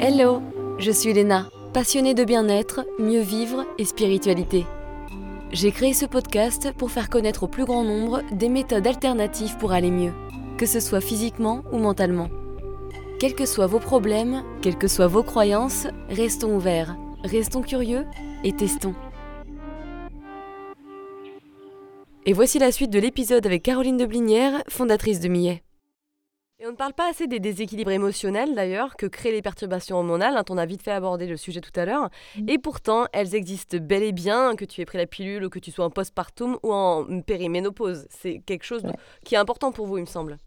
Hello, 0.00 0.42
je 0.78 0.92
suis 0.92 1.12
Léna, 1.12 1.50
passionnée 1.74 2.14
de 2.14 2.22
bien-être, 2.22 2.86
mieux 3.00 3.20
vivre 3.20 3.66
et 3.78 3.84
spiritualité. 3.84 4.64
J'ai 5.50 5.72
créé 5.72 5.92
ce 5.92 6.06
podcast 6.06 6.72
pour 6.78 6.92
faire 6.92 7.10
connaître 7.10 7.42
au 7.42 7.48
plus 7.48 7.64
grand 7.64 7.82
nombre 7.82 8.22
des 8.30 8.48
méthodes 8.48 8.86
alternatives 8.86 9.56
pour 9.58 9.72
aller 9.72 9.90
mieux, 9.90 10.12
que 10.56 10.66
ce 10.66 10.78
soit 10.78 11.00
physiquement 11.00 11.64
ou 11.72 11.78
mentalement. 11.78 12.28
Quels 13.18 13.34
que 13.34 13.44
soient 13.44 13.66
vos 13.66 13.80
problèmes, 13.80 14.44
quelles 14.62 14.78
que 14.78 14.86
soient 14.86 15.08
vos 15.08 15.24
croyances, 15.24 15.88
restons 16.08 16.54
ouverts, 16.54 16.96
restons 17.24 17.62
curieux 17.62 18.06
et 18.44 18.52
testons. 18.52 18.94
Et 22.24 22.32
voici 22.32 22.60
la 22.60 22.70
suite 22.70 22.90
de 22.90 23.00
l'épisode 23.00 23.44
avec 23.44 23.64
Caroline 23.64 23.96
de 23.96 24.06
Blinière, 24.06 24.62
fondatrice 24.68 25.18
de 25.18 25.28
Millet. 25.28 25.64
Et 26.60 26.66
on 26.66 26.72
ne 26.72 26.76
parle 26.76 26.92
pas 26.92 27.08
assez 27.08 27.28
des 27.28 27.38
déséquilibres 27.38 27.92
émotionnels 27.92 28.56
d'ailleurs 28.56 28.96
que 28.96 29.06
créent 29.06 29.30
les 29.30 29.42
perturbations 29.42 29.96
hormonales. 29.96 30.36
Hein, 30.36 30.42
on 30.50 30.58
a 30.58 30.66
vite 30.66 30.82
fait 30.82 30.90
aborder 30.90 31.28
le 31.28 31.36
sujet 31.36 31.60
tout 31.60 31.78
à 31.78 31.84
l'heure. 31.84 32.10
Mm. 32.36 32.48
Et 32.48 32.58
pourtant, 32.58 33.06
elles 33.12 33.36
existent 33.36 33.76
bel 33.80 34.02
et 34.02 34.10
bien, 34.10 34.56
que 34.56 34.64
tu 34.64 34.80
aies 34.80 34.84
pris 34.84 34.98
la 34.98 35.06
pilule 35.06 35.44
ou 35.44 35.50
que 35.50 35.60
tu 35.60 35.70
sois 35.70 35.84
en 35.84 35.90
postpartum 35.90 36.58
ou 36.64 36.72
en 36.72 37.20
périménopause. 37.20 38.08
C'est 38.10 38.40
quelque 38.40 38.64
chose 38.64 38.82
qui 39.24 39.36
est 39.36 39.38
important 39.38 39.70
pour 39.70 39.86
vous, 39.86 39.98
il 39.98 40.00
me 40.00 40.06
semble. 40.06 40.40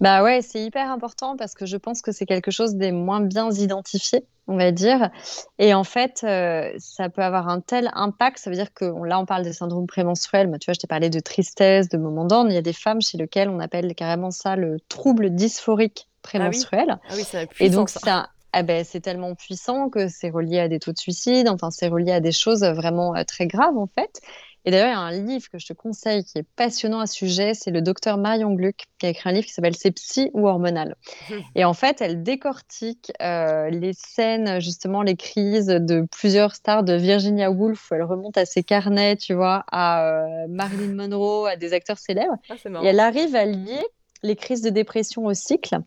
Bah 0.00 0.22
ouais, 0.22 0.40
c'est 0.42 0.62
hyper 0.62 0.90
important 0.90 1.36
parce 1.36 1.54
que 1.54 1.66
je 1.66 1.76
pense 1.76 2.02
que 2.02 2.12
c'est 2.12 2.26
quelque 2.26 2.50
chose 2.50 2.74
des 2.74 2.92
moins 2.92 3.20
bien 3.20 3.50
identifiés, 3.50 4.24
on 4.46 4.56
va 4.56 4.70
dire. 4.70 5.10
Et 5.58 5.74
en 5.74 5.84
fait, 5.84 6.20
euh, 6.24 6.70
ça 6.78 7.08
peut 7.08 7.22
avoir 7.22 7.48
un 7.48 7.60
tel 7.60 7.90
impact. 7.94 8.38
Ça 8.38 8.50
veut 8.50 8.56
dire 8.56 8.72
que 8.72 8.84
là, 9.04 9.18
on 9.18 9.26
parle 9.26 9.42
des 9.42 9.52
syndromes 9.52 9.86
prémenstruels. 9.86 10.48
Mais 10.48 10.58
tu 10.58 10.66
vois, 10.66 10.74
je 10.74 10.80
t'ai 10.80 10.86
parlé 10.86 11.10
de 11.10 11.20
tristesse, 11.20 11.88
de 11.88 11.98
moments 11.98 12.24
d'ordre. 12.24 12.50
Il 12.50 12.54
y 12.54 12.58
a 12.58 12.62
des 12.62 12.72
femmes 12.72 13.02
chez 13.02 13.18
lesquelles 13.18 13.48
on 13.48 13.58
appelle 13.58 13.94
carrément 13.94 14.30
ça 14.30 14.56
le 14.56 14.78
trouble 14.88 15.30
dysphorique 15.30 16.08
prémenstruel. 16.22 16.86
Ah 16.88 17.14
oui, 17.14 17.24
ah 17.32 17.38
oui 17.42 17.46
Et 17.60 17.70
donc, 17.70 17.90
ça. 17.90 18.28
Ah 18.54 18.62
ben, 18.62 18.82
c'est 18.82 19.00
tellement 19.00 19.34
puissant 19.34 19.90
que 19.90 20.08
c'est 20.08 20.30
relié 20.30 20.58
à 20.58 20.68
des 20.68 20.78
taux 20.78 20.92
de 20.92 20.98
suicide, 20.98 21.48
enfin 21.50 21.70
c'est 21.70 21.88
relié 21.88 22.12
à 22.12 22.20
des 22.20 22.32
choses 22.32 22.64
vraiment 22.64 23.14
euh, 23.14 23.22
très 23.22 23.46
graves 23.46 23.76
en 23.76 23.86
fait. 23.86 24.22
Et 24.64 24.70
d'ailleurs, 24.70 24.88
il 24.88 24.92
y 24.92 24.94
a 24.94 25.00
un 25.00 25.10
livre 25.12 25.48
que 25.50 25.58
je 25.58 25.66
te 25.66 25.72
conseille 25.72 26.24
qui 26.24 26.38
est 26.38 26.46
passionnant 26.56 27.00
à 27.00 27.06
ce 27.06 27.14
sujet, 27.14 27.54
c'est 27.54 27.70
le 27.70 27.80
docteur 27.80 28.18
Marion 28.18 28.52
Gluck 28.52 28.86
qui 28.98 29.06
a 29.06 29.08
écrit 29.10 29.28
un 29.28 29.32
livre 29.32 29.46
qui 29.46 29.52
s'appelle 29.52 29.76
C'est 29.76 29.92
psy 29.92 30.30
ou 30.34 30.46
hormonal. 30.46 30.96
Et 31.54 31.64
en 31.64 31.74
fait, 31.74 32.00
elle 32.00 32.22
décortique 32.22 33.12
euh, 33.22 33.70
les 33.70 33.92
scènes, 33.92 34.60
justement, 34.60 35.02
les 35.02 35.16
crises 35.16 35.66
de 35.66 36.06
plusieurs 36.10 36.54
stars 36.54 36.82
de 36.82 36.94
Virginia 36.94 37.50
Woolf, 37.50 37.90
où 37.90 37.94
elle 37.94 38.02
remonte 38.02 38.36
à 38.36 38.44
ses 38.44 38.62
carnets, 38.62 39.16
tu 39.16 39.34
vois, 39.34 39.64
à 39.70 40.04
euh, 40.04 40.46
Marilyn 40.48 40.94
Monroe, 40.94 41.46
à 41.46 41.56
des 41.56 41.72
acteurs 41.72 41.98
célèbres. 41.98 42.36
Ah, 42.50 42.54
et 42.82 42.86
elle 42.86 43.00
arrive 43.00 43.34
à 43.36 43.44
lier 43.44 43.80
les 44.22 44.36
crises 44.36 44.62
de 44.62 44.70
dépression 44.70 45.24
au 45.26 45.34
cycle. 45.34 45.78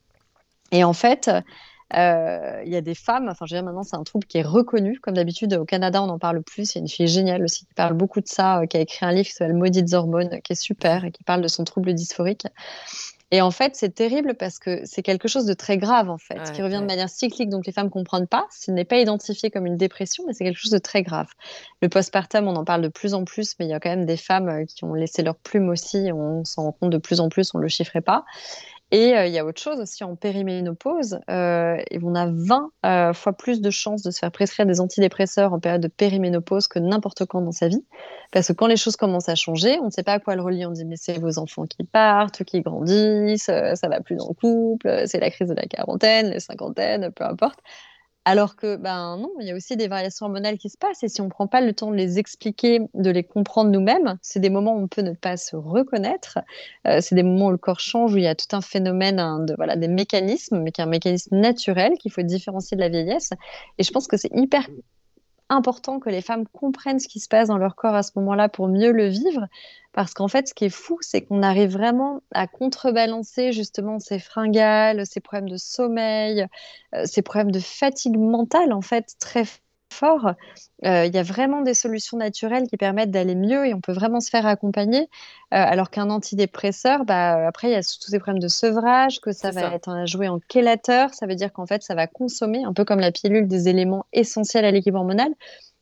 Et 0.71 0.83
en 0.83 0.93
fait, 0.93 1.29
il 1.93 2.71
y 2.71 2.75
a 2.75 2.81
des 2.81 2.95
femmes, 2.95 3.27
enfin, 3.29 3.45
je 3.45 3.55
veux 3.55 3.61
dire, 3.61 3.65
maintenant, 3.65 3.83
c'est 3.83 3.95
un 3.95 4.03
trouble 4.03 4.25
qui 4.25 4.37
est 4.37 4.43
reconnu. 4.43 4.99
Comme 4.99 5.15
d'habitude, 5.15 5.53
au 5.53 5.65
Canada, 5.65 6.01
on 6.01 6.09
en 6.09 6.19
parle 6.19 6.41
plus. 6.41 6.73
Il 6.73 6.77
y 6.77 6.79
a 6.79 6.81
une 6.81 6.87
fille 6.87 7.07
géniale 7.07 7.43
aussi 7.43 7.65
qui 7.65 7.73
parle 7.73 7.93
beaucoup 7.93 8.21
de 8.21 8.27
ça, 8.27 8.61
euh, 8.61 8.65
qui 8.65 8.77
a 8.77 8.79
écrit 8.79 9.05
un 9.05 9.11
livre 9.11 9.27
qui 9.27 9.33
s'appelle 9.33 9.55
Maudites 9.55 9.93
hormones, 9.93 10.39
qui 10.43 10.53
est 10.53 10.61
super 10.61 11.05
et 11.05 11.11
qui 11.11 11.23
parle 11.23 11.41
de 11.41 11.47
son 11.47 11.63
trouble 11.63 11.93
dysphorique. 11.93 12.45
Et 13.33 13.41
en 13.41 13.51
fait, 13.51 13.77
c'est 13.77 13.95
terrible 13.95 14.35
parce 14.35 14.59
que 14.59 14.81
c'est 14.83 15.01
quelque 15.01 15.29
chose 15.29 15.45
de 15.45 15.53
très 15.53 15.77
grave, 15.77 16.09
en 16.09 16.17
fait, 16.17 16.51
qui 16.51 16.61
revient 16.61 16.81
de 16.81 16.85
manière 16.85 17.07
cyclique. 17.09 17.49
Donc, 17.49 17.65
les 17.65 17.71
femmes 17.71 17.85
ne 17.85 17.91
comprennent 17.91 18.27
pas. 18.27 18.45
Ce 18.51 18.71
n'est 18.71 18.83
pas 18.83 18.97
identifié 18.97 19.49
comme 19.49 19.65
une 19.65 19.77
dépression, 19.77 20.25
mais 20.27 20.33
c'est 20.33 20.43
quelque 20.43 20.59
chose 20.59 20.71
de 20.71 20.79
très 20.79 21.01
grave. 21.01 21.27
Le 21.81 21.87
postpartum, 21.87 22.49
on 22.49 22.55
en 22.57 22.65
parle 22.65 22.81
de 22.81 22.89
plus 22.89 23.13
en 23.13 23.23
plus, 23.23 23.55
mais 23.57 23.65
il 23.65 23.69
y 23.69 23.73
a 23.73 23.79
quand 23.79 23.89
même 23.89 24.05
des 24.05 24.17
femmes 24.17 24.49
euh, 24.49 24.65
qui 24.65 24.83
ont 24.83 24.93
laissé 24.93 25.23
leur 25.23 25.35
plume 25.35 25.69
aussi. 25.69 26.11
On 26.13 26.43
s'en 26.43 26.63
rend 26.63 26.71
compte 26.73 26.89
de 26.89 26.97
plus 26.97 27.21
en 27.21 27.29
plus, 27.29 27.51
on 27.53 27.59
ne 27.59 27.63
le 27.63 27.69
chiffrait 27.69 28.01
pas. 28.01 28.25
Et 28.91 29.15
euh, 29.15 29.25
il 29.25 29.33
y 29.33 29.39
a 29.39 29.45
autre 29.45 29.61
chose 29.61 29.79
aussi 29.79 30.03
en 30.03 30.17
périménopause, 30.17 31.19
euh, 31.29 31.77
on 32.03 32.13
a 32.13 32.27
20 32.29 32.71
euh, 32.85 33.13
fois 33.13 33.31
plus 33.31 33.61
de 33.61 33.69
chances 33.69 34.03
de 34.03 34.11
se 34.11 34.19
faire 34.19 34.31
prescrire 34.31 34.65
des 34.65 34.81
antidépresseurs 34.81 35.53
en 35.53 35.59
période 35.61 35.81
de 35.81 35.87
périménopause 35.87 36.67
que 36.67 36.77
n'importe 36.77 37.25
quand 37.25 37.41
dans 37.41 37.53
sa 37.53 37.69
vie. 37.69 37.85
Parce 38.33 38.49
que 38.49 38.53
quand 38.53 38.67
les 38.67 38.75
choses 38.75 38.97
commencent 38.97 39.29
à 39.29 39.35
changer, 39.35 39.79
on 39.79 39.85
ne 39.85 39.91
sait 39.91 40.03
pas 40.03 40.13
à 40.13 40.19
quoi 40.19 40.35
le 40.35 40.41
relier. 40.41 40.65
On 40.65 40.71
dit 40.71 40.83
mais 40.83 40.97
c'est 40.97 41.17
vos 41.19 41.39
enfants 41.39 41.65
qui 41.67 41.85
partent, 41.85 42.43
qui 42.43 42.61
grandissent, 42.61 43.45
ça 43.45 43.87
va 43.87 44.01
plus 44.01 44.17
dans 44.17 44.27
le 44.27 44.33
couple, 44.33 45.03
c'est 45.05 45.19
la 45.19 45.29
crise 45.29 45.47
de 45.47 45.55
la 45.55 45.67
quarantaine, 45.67 46.29
les 46.29 46.41
cinquantaines, 46.41 47.11
peu 47.11 47.23
importe. 47.23 47.59
Alors 48.23 48.55
que, 48.55 48.75
ben 48.75 49.17
non, 49.17 49.31
il 49.39 49.47
y 49.47 49.51
a 49.51 49.55
aussi 49.55 49.75
des 49.75 49.87
variations 49.87 50.27
hormonales 50.27 50.59
qui 50.59 50.69
se 50.69 50.77
passent 50.77 51.01
et 51.01 51.09
si 51.09 51.21
on 51.21 51.25
ne 51.25 51.29
prend 51.31 51.47
pas 51.47 51.59
le 51.59 51.73
temps 51.73 51.89
de 51.89 51.95
les 51.95 52.19
expliquer, 52.19 52.79
de 52.93 53.09
les 53.09 53.23
comprendre 53.23 53.71
nous-mêmes, 53.71 54.19
c'est 54.21 54.39
des 54.39 54.51
moments 54.51 54.75
où 54.75 54.83
on 54.83 54.87
peut 54.87 55.01
ne 55.01 55.13
pas 55.13 55.37
se 55.37 55.55
reconnaître. 55.55 56.37
Euh, 56.85 57.01
c'est 57.01 57.15
des 57.15 57.23
moments 57.23 57.47
où 57.47 57.51
le 57.51 57.57
corps 57.57 57.79
change, 57.79 58.13
où 58.13 58.17
il 58.17 58.23
y 58.23 58.27
a 58.27 58.35
tout 58.35 58.55
un 58.55 58.61
phénomène 58.61 59.19
hein, 59.19 59.39
de 59.39 59.55
voilà 59.55 59.75
des 59.75 59.87
mécanismes, 59.87 60.59
mais 60.61 60.71
qui 60.71 60.81
est 60.81 60.83
un 60.83 60.87
mécanisme 60.87 61.35
naturel 61.35 61.93
qu'il 61.97 62.11
faut 62.11 62.21
différencier 62.21 62.77
de 62.77 62.81
la 62.81 62.89
vieillesse. 62.89 63.31
Et 63.79 63.83
je 63.83 63.91
pense 63.91 64.07
que 64.07 64.17
c'est 64.17 64.31
hyper 64.35 64.67
important 65.51 65.99
que 65.99 66.09
les 66.09 66.21
femmes 66.21 66.47
comprennent 66.47 66.99
ce 66.99 67.07
qui 67.07 67.19
se 67.19 67.27
passe 67.27 67.49
dans 67.49 67.57
leur 67.57 67.75
corps 67.75 67.95
à 67.95 68.03
ce 68.03 68.11
moment-là 68.15 68.49
pour 68.49 68.67
mieux 68.67 68.91
le 68.91 69.07
vivre. 69.07 69.47
Parce 69.93 70.13
qu'en 70.13 70.27
fait, 70.27 70.47
ce 70.47 70.53
qui 70.53 70.65
est 70.65 70.69
fou, 70.69 70.97
c'est 71.01 71.21
qu'on 71.21 71.43
arrive 71.43 71.71
vraiment 71.71 72.21
à 72.31 72.47
contrebalancer 72.47 73.51
justement 73.51 73.99
ces 73.99 74.19
fringales, 74.19 75.05
ces 75.05 75.19
problèmes 75.19 75.49
de 75.49 75.57
sommeil, 75.57 76.47
euh, 76.95 77.03
ces 77.05 77.21
problèmes 77.21 77.51
de 77.51 77.59
fatigue 77.59 78.17
mentale, 78.17 78.73
en 78.73 78.81
fait, 78.81 79.15
très 79.19 79.45
fort. 79.91 80.33
Euh, 80.85 81.05
il 81.05 81.13
y 81.13 81.17
a 81.17 81.23
vraiment 81.23 81.61
des 81.61 81.73
solutions 81.73 82.17
naturelles 82.17 82.67
qui 82.67 82.77
permettent 82.77 83.11
d'aller 83.11 83.35
mieux 83.35 83.67
et 83.67 83.73
on 83.73 83.81
peut 83.81 83.91
vraiment 83.91 84.19
se 84.19 84.29
faire 84.29 84.45
accompagner. 84.45 85.01
Euh, 85.01 85.05
alors 85.51 85.89
qu'un 85.89 86.09
antidépresseur, 86.09 87.05
bah, 87.05 87.47
après, 87.47 87.69
il 87.69 87.71
y 87.73 87.75
a 87.75 87.81
tous 87.81 88.09
ces 88.09 88.19
problèmes 88.19 88.41
de 88.41 88.47
sevrage, 88.47 89.19
que 89.21 89.31
ça 89.31 89.51
va 89.51 89.73
être 89.73 90.05
joué 90.05 90.27
en 90.27 90.39
chélateur. 90.51 91.13
Ça 91.13 91.27
veut 91.27 91.35
dire 91.35 91.53
qu'en 91.53 91.65
fait, 91.65 91.83
ça 91.83 91.95
va 91.95 92.07
consommer, 92.07 92.63
un 92.63 92.73
peu 92.73 92.85
comme 92.85 92.99
la 92.99 93.11
pilule, 93.11 93.47
des 93.47 93.67
éléments 93.67 94.05
essentiels 94.13 94.65
à 94.65 94.71
l'équilibre 94.71 94.99
hormonal. 94.99 95.31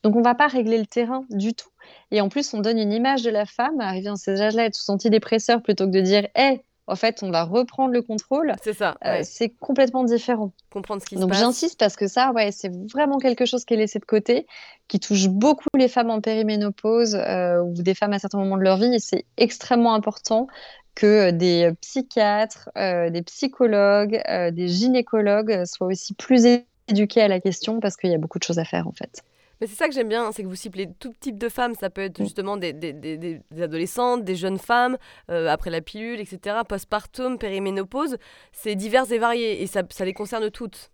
Donc, 0.03 0.15
on 0.15 0.19
ne 0.19 0.23
va 0.23 0.35
pas 0.35 0.47
régler 0.47 0.77
le 0.77 0.85
terrain 0.85 1.25
du 1.29 1.53
tout. 1.53 1.69
Et 2.11 2.21
en 2.21 2.29
plus, 2.29 2.53
on 2.53 2.59
donne 2.59 2.77
une 2.77 2.93
image 2.93 3.21
de 3.21 3.29
la 3.29 3.45
femme 3.45 3.79
arrivée 3.79 4.07
dans 4.07 4.15
ces 4.15 4.41
âges-là, 4.41 4.65
être 4.65 4.75
sous 4.75 4.91
antidépresseur 4.91 5.61
plutôt 5.61 5.85
que 5.85 5.91
de 5.91 6.01
dire 6.01 6.27
Hé, 6.35 6.63
en 6.89 6.95
fait, 6.95 7.21
on 7.21 7.29
va 7.29 7.43
reprendre 7.43 7.93
le 7.93 8.01
contrôle. 8.01 8.53
C'est 8.63 8.73
ça. 8.73 8.97
Euh, 9.05 9.21
c'est 9.23 9.49
complètement 9.49 10.03
différent. 10.03 10.51
Comprendre 10.71 11.01
ce 11.01 11.07
qui 11.07 11.15
se 11.15 11.19
passe. 11.19 11.29
Donc 11.29 11.37
j'insiste 11.37 11.79
parce 11.79 11.95
que 11.95 12.07
ça, 12.07 12.31
ouais, 12.31 12.51
c'est 12.51 12.71
vraiment 12.91 13.17
quelque 13.19 13.45
chose 13.45 13.63
qui 13.63 13.75
est 13.75 13.77
laissé 13.77 13.99
de 13.99 14.05
côté, 14.05 14.47
qui 14.87 14.99
touche 14.99 15.27
beaucoup 15.27 15.69
les 15.77 15.87
femmes 15.87 16.09
en 16.09 16.19
périménopause 16.19 17.15
euh, 17.15 17.61
ou 17.61 17.73
des 17.73 17.93
femmes 17.93 18.13
à 18.13 18.19
certains 18.19 18.39
moments 18.39 18.57
de 18.57 18.63
leur 18.63 18.77
vie. 18.77 18.93
Et 18.93 18.99
c'est 18.99 19.25
extrêmement 19.37 19.93
important 19.93 20.47
que 20.95 21.31
des 21.31 21.71
psychiatres, 21.81 22.69
euh, 22.77 23.09
des 23.09 23.21
psychologues, 23.21 24.21
des 24.51 24.67
gynécologues 24.67 25.63
soient 25.65 25.87
aussi 25.87 26.13
plus 26.13 26.45
éduqués 26.89 27.21
à 27.21 27.27
la 27.27 27.39
question 27.39 27.79
parce 27.79 27.95
qu'il 27.95 28.09
y 28.09 28.15
a 28.15 28.17
beaucoup 28.17 28.39
de 28.39 28.43
choses 28.43 28.59
à 28.59 28.65
faire 28.65 28.87
en 28.87 28.91
fait. 28.91 29.23
Mais 29.59 29.67
c'est 29.67 29.75
ça 29.75 29.87
que 29.87 29.93
j'aime 29.93 30.09
bien, 30.09 30.31
c'est 30.31 30.43
que 30.43 30.47
vous 30.47 30.55
ciblez 30.55 30.87
tout 30.99 31.13
type 31.19 31.37
de 31.37 31.49
femmes. 31.49 31.75
Ça 31.75 31.89
peut 31.89 32.01
être 32.01 32.19
mm. 32.19 32.23
justement 32.23 32.57
des, 32.57 32.73
des, 32.73 32.93
des, 32.93 33.17
des 33.17 33.61
adolescentes, 33.61 34.23
des 34.23 34.35
jeunes 34.35 34.57
femmes, 34.59 34.97
euh, 35.29 35.47
après 35.47 35.69
la 35.69 35.81
pilule, 35.81 36.19
etc., 36.19 36.57
postpartum, 36.67 37.37
périménopause. 37.37 38.17
C'est 38.51 38.75
divers 38.75 39.11
et 39.11 39.17
varié 39.17 39.61
et 39.61 39.67
ça, 39.67 39.83
ça 39.89 40.05
les 40.05 40.13
concerne 40.13 40.49
toutes. 40.49 40.91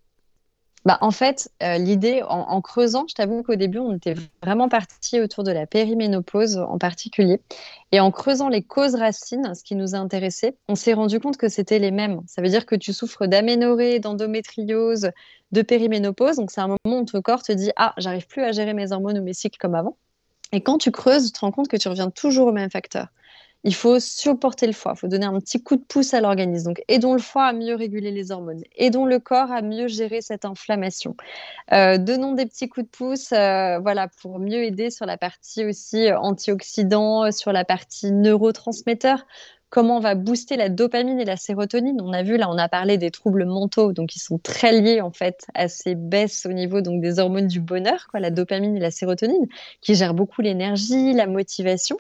Bah, 0.86 1.00
en 1.02 1.10
fait, 1.10 1.50
euh, 1.64 1.80
l'idée, 1.80 2.22
en, 2.30 2.62
creusant, 2.62 3.06
je 3.10 3.16
t'avoue 3.16 3.42
qu'au 3.42 3.56
début, 3.56 3.80
on 3.80 3.96
était 3.96 4.14
vraiment 4.44 4.70
parti 4.70 5.20
autour 5.20 5.44
de 5.44 5.52
la 5.52 5.66
périménopause 5.66 6.58
en 6.58 6.78
particulier. 6.78 7.42
Et 7.92 8.00
en 8.00 8.12
creusant 8.12 8.50
les 8.50 8.62
causes 8.62 8.94
racines, 8.94 9.56
ce 9.56 9.64
qui 9.64 9.74
nous 9.74 9.96
a 9.96 9.98
intéressé, 9.98 10.56
on 10.68 10.76
s'est 10.76 10.94
rendu 10.94 11.20
compte 11.20 11.38
que 11.38 11.50
c'était 11.50 11.80
les 11.80 11.90
mêmes. 11.90 12.22
Ça 12.28 12.44
veut 12.44 12.50
dire 12.50 12.68
que 12.68 12.76
tu 12.76 12.94
souffres 12.94 13.26
d'aménorrhée, 13.26 14.00
d'endométriose, 14.00 15.10
de 15.52 15.62
périménopause. 15.64 16.36
Donc, 16.36 16.52
c'est 16.52 16.62
un 16.62 16.68
moment 16.68 17.02
où 17.02 17.06
ton 17.06 17.22
corps 17.24 17.42
te 17.42 17.52
dit 17.52 17.72
Ah, 17.78 17.96
j'arrive 17.98 18.28
plus 18.28 18.44
à 18.44 18.52
gérer 18.52 18.76
mes 18.76 18.92
hormones 18.92 19.18
ou 19.18 19.24
mes 19.24 19.34
cycles 19.34 19.58
comme 19.58 19.74
avant. 19.74 19.98
Et 20.52 20.62
quand 20.62 20.78
tu 20.78 20.92
creuses, 20.92 21.26
tu 21.26 21.32
te 21.32 21.40
rends 21.40 21.52
compte 21.52 21.68
que 21.68 21.78
tu 21.78 21.88
reviens 21.88 22.12
toujours 22.12 22.48
au 22.48 22.52
même 22.52 22.70
facteur 22.70 23.08
il 23.66 23.74
faut 23.74 24.00
supporter 24.00 24.68
le 24.68 24.74
foie, 24.74 24.94
il 24.96 25.00
faut 25.00 25.08
donner 25.08 25.26
un 25.26 25.40
petit 25.40 25.62
coup 25.62 25.76
de 25.76 25.82
pouce 25.82 26.14
à 26.14 26.22
l'organisme. 26.22 26.68
Donc, 26.68 26.84
aidons 26.88 27.14
le 27.14 27.20
foie 27.20 27.46
à 27.46 27.54
mieux 27.54 27.74
réguler 27.74 28.12
les 28.12 28.32
hormones, 28.32 28.62
aidons 28.78 29.06
le 29.06 29.18
corps 29.18 29.52
à 29.52 29.64
mieux 29.64 29.88
gérer 29.88 30.22
cette 30.22 30.46
inflammation. 30.46 31.16
Euh, 31.74 31.98
donnons 31.98 32.34
des 32.34 32.46
petits 32.46 32.70
coups 32.70 32.86
de 32.86 32.92
pouce 32.92 33.32
euh, 33.32 33.80
voilà, 33.80 34.08
pour 34.22 34.38
mieux 34.38 34.64
aider 34.64 34.92
sur 34.92 35.08
la 35.08 35.18
partie 35.18 35.66
aussi 35.66 36.08
euh, 36.08 36.20
antioxydant, 36.20 37.32
sur 37.32 37.52
la 37.52 37.66
partie 37.66 38.12
neurotransmetteur 38.12 39.26
comment 39.70 39.98
on 39.98 40.00
va 40.00 40.16
booster 40.16 40.58
la 40.58 40.70
dopamine 40.70 41.20
et 41.20 41.26
la 41.26 41.38
sérotonine. 41.38 42.00
On 42.02 42.14
a 42.14 42.24
vu 42.24 42.38
là, 42.38 42.50
on 42.50 42.58
a 42.58 42.70
parlé 42.70 42.98
des 42.98 43.12
troubles 43.12 43.46
mentaux, 43.46 43.94
donc 43.94 44.16
ils 44.16 44.22
sont 44.22 44.38
très 44.38 44.80
liés 44.80 45.02
en 45.02 45.12
fait 45.12 45.46
à 45.54 45.68
ces 45.68 45.96
baisses 45.96 46.46
au 46.46 46.54
niveau 46.54 46.82
donc 46.82 47.02
des 47.02 47.20
hormones 47.20 47.48
du 47.48 47.60
bonheur, 47.60 48.08
quoi, 48.10 48.20
la 48.20 48.32
dopamine 48.32 48.78
et 48.78 48.80
la 48.80 48.92
sérotonine, 48.92 49.48
qui 49.82 49.96
gèrent 49.96 50.14
beaucoup 50.14 50.42
l'énergie, 50.42 51.14
la 51.14 51.28
motivation. 51.28 51.98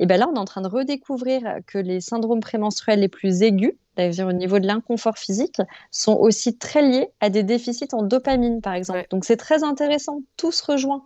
Et 0.00 0.06
bien 0.06 0.16
là, 0.16 0.28
on 0.30 0.36
est 0.36 0.38
en 0.38 0.44
train 0.44 0.60
de 0.60 0.68
redécouvrir 0.68 1.42
que 1.66 1.78
les 1.78 2.00
syndromes 2.00 2.40
prémenstruels 2.40 3.00
les 3.00 3.08
plus 3.08 3.42
aigus, 3.42 3.74
c'est-à-dire 3.96 4.28
au 4.28 4.32
niveau 4.32 4.60
de 4.60 4.66
l'inconfort 4.66 5.18
physique, 5.18 5.60
sont 5.90 6.14
aussi 6.14 6.56
très 6.56 6.82
liés 6.82 7.08
à 7.20 7.30
des 7.30 7.42
déficits 7.42 7.88
en 7.92 8.02
dopamine, 8.02 8.60
par 8.60 8.74
exemple. 8.74 9.06
Donc 9.10 9.24
c'est 9.24 9.36
très 9.36 9.64
intéressant, 9.64 10.20
tout 10.36 10.52
se 10.52 10.64
rejoint. 10.64 11.04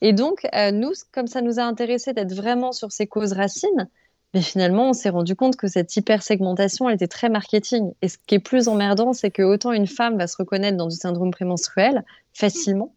Et 0.00 0.14
donc, 0.14 0.46
euh, 0.54 0.70
nous, 0.70 0.92
comme 1.12 1.26
ça 1.26 1.42
nous 1.42 1.60
a 1.60 1.62
intéressé 1.62 2.14
d'être 2.14 2.32
vraiment 2.32 2.72
sur 2.72 2.90
ces 2.90 3.06
causes 3.06 3.34
racines, 3.34 3.88
Mais 4.34 4.40
finalement, 4.40 4.90
on 4.90 4.92
s'est 4.92 5.10
rendu 5.10 5.36
compte 5.36 5.56
que 5.56 5.68
cette 5.68 5.94
hypersegmentation, 5.94 6.88
elle 6.88 6.94
était 6.94 7.06
très 7.06 7.28
marketing. 7.28 7.92
Et 8.00 8.08
ce 8.08 8.16
qui 8.26 8.34
est 8.36 8.40
plus 8.40 8.68
emmerdant, 8.68 9.12
c'est 9.12 9.30
que 9.30 9.42
autant 9.42 9.72
une 9.72 9.86
femme 9.86 10.16
va 10.16 10.26
se 10.26 10.36
reconnaître 10.38 10.76
dans 10.76 10.88
du 10.88 10.96
syndrome 10.96 11.30
prémenstruel 11.30 12.02
facilement, 12.32 12.94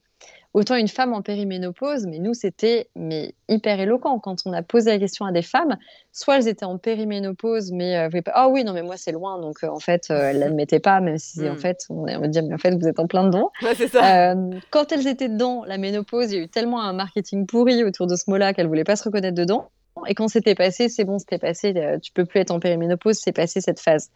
autant 0.54 0.76
une 0.76 0.88
femme 0.88 1.14
en 1.14 1.22
périménopause, 1.22 2.06
mais 2.08 2.20
nous, 2.20 2.34
c'était 2.34 2.88
mais 2.96 3.36
hyper 3.50 3.82
éloquent. 3.82 4.18
Quand 4.20 4.44
on 4.46 4.54
a 4.54 4.64
posé 4.64 4.92
la 4.92 4.98
question 4.98 5.26
à 5.26 5.34
des 5.34 5.42
femmes, 5.42 5.76
soit 6.14 6.38
elles 6.38 6.48
étaient 6.48 6.64
en 6.64 6.78
périménopause, 6.78 7.74
mais 7.74 7.98
euh, 7.98 8.22
ah 8.34 8.48
oui, 8.48 8.64
non, 8.64 8.72
mais 8.72 8.82
moi, 8.82 8.96
c'est 8.96 9.12
loin. 9.12 9.38
Donc, 9.42 9.58
euh, 9.66 9.68
en 9.68 9.80
fait, 9.80 10.08
euh, 10.12 10.30
elles 10.30 10.38
ne 10.38 10.40
l'admettaient 10.46 10.80
pas, 10.80 11.02
même 11.02 11.18
si, 11.18 11.50
en 11.50 11.56
hmm. 11.56 11.58
fait, 11.58 11.86
on, 11.90 12.06
on 12.08 12.28
dire, 12.28 12.44
mais 12.44 12.54
en 12.54 12.58
fait, 12.58 12.72
vous 12.72 12.88
êtes 12.88 13.00
en 13.00 13.08
plein 13.08 13.26
dedans. 13.26 13.52
quand 14.70 14.94
elles 14.94 15.08
étaient 15.08 15.28
dedans, 15.28 15.66
la 15.66 15.78
ménopause, 15.78 16.32
il 16.32 16.38
y 16.38 16.40
a 16.40 16.44
eu 16.44 16.48
tellement 16.48 16.82
un 16.82 16.94
marketing 16.94 17.46
pourri 17.46 17.84
autour 17.84 18.08
de 18.08 18.16
ce 18.16 18.30
mot-là 18.30 18.54
qu'elles 18.54 18.68
ne 18.68 18.70
voulaient 18.70 18.86
pas 18.86 18.96
se 18.96 19.04
reconnaître 19.04 19.36
dedans. 19.36 19.70
Et 20.08 20.14
quand 20.14 20.28
c'était 20.28 20.56
passé, 20.56 20.90
c'est 20.90 21.06
bon, 21.06 21.20
c'était 21.20 21.40
passé, 21.40 21.74
euh, 21.76 22.00
tu 22.00 22.12
peux 22.12 22.26
plus 22.26 22.40
être 22.40 22.52
en 22.52 22.60
périménopause, 22.60 23.18
c'est 23.18 23.32
passé 23.32 23.62
cette 23.62 23.80
phase. 23.80 24.12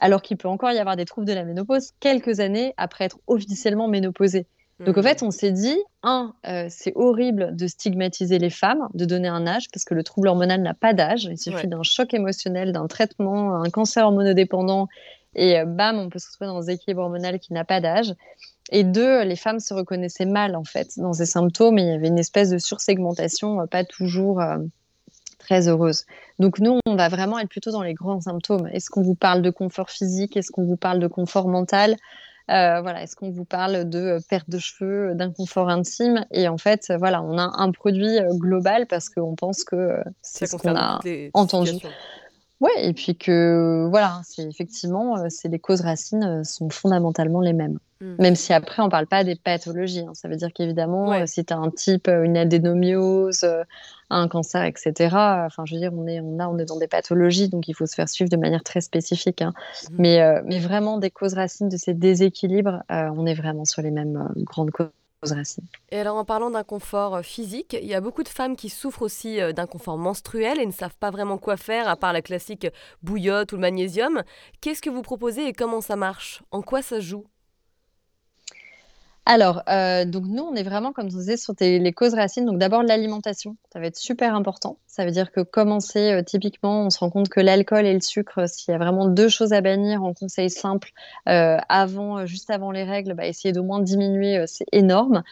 Alors 0.00 0.22
qu'il 0.22 0.38
peut 0.38 0.48
encore 0.48 0.72
y 0.72 0.78
avoir 0.78 0.96
des 0.96 1.04
troubles 1.04 1.26
de 1.26 1.34
la 1.34 1.44
ménopause 1.44 1.92
quelques 2.00 2.40
années 2.40 2.72
après 2.78 3.04
être 3.04 3.18
officiellement 3.26 3.86
ménopausé. 3.86 4.46
Donc 4.80 4.96
en 4.96 5.00
mmh. 5.00 5.04
fait, 5.04 5.22
on 5.22 5.30
s'est 5.30 5.52
dit, 5.52 5.76
un, 6.02 6.32
euh, 6.46 6.66
c'est 6.70 6.94
horrible 6.96 7.54
de 7.54 7.66
stigmatiser 7.66 8.38
les 8.38 8.48
femmes, 8.48 8.88
de 8.94 9.04
donner 9.04 9.28
un 9.28 9.46
âge, 9.46 9.66
parce 9.70 9.84
que 9.84 9.92
le 9.92 10.02
trouble 10.02 10.28
hormonal 10.28 10.62
n'a 10.62 10.72
pas 10.72 10.94
d'âge. 10.94 11.24
Il 11.30 11.38
suffit 11.38 11.68
d'un 11.68 11.82
choc 11.82 12.14
émotionnel, 12.14 12.72
d'un 12.72 12.86
traitement, 12.86 13.56
un 13.56 13.68
cancer 13.68 14.06
hormonodépendant, 14.06 14.88
et 15.34 15.60
euh, 15.60 15.66
bam, 15.66 15.98
on 15.98 16.08
peut 16.08 16.18
se 16.18 16.28
retrouver 16.28 16.48
dans 16.48 16.70
un 16.70 16.72
équilibre 16.72 17.02
hormonal 17.02 17.38
qui 17.38 17.52
n'a 17.52 17.64
pas 17.64 17.82
d'âge. 17.82 18.14
Et 18.72 18.82
deux, 18.82 19.22
les 19.22 19.36
femmes 19.36 19.60
se 19.60 19.74
reconnaissaient 19.74 20.24
mal 20.24 20.56
en 20.56 20.64
fait 20.64 20.92
dans 20.96 21.12
ces 21.12 21.26
symptômes, 21.26 21.78
et 21.78 21.82
il 21.82 21.88
y 21.88 21.92
avait 21.92 22.08
une 22.08 22.18
espèce 22.18 22.48
de 22.48 22.56
sursegmentation, 22.56 23.66
pas 23.66 23.84
toujours 23.84 24.40
très 25.50 25.68
heureuse. 25.68 26.04
Donc 26.38 26.60
nous, 26.60 26.78
on 26.86 26.94
va 26.94 27.08
vraiment 27.08 27.38
être 27.40 27.48
plutôt 27.48 27.72
dans 27.72 27.82
les 27.82 27.94
grands 27.94 28.20
symptômes. 28.20 28.68
Est-ce 28.72 28.88
qu'on 28.88 29.02
vous 29.02 29.16
parle 29.16 29.42
de 29.42 29.50
confort 29.50 29.90
physique? 29.90 30.36
Est-ce 30.36 30.52
qu'on 30.52 30.64
vous 30.64 30.76
parle 30.76 31.00
de 31.00 31.08
confort 31.08 31.48
mental? 31.48 31.96
Euh, 32.50 32.80
voilà, 32.80 33.02
est-ce 33.02 33.16
qu'on 33.16 33.30
vous 33.30 33.44
parle 33.44 33.88
de 33.88 33.98
euh, 33.98 34.18
perte 34.28 34.48
de 34.48 34.58
cheveux, 34.58 35.14
d'inconfort 35.14 35.68
intime? 35.68 36.24
Et 36.30 36.46
en 36.46 36.56
fait, 36.56 36.92
voilà, 36.98 37.20
on 37.22 37.36
a 37.36 37.50
un 37.56 37.72
produit 37.72 38.18
euh, 38.18 38.28
global 38.34 38.86
parce 38.86 39.08
qu'on 39.08 39.34
pense 39.34 39.64
que 39.64 39.98
c'est 40.22 40.46
ce 40.46 40.56
qu'on 40.56 40.76
a 40.76 41.00
entendu. 41.34 41.72
Ouais, 42.60 42.88
et 42.88 42.92
puis 42.92 43.16
que 43.16 43.88
voilà, 43.90 44.20
c'est 44.24 44.42
effectivement, 44.42 45.16
c'est 45.30 45.48
les 45.48 45.58
causes 45.58 45.80
racines 45.80 46.44
sont 46.44 46.68
fondamentalement 46.68 47.40
les 47.40 47.54
mêmes. 47.54 47.78
Mm. 48.00 48.14
Même 48.18 48.36
si 48.36 48.52
après, 48.52 48.82
on 48.82 48.86
ne 48.86 48.90
parle 48.90 49.06
pas 49.06 49.24
des 49.24 49.36
pathologies. 49.36 50.00
Hein. 50.00 50.12
Ça 50.14 50.28
veut 50.28 50.36
dire 50.36 50.52
qu'évidemment, 50.54 51.12
euh, 51.12 51.24
si 51.26 51.44
tu 51.44 51.52
as 51.52 51.58
un 51.58 51.70
type, 51.70 52.08
euh, 52.08 52.24
une 52.24 52.36
adénomiose, 52.36 53.44
euh, 54.10 54.14
un 54.14 54.28
cancer, 54.28 54.64
etc., 54.64 54.92
enfin, 55.46 55.64
je 55.64 55.74
veux 55.74 55.80
dire, 55.80 55.92
on 55.94 56.06
est, 56.06 56.20
on, 56.20 56.38
a, 56.38 56.48
on 56.48 56.58
est 56.58 56.64
dans 56.64 56.78
des 56.78 56.88
pathologies, 56.88 57.48
donc 57.48 57.68
il 57.68 57.74
faut 57.74 57.86
se 57.86 57.94
faire 57.94 58.08
suivre 58.08 58.30
de 58.30 58.36
manière 58.36 58.62
très 58.62 58.80
spécifique. 58.80 59.42
Hein. 59.42 59.52
Mm. 59.90 59.94
Mais, 59.98 60.42
mais 60.44 60.58
vraiment, 60.58 60.98
des 60.98 61.10
causes 61.10 61.34
racines 61.34 61.68
de 61.68 61.76
ces 61.76 61.94
déséquilibres, 61.94 62.82
on 62.88 63.26
est 63.26 63.34
vraiment 63.34 63.64
sur 63.64 63.82
les 63.82 63.90
mêmes 63.90 64.28
grandes 64.36 64.70
causes. 64.70 64.88
Racines. 65.22 65.66
Et 65.90 65.98
alors 65.98 66.16
en 66.16 66.24
parlant 66.24 66.50
d'inconfort 66.50 67.20
physique, 67.20 67.76
il 67.78 67.86
y 67.86 67.92
a 67.92 68.00
beaucoup 68.00 68.22
de 68.22 68.28
femmes 68.28 68.56
qui 68.56 68.70
souffrent 68.70 69.02
aussi 69.02 69.38
d'inconfort 69.54 69.98
menstruel 69.98 70.58
et 70.58 70.64
ne 70.64 70.72
savent 70.72 70.96
pas 70.98 71.10
vraiment 71.10 71.36
quoi 71.36 71.58
faire 71.58 71.88
à 71.88 71.96
part 71.96 72.14
la 72.14 72.22
classique 72.22 72.66
bouillotte 73.02 73.52
ou 73.52 73.56
le 73.56 73.60
magnésium. 73.60 74.22
Qu'est-ce 74.62 74.80
que 74.80 74.88
vous 74.88 75.02
proposez 75.02 75.46
et 75.46 75.52
comment 75.52 75.82
ça 75.82 75.94
marche? 75.94 76.42
En 76.52 76.62
quoi 76.62 76.80
ça 76.80 77.00
joue? 77.00 77.26
Alors, 79.26 79.62
euh, 79.68 80.04
donc 80.04 80.24
nous, 80.26 80.42
on 80.42 80.54
est 80.54 80.62
vraiment, 80.62 80.92
comme 80.92 81.10
je 81.10 81.16
disais, 81.16 81.36
sur 81.36 81.54
les 81.60 81.92
causes 81.92 82.14
racines. 82.14 82.46
Donc 82.46 82.58
d'abord, 82.58 82.82
l'alimentation, 82.82 83.56
ça 83.72 83.78
va 83.78 83.86
être 83.86 83.96
super 83.96 84.34
important. 84.34 84.78
Ça 84.86 85.04
veut 85.04 85.10
dire 85.10 85.30
que 85.30 85.40
commencer, 85.40 86.12
euh, 86.12 86.22
typiquement, 86.22 86.86
on 86.86 86.90
se 86.90 86.98
rend 86.98 87.10
compte 87.10 87.28
que 87.28 87.38
l'alcool 87.38 87.86
et 87.86 87.94
le 87.94 88.00
sucre, 88.00 88.48
s'il 88.48 88.72
y 88.72 88.74
a 88.74 88.78
vraiment 88.78 89.06
deux 89.06 89.28
choses 89.28 89.52
à 89.52 89.60
bannir 89.60 90.02
en 90.02 90.14
conseil 90.14 90.50
simple, 90.50 90.90
euh, 91.28 91.58
avant, 91.68 92.24
juste 92.26 92.50
avant 92.50 92.70
les 92.70 92.82
règles, 92.82 93.14
bah, 93.14 93.26
essayer 93.26 93.52
d'au 93.52 93.62
moins 93.62 93.80
diminuer, 93.80 94.44
c'est 94.46 94.66
énorme. 94.72 95.22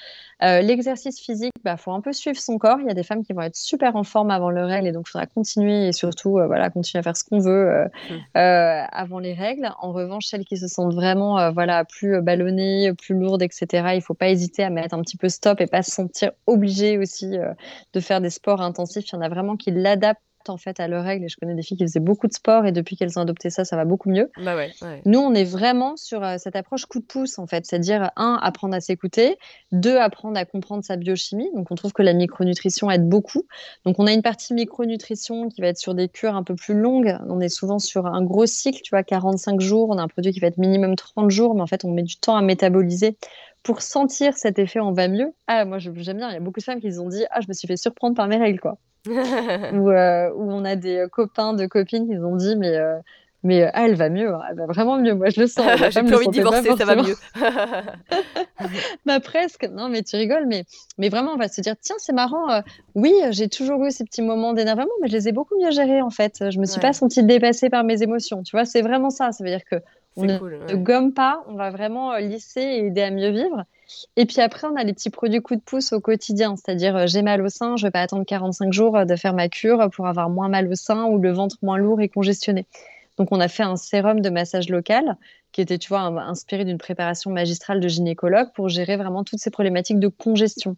L'exercice 0.40 1.18
physique, 1.18 1.50
il 1.56 1.62
bah, 1.64 1.76
faut 1.76 1.90
un 1.90 2.00
peu 2.00 2.12
suivre 2.12 2.38
son 2.38 2.58
corps. 2.58 2.78
Il 2.80 2.86
y 2.86 2.90
a 2.90 2.94
des 2.94 3.02
femmes 3.02 3.24
qui 3.24 3.32
vont 3.32 3.42
être 3.42 3.56
super 3.56 3.96
en 3.96 4.04
forme 4.04 4.30
avant 4.30 4.50
le 4.50 4.64
règle 4.64 4.86
et 4.86 4.92
donc 4.92 5.06
il 5.08 5.10
faudra 5.10 5.26
continuer 5.26 5.88
et 5.88 5.92
surtout 5.92 6.38
voilà, 6.46 6.70
continuer 6.70 7.00
à 7.00 7.02
faire 7.02 7.16
ce 7.16 7.24
qu'on 7.24 7.40
veut 7.40 7.88
mmh. 8.08 8.14
avant 8.36 9.18
les 9.18 9.34
règles. 9.34 9.72
En 9.80 9.90
revanche, 9.90 10.26
celles 10.26 10.44
qui 10.44 10.56
se 10.56 10.68
sentent 10.68 10.94
vraiment 10.94 11.50
voilà, 11.50 11.84
plus 11.84 12.22
ballonnées, 12.22 12.92
plus 12.92 13.16
lourdes, 13.16 13.42
etc., 13.42 13.77
il 13.78 13.96
ne 13.96 14.02
faut 14.02 14.14
pas 14.14 14.28
hésiter 14.28 14.62
à 14.62 14.70
mettre 14.70 14.94
un 14.94 15.02
petit 15.02 15.16
peu 15.16 15.28
stop 15.28 15.60
et 15.60 15.66
pas 15.66 15.82
se 15.82 15.90
sentir 15.90 16.32
obligé 16.46 16.98
aussi 16.98 17.36
euh, 17.36 17.52
de 17.92 18.00
faire 18.00 18.20
des 18.20 18.30
sports 18.30 18.60
intensifs. 18.60 19.06
Il 19.08 19.14
y 19.14 19.18
en 19.18 19.22
a 19.22 19.28
vraiment 19.28 19.56
qui 19.56 19.70
l'adaptent 19.70 20.22
en 20.48 20.56
fait 20.56 20.80
à 20.80 20.88
leurs 20.88 21.04
règles 21.04 21.24
et 21.24 21.28
je 21.28 21.36
connais 21.36 21.54
des 21.54 21.62
filles 21.62 21.76
qui 21.76 21.84
faisaient 21.84 22.00
beaucoup 22.00 22.26
de 22.26 22.32
sport 22.32 22.66
et 22.66 22.72
depuis 22.72 22.96
qu'elles 22.96 23.18
ont 23.18 23.22
adopté 23.22 23.50
ça, 23.50 23.64
ça 23.64 23.76
va 23.76 23.84
beaucoup 23.84 24.10
mieux. 24.10 24.30
Bah 24.42 24.56
Nous, 25.04 25.18
on 25.18 25.34
est 25.34 25.44
vraiment 25.44 25.96
sur 25.96 26.22
euh, 26.22 26.36
cette 26.38 26.56
approche 26.56 26.86
coup 26.86 27.00
de 27.00 27.04
pouce 27.04 27.38
en 27.38 27.46
fait, 27.46 27.66
c'est-à-dire 27.66 28.10
un, 28.16 28.38
apprendre 28.42 28.74
à 28.74 28.80
s'écouter, 28.80 29.36
deux, 29.72 29.96
apprendre 29.96 30.38
à 30.38 30.44
comprendre 30.44 30.84
sa 30.84 30.96
biochimie. 30.96 31.50
Donc 31.54 31.70
on 31.70 31.74
trouve 31.74 31.92
que 31.92 32.02
la 32.02 32.12
micronutrition 32.12 32.90
aide 32.90 33.08
beaucoup. 33.08 33.46
Donc 33.84 33.96
on 33.98 34.06
a 34.06 34.12
une 34.12 34.22
partie 34.22 34.54
micronutrition 34.54 35.48
qui 35.48 35.60
va 35.60 35.68
être 35.68 35.78
sur 35.78 35.94
des 35.94 36.08
cures 36.08 36.36
un 36.36 36.42
peu 36.42 36.54
plus 36.54 36.74
longues. 36.74 37.16
On 37.28 37.40
est 37.40 37.48
souvent 37.48 37.78
sur 37.78 38.06
un 38.06 38.22
gros 38.22 38.46
cycle, 38.46 38.80
tu 38.82 38.90
vois, 38.90 39.02
45 39.02 39.60
jours. 39.60 39.88
On 39.90 39.98
a 39.98 40.02
un 40.02 40.08
produit 40.08 40.32
qui 40.32 40.40
va 40.40 40.46
être 40.48 40.58
minimum 40.58 40.96
30 40.96 41.30
jours, 41.30 41.54
mais 41.54 41.62
en 41.62 41.66
fait 41.66 41.84
on 41.84 41.90
met 41.90 42.02
du 42.02 42.16
temps 42.16 42.36
à 42.36 42.42
métaboliser 42.42 43.16
pour 43.62 43.82
sentir 43.82 44.36
cet 44.36 44.58
effet 44.58 44.80
on 44.80 44.92
va 44.92 45.08
mieux. 45.08 45.32
Ah, 45.46 45.64
moi 45.64 45.78
j'aime 45.78 45.94
bien, 45.94 46.30
il 46.30 46.34
y 46.34 46.36
a 46.36 46.40
beaucoup 46.40 46.60
de 46.60 46.64
femmes 46.64 46.80
qui 46.80 46.92
se 46.92 46.98
ont 46.98 47.08
dit 47.08 47.24
Ah, 47.30 47.40
je 47.40 47.48
me 47.48 47.52
suis 47.52 47.68
fait 47.68 47.76
surprendre 47.76 48.16
par 48.16 48.28
mes 48.28 48.36
règles, 48.36 48.60
quoi. 48.60 48.78
euh, 49.08 50.30
on 50.36 50.64
a 50.64 50.76
des 50.76 50.98
euh, 50.98 51.08
copains, 51.08 51.54
de 51.54 51.66
copines 51.66 52.08
qui 52.08 52.16
ont 52.16 52.36
dit 52.36 52.56
Mais, 52.56 52.76
euh, 52.76 52.98
mais 53.42 53.70
ah, 53.72 53.86
elle 53.86 53.94
va 53.94 54.08
mieux, 54.08 54.34
hein, 54.34 54.40
elle 54.50 54.56
va 54.56 54.66
vraiment 54.66 54.98
mieux, 54.98 55.14
moi 55.14 55.30
je 55.30 55.40
le 55.40 55.46
sens. 55.46 55.64
J'ai 55.90 56.02
plus 56.02 56.14
envie 56.14 56.26
de 56.26 56.32
divorcer, 56.32 56.76
ça 56.76 56.84
va 56.84 56.96
mieux. 56.96 57.16
bah, 59.06 59.20
presque, 59.20 59.68
non, 59.70 59.88
mais 59.88 60.02
tu 60.02 60.16
rigoles, 60.16 60.46
mais, 60.46 60.64
mais 60.98 61.08
vraiment, 61.08 61.32
on 61.32 61.36
va 61.36 61.48
se 61.48 61.60
dire 61.60 61.74
Tiens, 61.80 61.96
c'est 61.98 62.12
marrant, 62.12 62.62
oui, 62.94 63.14
j'ai 63.30 63.48
toujours 63.48 63.84
eu 63.84 63.90
ces 63.90 64.04
petits 64.04 64.22
moments 64.22 64.52
d'énervement, 64.52 64.86
mais 65.00 65.08
je 65.08 65.12
les 65.12 65.28
ai 65.28 65.32
beaucoup 65.32 65.54
mieux 65.60 65.70
gérés 65.70 66.02
en 66.02 66.10
fait. 66.10 66.50
Je 66.50 66.58
me 66.58 66.66
suis 66.66 66.80
pas 66.80 66.92
sentie 66.92 67.22
dépassée 67.22 67.70
par 67.70 67.84
mes 67.84 68.02
émotions, 68.02 68.42
tu 68.42 68.56
vois, 68.56 68.64
c'est 68.64 68.82
vraiment 68.82 69.10
ça. 69.10 69.32
Ça 69.32 69.44
veut 69.44 69.50
dire 69.50 69.64
que 69.64 69.76
on 70.16 70.24
ne 70.24 70.74
gomme 70.74 71.12
pas, 71.12 71.44
on 71.48 71.54
va 71.54 71.70
vraiment 71.70 72.16
lisser 72.16 72.60
et 72.60 72.86
aider 72.86 73.02
à 73.02 73.10
mieux 73.10 73.30
vivre. 73.30 73.64
Et 74.16 74.26
puis 74.26 74.40
après, 74.40 74.66
on 74.66 74.76
a 74.76 74.84
les 74.84 74.92
petits 74.92 75.10
produits 75.10 75.40
coup 75.40 75.56
de 75.56 75.60
pouce 75.60 75.92
au 75.92 76.00
quotidien, 76.00 76.56
c'est-à-dire 76.56 76.96
euh, 76.96 77.06
j'ai 77.06 77.22
mal 77.22 77.42
au 77.42 77.48
sein, 77.48 77.76
je 77.76 77.86
vais 77.86 77.90
pas 77.90 78.02
attendre 78.02 78.24
45 78.24 78.72
jours 78.72 78.96
euh, 78.96 79.04
de 79.04 79.16
faire 79.16 79.34
ma 79.34 79.48
cure 79.48 79.88
pour 79.90 80.06
avoir 80.06 80.28
moins 80.28 80.48
mal 80.48 80.68
au 80.68 80.74
sein 80.74 81.04
ou 81.04 81.18
le 81.18 81.32
ventre 81.32 81.56
moins 81.62 81.78
lourd 81.78 82.00
et 82.00 82.08
congestionné. 82.08 82.66
Donc 83.16 83.28
on 83.32 83.40
a 83.40 83.48
fait 83.48 83.62
un 83.62 83.76
sérum 83.76 84.20
de 84.20 84.30
massage 84.30 84.68
local 84.68 85.16
qui 85.50 85.60
était, 85.60 85.78
tu 85.78 85.88
vois, 85.88 86.00
inspiré 86.00 86.64
d'une 86.64 86.78
préparation 86.78 87.30
magistrale 87.30 87.80
de 87.80 87.88
gynécologue 87.88 88.52
pour 88.54 88.68
gérer 88.68 88.96
vraiment 88.96 89.24
toutes 89.24 89.40
ces 89.40 89.50
problématiques 89.50 89.98
de 89.98 90.08
congestion. 90.08 90.76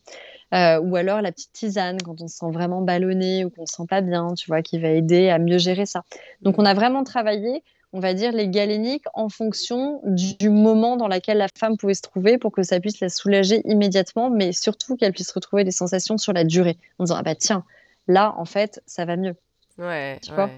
ou 0.52 0.96
alors 0.96 1.20
la 1.20 1.32
petite 1.32 1.52
tisane 1.52 1.98
quand 2.00 2.22
on 2.22 2.28
se 2.28 2.38
sent 2.38 2.50
vraiment 2.50 2.80
ballonné 2.80 3.44
ou 3.44 3.50
qu'on 3.50 3.66
se 3.66 3.74
sent 3.74 3.86
pas 3.90 4.00
bien, 4.00 4.32
tu 4.34 4.46
vois, 4.46 4.62
qui 4.62 4.78
va 4.78 4.88
aider 4.88 5.28
à 5.28 5.38
mieux 5.38 5.58
gérer 5.58 5.84
ça. 5.84 6.04
Donc 6.40 6.58
on 6.58 6.64
a 6.64 6.72
vraiment 6.72 7.04
travaillé 7.04 7.62
on 7.92 8.00
va 8.00 8.14
dire, 8.14 8.32
les 8.32 8.48
galéniques 8.48 9.04
en 9.14 9.28
fonction 9.28 10.00
du 10.04 10.48
moment 10.48 10.96
dans 10.96 11.08
lequel 11.08 11.38
la 11.38 11.48
femme 11.58 11.76
pouvait 11.76 11.94
se 11.94 12.02
trouver 12.02 12.38
pour 12.38 12.52
que 12.52 12.62
ça 12.62 12.78
puisse 12.78 13.00
la 13.00 13.08
soulager 13.08 13.62
immédiatement, 13.64 14.30
mais 14.30 14.52
surtout 14.52 14.96
qu'elle 14.96 15.12
puisse 15.12 15.32
retrouver 15.32 15.64
des 15.64 15.72
sensations 15.72 16.16
sur 16.16 16.32
la 16.32 16.44
durée. 16.44 16.78
En 16.98 17.04
disant, 17.04 17.16
ah 17.18 17.22
bah 17.22 17.34
tiens, 17.34 17.64
là, 18.06 18.34
en 18.36 18.44
fait, 18.44 18.82
ça 18.86 19.04
va 19.04 19.16
mieux. 19.16 19.34
Ouais, 19.78 20.18
tu 20.22 20.32
vois? 20.32 20.50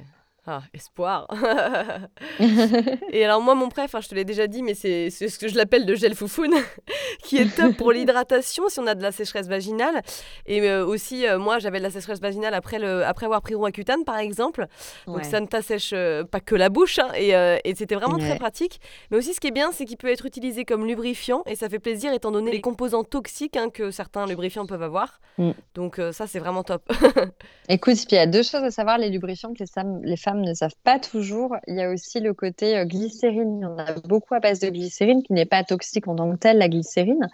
Ah, 0.44 0.62
espoir. 0.74 1.28
et 3.12 3.24
alors 3.24 3.40
moi, 3.40 3.54
mon 3.54 3.68
préf, 3.68 3.94
je 4.00 4.08
te 4.08 4.14
l'ai 4.14 4.24
déjà 4.24 4.48
dit, 4.48 4.64
mais 4.64 4.74
c'est 4.74 5.08
ce 5.10 5.38
que 5.38 5.46
je 5.46 5.54
l'appelle 5.56 5.86
de 5.86 5.94
gel 5.94 6.16
foufoune, 6.16 6.54
qui 7.22 7.36
est 7.36 7.54
top 7.54 7.76
pour 7.76 7.92
l'hydratation 7.92 8.68
si 8.68 8.80
on 8.80 8.86
a 8.88 8.96
de 8.96 9.02
la 9.02 9.12
sécheresse 9.12 9.46
vaginale. 9.46 10.02
Et 10.46 10.62
euh, 10.62 10.84
aussi, 10.84 11.28
euh, 11.28 11.38
moi, 11.38 11.60
j'avais 11.60 11.78
de 11.78 11.84
la 11.84 11.90
sécheresse 11.90 12.20
vaginale 12.20 12.54
après, 12.54 12.80
le, 12.80 13.04
après 13.04 13.26
avoir 13.26 13.40
pris 13.40 13.54
Roaccutane, 13.54 14.04
par 14.04 14.18
exemple. 14.18 14.66
Donc 15.06 15.24
ça 15.24 15.38
ne 15.38 15.46
t'assèche 15.46 15.92
euh, 15.94 16.24
pas 16.24 16.40
que 16.40 16.56
la 16.56 16.70
bouche. 16.70 16.98
Hein, 16.98 17.10
et, 17.16 17.30
et 17.64 17.74
c'était 17.76 17.94
vraiment 17.94 18.18
très 18.18 18.36
pratique. 18.36 18.80
Mais 19.12 19.18
aussi, 19.18 19.34
ce 19.34 19.40
qui 19.40 19.46
est 19.46 19.52
bien, 19.52 19.70
c'est 19.70 19.84
qu'il 19.84 19.96
peut 19.96 20.10
être 20.10 20.26
utilisé 20.26 20.64
comme 20.64 20.86
lubrifiant. 20.86 21.44
Et 21.46 21.54
ça 21.54 21.68
fait 21.68 21.78
plaisir 21.78 22.12
étant 22.12 22.32
donné 22.32 22.50
les 22.50 22.60
composants 22.60 23.04
toxiques 23.04 23.56
hein, 23.56 23.70
que 23.70 23.92
certains 23.92 24.26
lubrifiants 24.26 24.66
peuvent 24.66 24.82
avoir. 24.82 25.20
Mm. 25.38 25.52
Donc 25.74 26.00
ça, 26.10 26.26
c'est 26.26 26.40
vraiment 26.40 26.64
top. 26.64 26.92
Écoute, 27.68 28.10
il 28.10 28.14
y 28.16 28.18
a 28.18 28.26
deux 28.26 28.42
choses 28.42 28.64
à 28.64 28.72
savoir. 28.72 28.98
Les 28.98 29.08
lubrifiants 29.08 29.54
que 29.54 29.62
les, 29.62 30.10
les 30.10 30.16
femmes 30.16 30.31
ne 30.40 30.54
savent 30.54 30.76
pas 30.82 30.98
toujours. 30.98 31.56
Il 31.66 31.76
y 31.76 31.82
a 31.82 31.90
aussi 31.90 32.20
le 32.20 32.32
côté 32.34 32.78
euh, 32.78 32.84
glycérine. 32.84 33.58
Il 33.60 33.62
y 33.62 33.66
en 33.66 33.78
a 33.78 33.92
beaucoup 34.04 34.34
à 34.34 34.40
base 34.40 34.60
de 34.60 34.68
glycérine 34.68 35.22
qui 35.22 35.32
n'est 35.32 35.46
pas 35.46 35.64
toxique 35.64 36.08
en 36.08 36.16
tant 36.16 36.30
que 36.32 36.36
telle, 36.36 36.58
la 36.58 36.68
glycérine. 36.68 37.28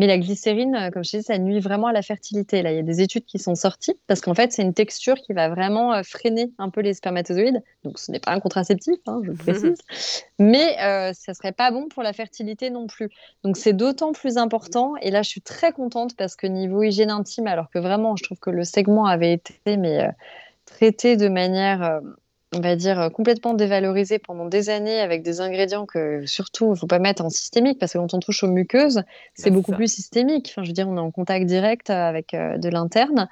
Mais 0.00 0.06
la 0.06 0.16
glycérine, 0.16 0.74
euh, 0.76 0.90
comme 0.90 1.04
je 1.04 1.10
disais, 1.10 1.22
ça 1.22 1.36
nuit 1.36 1.60
vraiment 1.60 1.88
à 1.88 1.92
la 1.92 2.00
fertilité. 2.00 2.62
Là, 2.62 2.72
il 2.72 2.76
y 2.76 2.78
a 2.78 2.82
des 2.82 3.02
études 3.02 3.26
qui 3.26 3.38
sont 3.38 3.54
sorties 3.54 3.98
parce 4.06 4.22
qu'en 4.22 4.34
fait, 4.34 4.50
c'est 4.50 4.62
une 4.62 4.72
texture 4.72 5.16
qui 5.16 5.34
va 5.34 5.50
vraiment 5.50 5.92
euh, 5.92 6.02
freiner 6.02 6.52
un 6.56 6.70
peu 6.70 6.80
les 6.80 6.94
spermatozoïdes. 6.94 7.62
Donc, 7.84 7.98
ce 7.98 8.10
n'est 8.10 8.18
pas 8.18 8.32
un 8.32 8.40
contraceptif, 8.40 8.96
hein, 9.06 9.20
je 9.22 9.32
le 9.32 9.36
précise. 9.36 9.76
Mais 10.38 10.80
euh, 10.80 11.12
ça 11.12 11.34
serait 11.34 11.52
pas 11.52 11.70
bon 11.70 11.88
pour 11.88 12.02
la 12.02 12.14
fertilité 12.14 12.70
non 12.70 12.86
plus. 12.86 13.10
Donc, 13.44 13.58
c'est 13.58 13.74
d'autant 13.74 14.12
plus 14.12 14.38
important. 14.38 14.94
Et 15.02 15.10
là, 15.10 15.20
je 15.20 15.28
suis 15.28 15.42
très 15.42 15.72
contente 15.72 16.16
parce 16.16 16.34
que 16.34 16.46
niveau 16.46 16.82
hygiène 16.82 17.10
intime, 17.10 17.46
alors 17.46 17.68
que 17.68 17.78
vraiment, 17.78 18.16
je 18.16 18.24
trouve 18.24 18.38
que 18.38 18.48
le 18.48 18.64
segment 18.64 19.04
avait 19.04 19.34
été 19.34 19.76
mais 19.76 20.08
traités 20.64 21.18
de 21.18 21.28
manière 21.28 22.00
on 22.54 22.60
va 22.60 22.76
dire, 22.76 23.10
complètement 23.12 23.54
dévalorisé 23.54 24.18
pendant 24.18 24.46
des 24.46 24.70
années 24.70 25.00
avec 25.00 25.22
des 25.22 25.40
ingrédients 25.40 25.86
que 25.86 26.26
surtout 26.26 26.66
il 26.66 26.70
ne 26.70 26.74
faut 26.74 26.86
pas 26.86 26.98
mettre 26.98 27.24
en 27.24 27.30
systémique 27.30 27.78
parce 27.78 27.92
que 27.92 27.98
quand 27.98 28.14
on 28.14 28.20
touche 28.20 28.42
aux 28.42 28.50
muqueuses, 28.50 29.02
c'est 29.34 29.50
beaucoup 29.50 29.72
plus 29.72 29.92
systémique. 29.92 30.48
Enfin, 30.50 30.62
je 30.62 30.68
veux 30.68 30.74
dire, 30.74 30.88
on 30.88 30.96
est 30.96 31.00
en 31.00 31.10
contact 31.10 31.46
direct 31.46 31.90
avec 31.90 32.32
de 32.32 32.68
l'interne. 32.68 33.28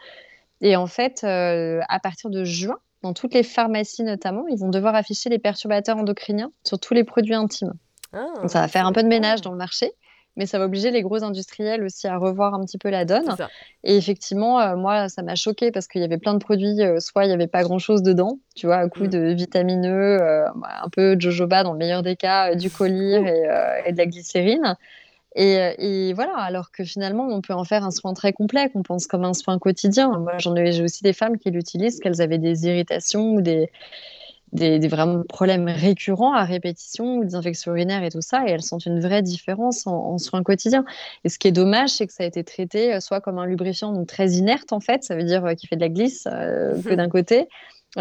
Et 0.60 0.76
en 0.76 0.86
fait, 0.86 1.24
à 1.24 2.00
partir 2.00 2.30
de 2.30 2.44
juin, 2.44 2.78
dans 3.02 3.12
toutes 3.12 3.34
les 3.34 3.42
pharmacies 3.42 4.02
notamment, 4.02 4.46
ils 4.48 4.58
vont 4.58 4.70
devoir 4.70 4.94
afficher 4.94 5.30
les 5.30 5.38
perturbateurs 5.38 5.96
endocriniens 5.96 6.50
sur 6.64 6.78
tous 6.78 6.94
les 6.94 7.04
produits 7.04 7.34
intimes. 7.34 7.74
Ah, 8.12 8.26
Donc 8.40 8.50
ça 8.50 8.60
va 8.60 8.68
faire 8.68 8.86
un 8.86 8.92
peu 8.92 9.02
de 9.02 9.08
ménage 9.08 9.40
dans 9.40 9.52
le 9.52 9.58
marché 9.58 9.92
mais 10.38 10.46
ça 10.46 10.58
va 10.60 10.66
obliger 10.66 10.92
les 10.92 11.02
gros 11.02 11.24
industriels 11.24 11.82
aussi 11.82 12.06
à 12.06 12.16
revoir 12.16 12.54
un 12.54 12.64
petit 12.64 12.78
peu 12.78 12.90
la 12.90 13.04
donne. 13.04 13.34
Et 13.82 13.96
effectivement, 13.96 14.60
euh, 14.60 14.76
moi, 14.76 15.08
ça 15.08 15.22
m'a 15.22 15.34
choqué 15.34 15.72
parce 15.72 15.88
qu'il 15.88 16.00
y 16.00 16.04
avait 16.04 16.16
plein 16.16 16.32
de 16.32 16.38
produits, 16.38 16.80
euh, 16.80 17.00
soit 17.00 17.24
il 17.24 17.28
n'y 17.28 17.34
avait 17.34 17.48
pas 17.48 17.64
grand-chose 17.64 18.02
dedans, 18.02 18.38
tu 18.54 18.66
vois, 18.66 18.76
à 18.76 18.88
coup 18.88 19.04
mm. 19.04 19.08
de 19.08 19.18
vitamineux, 19.32 20.22
euh, 20.22 20.46
un 20.46 20.88
peu 20.90 21.16
de 21.16 21.20
jojoba 21.20 21.64
dans 21.64 21.72
le 21.72 21.78
meilleur 21.78 22.04
des 22.04 22.14
cas, 22.14 22.54
du 22.54 22.70
collyre 22.70 23.26
et, 23.26 23.92
de 23.92 23.98
la 23.98 24.06
glycérine. 24.06 24.76
Et, 25.34 25.56
et, 25.78 26.12
voilà, 26.14 26.36
alors 26.36 26.70
que 26.70 26.84
finalement, 26.84 27.26
on 27.28 27.40
peut 27.40 27.52
en 27.52 27.64
faire 27.64 27.84
un 27.84 27.90
soin 27.90 28.14
très 28.14 28.32
complet, 28.32 28.70
qu'on 28.70 28.84
pense 28.84 29.08
comme 29.08 29.24
un 29.24 29.34
soin 29.34 29.58
quotidien. 29.58 30.08
Moi, 30.20 30.38
j'en 30.38 30.54
ai, 30.54 30.70
j'ai 30.70 30.84
aussi 30.84 31.02
des 31.02 31.12
femmes 31.12 31.36
qui 31.36 31.50
l'utilisent, 31.50 31.98
qu'elles 31.98 32.22
avaient 32.22 32.38
des 32.38 32.66
irritations 32.66 33.34
ou 33.34 33.40
des, 33.40 33.70
des, 34.52 34.88
vraiment 34.88 35.22
problèmes 35.28 35.68
récurrents 35.68 36.32
à 36.32 36.44
répétition, 36.44 37.20
des 37.20 37.34
infections 37.34 37.72
urinaires 37.72 38.02
et 38.02 38.10
tout 38.10 38.20
ça, 38.20 38.46
et 38.46 38.50
elles 38.50 38.62
sentent 38.62 38.86
une 38.86 39.00
vraie 39.00 39.22
différence 39.22 39.86
en, 39.86 40.18
soins 40.18 40.42
quotidiens. 40.42 40.84
Et 41.24 41.28
ce 41.28 41.38
qui 41.38 41.48
est 41.48 41.52
dommage, 41.52 41.90
c'est 41.90 42.06
que 42.06 42.12
ça 42.12 42.24
a 42.24 42.26
été 42.26 42.44
traité 42.44 42.94
euh, 42.94 43.00
soit 43.00 43.20
comme 43.20 43.38
un 43.38 43.46
lubrifiant 43.46 43.92
donc 43.92 44.06
très 44.06 44.32
inerte 44.32 44.72
en 44.72 44.80
fait, 44.80 45.04
ça 45.04 45.16
veut 45.16 45.24
dire 45.24 45.44
euh, 45.44 45.54
qui 45.54 45.66
fait 45.66 45.76
de 45.76 45.80
la 45.80 45.88
glisse 45.88 46.26
euh, 46.30 46.80
que 46.82 46.94
d'un 46.94 47.08
côté, 47.08 47.48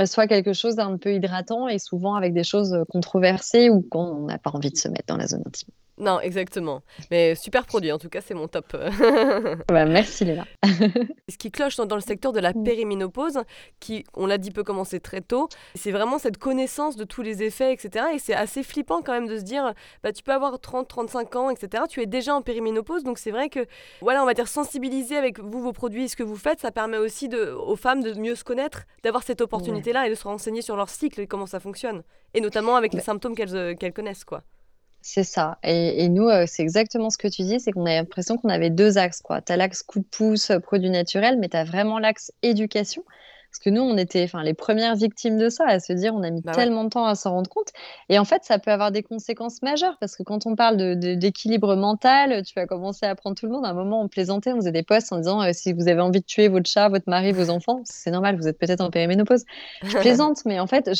soit 0.06 0.27
quelque 0.27 0.54
chose 0.54 0.75
d'un 0.75 0.98
peu 0.98 1.13
hydratant 1.13 1.68
et 1.68 1.80
souvent 1.80 2.16
avec 2.16 2.34
des 2.34 2.44
choses 2.44 2.77
controversées 2.89 3.70
ou 3.70 3.82
qu'on 3.82 4.25
n'a 4.25 4.38
pas 4.38 4.51
envie 4.54 4.70
de 4.70 4.77
se 4.77 4.89
mettre 4.89 5.06
dans 5.08 5.18
la 5.18 5.27
zone 5.27 5.44
intime. 5.46 5.70
Non, 6.00 6.20
exactement. 6.20 6.84
Mais 7.10 7.34
super 7.34 7.66
produit, 7.66 7.92
en 7.92 7.98
tout 7.98 8.10
cas, 8.10 8.22
c'est 8.22 8.36
mon 8.36 8.48
top. 8.48 8.75
Bah, 9.68 9.86
merci 9.86 10.25
Léla. 10.25 10.46
Ce 11.30 11.38
qui 11.38 11.51
cloche 11.51 11.75
dans, 11.75 11.96
le 11.96 12.01
secteur 12.01 12.32
de 12.32 12.39
la 12.39 12.51
mm. 12.54 12.63
périménopause, 12.63 13.39
qui, 13.80 14.04
on 14.13 14.27
l'a 14.27 14.38
dit, 14.38 14.51
peut 14.51 14.63
commencer 14.63 15.00
très 15.00 15.22
tôt, 15.22 15.50
c'est 15.75 15.92
vraiment 15.92 16.20
cette 16.20 16.38
connaissance 16.38 16.96
de 16.96 17.04
tous 17.04 17.22
les 17.22 17.44
effets, 17.44 17.74
etc. 17.74 18.06
Et 18.13 18.20
c'est 18.20 18.34
assez 18.34 18.63
flippant 18.63 19.01
quand 19.01 19.13
même 19.13 19.27
de 19.27 19.38
se 19.38 19.44
dire, 19.44 19.74
bah, 20.04 20.12
tu 20.13 20.24
peux 20.24 20.32
avoir 20.32 20.60
30, 20.60 20.88
35 20.88 21.36
ans, 21.36 21.50
etc. 21.50 21.84
Tu 21.89 22.01
es 22.01 22.06
déjà 22.06 22.34
en 22.36 22.42
périménopause, 22.42 23.04
donc 23.04 23.18
c'est 23.18 23.32
vrai 23.32 23.50
que, 23.50 23.66
voilà, 24.01 24.22
on 24.24 24.25
va 24.25 24.34
dire 24.34 24.48
sensibiliser 24.48 25.18
avec 25.18 25.39
vous, 25.39 25.62
vos 25.62 25.74
produits, 25.74 26.10
ce 26.10 26.16
que 26.16 26.24
vous 26.24 26.38
faites, 26.38 26.60
ça 26.60 26.72
permet 26.72 26.98
aussi 26.98 27.27
de, 27.27 27.51
aux 27.51 27.75
femmes 27.75 28.04
de 28.04 28.13
mieux 28.13 28.36
se 28.36 28.44
connaître, 28.44 28.84
d'avoir 29.04 29.24
cette 29.24 29.42
opportunité-là 29.42 30.08
et 30.08 30.10
de 30.10 30.16
se 30.16 30.24
renseigner 30.24 30.62
sur 30.62 30.75
leur 30.75 30.89
cycle 30.89 31.22
et 31.22 31.27
comment 31.27 31.48
ça 31.48 31.60
fonctionne. 31.60 32.04
Et 32.34 32.42
notamment 32.42 32.75
avec 32.75 32.94
les 32.94 33.01
symptômes 33.01 33.36
euh, 33.39 33.75
qu'elles 33.75 33.94
connaissent, 33.94 34.25
quoi. 34.25 34.44
C'est 35.01 35.24
ça. 35.24 35.58
Et, 35.63 36.10
nous, 36.10 36.27
euh, 36.27 36.46
c'est 36.48 36.63
exactement 36.63 37.10
ce 37.10 37.18
que 37.18 37.27
tu 37.27 37.44
dis, 37.44 37.60
c'est 37.60 37.72
qu'on 37.72 37.86
a 37.86 37.94
l'impression 37.94 38.38
qu'on 38.38 38.50
avait 38.50 38.70
deux 38.70 38.98
axes. 38.98 39.22
Tu 39.46 39.51
as 39.51 39.58
l'axe 39.58 39.84
coup 39.84 40.00
de 40.00 40.06
pouce, 40.06 40.50
euh, 40.50 40.60
produit 40.60 40.89
naturel, 40.89 41.38
mais 41.39 41.50
tu 41.50 41.58
as 41.58 41.63
vraiment 41.63 42.00
l'axe 42.00 42.32
éducation. 42.44 43.04
Parce 43.50 43.60
que 43.63 43.70
nous, 43.70 43.82
on 43.82 43.98
était 43.98 44.24
enfin, 44.24 44.44
les 44.44 44.54
premières 44.54 44.96
victimes 44.96 45.38
de 45.38 45.50
ça, 45.50 45.66
à 45.66 45.80
se 45.80 45.94
dire 45.94 46.13
on 46.13 46.22
a 46.22 46.30
mis 46.30 46.42
bah 46.42 46.51
tellement 46.51 46.84
de 46.84 46.89
temps 46.89 47.06
à 47.06 47.16
s'en 47.16 47.32
rendre 47.32 47.50
compte. 47.50 47.70
Et 48.10 48.20
en 48.20 48.25
fait, 48.25 48.44
ça 48.44 48.60
peut 48.60 48.72
avoir 48.72 48.92
des 48.92 49.04
conséquences 49.04 49.62
majeures, 49.62 49.98
parce 50.00 50.16
que 50.16 50.24
quand 50.24 50.46
on 50.46 50.56
parle 50.56 50.77
d'équilibre 50.98 51.75
de, 51.75 51.80
mental, 51.80 52.44
tu 52.44 52.54
vas 52.56 52.68
commencer 52.68 53.06
à 53.06 53.12
apprendre 53.12 53.36
tout 53.38 53.46
le 53.46 53.54
monde. 53.54 53.66
À 53.66 53.70
un 53.70 53.74
moment, 53.74 54.01
on 54.01 54.10
plaisantait, 54.10 54.51
on 54.51 54.58
faisait 54.58 54.72
des 54.72 54.84
posts 54.84 55.13
en 55.13 55.18
disant 55.18 55.42
euh, 55.42 55.51
si 55.54 55.74
vous 55.74 55.88
avez 55.88 56.01
envie 56.01 56.20
de 56.20 56.25
tuer 56.25 56.50
votre 56.50 56.70
chat, 56.70 56.89
votre 56.89 57.10
mari, 57.10 57.32
vos 57.32 57.50
enfants, 57.50 57.82
c'est 57.86 58.12
normal, 58.12 58.36
vous 58.36 58.48
êtes 58.48 58.60
peut-être 58.60 58.82
en 58.82 58.92
périménopause. 58.92 59.46
Je 59.84 59.98
plaisante, 59.98 60.44
mais 60.46 60.60
en 60.60 60.68
fait, 60.68 60.92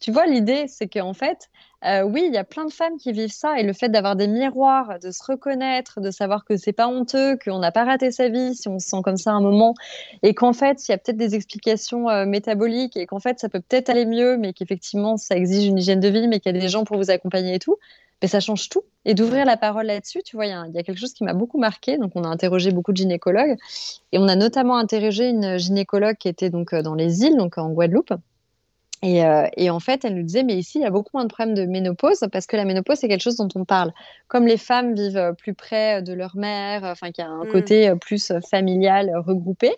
tu 0.00 0.10
vois, 0.10 0.26
l'idée, 0.26 0.64
c'est 0.66 0.88
qu'en 0.88 1.14
fait, 1.14 1.48
euh, 1.84 2.02
oui, 2.02 2.24
il 2.26 2.32
y 2.32 2.38
a 2.38 2.44
plein 2.44 2.64
de 2.64 2.72
femmes 2.72 2.96
qui 2.96 3.12
vivent 3.12 3.32
ça 3.32 3.58
et 3.58 3.64
le 3.64 3.72
fait 3.72 3.88
d'avoir 3.88 4.14
des 4.14 4.28
miroirs, 4.28 4.98
de 5.00 5.10
se 5.10 5.22
reconnaître, 5.24 6.00
de 6.00 6.10
savoir 6.10 6.44
que 6.44 6.56
c'est 6.56 6.72
pas 6.72 6.86
honteux, 6.86 7.36
qu'on 7.44 7.58
n'a 7.58 7.72
pas 7.72 7.84
raté 7.84 8.12
sa 8.12 8.28
vie 8.28 8.54
si 8.54 8.68
on 8.68 8.78
se 8.78 8.88
sent 8.88 9.02
comme 9.02 9.16
ça 9.16 9.32
un 9.32 9.40
moment 9.40 9.74
et 10.22 10.34
qu'en 10.34 10.52
fait, 10.52 10.86
il 10.86 10.92
y 10.92 10.94
a 10.94 10.98
peut-être 10.98 11.16
des 11.16 11.34
explications 11.34 12.08
euh, 12.08 12.24
métaboliques 12.24 12.96
et 12.96 13.06
qu'en 13.06 13.18
fait, 13.18 13.40
ça 13.40 13.48
peut 13.48 13.60
peut-être 13.60 13.90
aller 13.90 14.06
mieux, 14.06 14.36
mais 14.36 14.52
qu'effectivement, 14.52 15.16
ça 15.16 15.36
exige 15.36 15.66
une 15.66 15.78
hygiène 15.78 16.00
de 16.00 16.08
vie, 16.08 16.28
mais 16.28 16.38
qu'il 16.40 16.54
y 16.54 16.56
a 16.56 16.60
des 16.60 16.68
gens 16.68 16.84
pour 16.84 16.96
vous 16.96 17.10
accompagner 17.10 17.54
et 17.54 17.58
tout. 17.58 17.76
Mais 18.20 18.28
ça 18.28 18.38
change 18.38 18.68
tout. 18.68 18.82
Et 19.04 19.14
d'ouvrir 19.14 19.44
la 19.44 19.56
parole 19.56 19.86
là-dessus, 19.86 20.22
tu 20.22 20.36
vois, 20.36 20.46
il 20.46 20.50
y, 20.50 20.78
a 20.78 20.82
quelque 20.84 20.98
chose 20.98 21.12
qui 21.12 21.24
m'a 21.24 21.34
beaucoup 21.34 21.58
marqué. 21.58 21.98
Donc, 21.98 22.12
on 22.14 22.22
a 22.22 22.28
interrogé 22.28 22.70
beaucoup 22.70 22.92
de 22.92 22.98
gynécologues 22.98 23.56
et 24.12 24.18
on 24.18 24.28
a 24.28 24.36
notamment 24.36 24.76
interrogé 24.76 25.28
une 25.28 25.58
gynécologue 25.58 26.16
qui 26.16 26.28
était 26.28 26.48
donc 26.48 26.72
euh, 26.72 26.82
dans 26.82 26.94
les 26.94 27.22
îles, 27.24 27.36
donc 27.36 27.58
en 27.58 27.70
Guadeloupe, 27.70 28.12
euh, 29.04 29.46
et, 29.56 29.70
en 29.70 29.80
fait, 29.80 30.04
elle 30.04 30.14
nous 30.14 30.22
disait, 30.22 30.44
mais 30.44 30.54
ici, 30.54 30.78
il 30.78 30.82
y 30.82 30.84
a 30.84 30.90
beaucoup 30.90 31.10
moins 31.14 31.24
de 31.24 31.32
problèmes 31.32 31.54
de 31.54 31.66
ménopause 31.66 32.24
parce 32.30 32.46
que 32.46 32.56
la 32.56 32.64
ménopause, 32.64 32.98
c'est 32.98 33.08
quelque 33.08 33.22
chose 33.22 33.36
dont 33.36 33.48
on 33.54 33.64
parle. 33.64 33.92
Comme 34.28 34.46
les 34.46 34.56
femmes 34.56 34.94
vivent 34.94 35.16
euh, 35.16 35.32
plus 35.32 35.54
près 35.54 36.02
de 36.02 36.12
leur 36.12 36.36
mère, 36.36 36.84
enfin, 36.84 37.10
qu'il 37.10 37.24
y 37.24 37.26
a 37.26 37.30
un 37.30 37.44
mmh. 37.44 37.52
côté 37.52 37.88
euh, 37.88 37.96
plus 37.96 38.32
familial, 38.48 39.12
regroupé, 39.26 39.72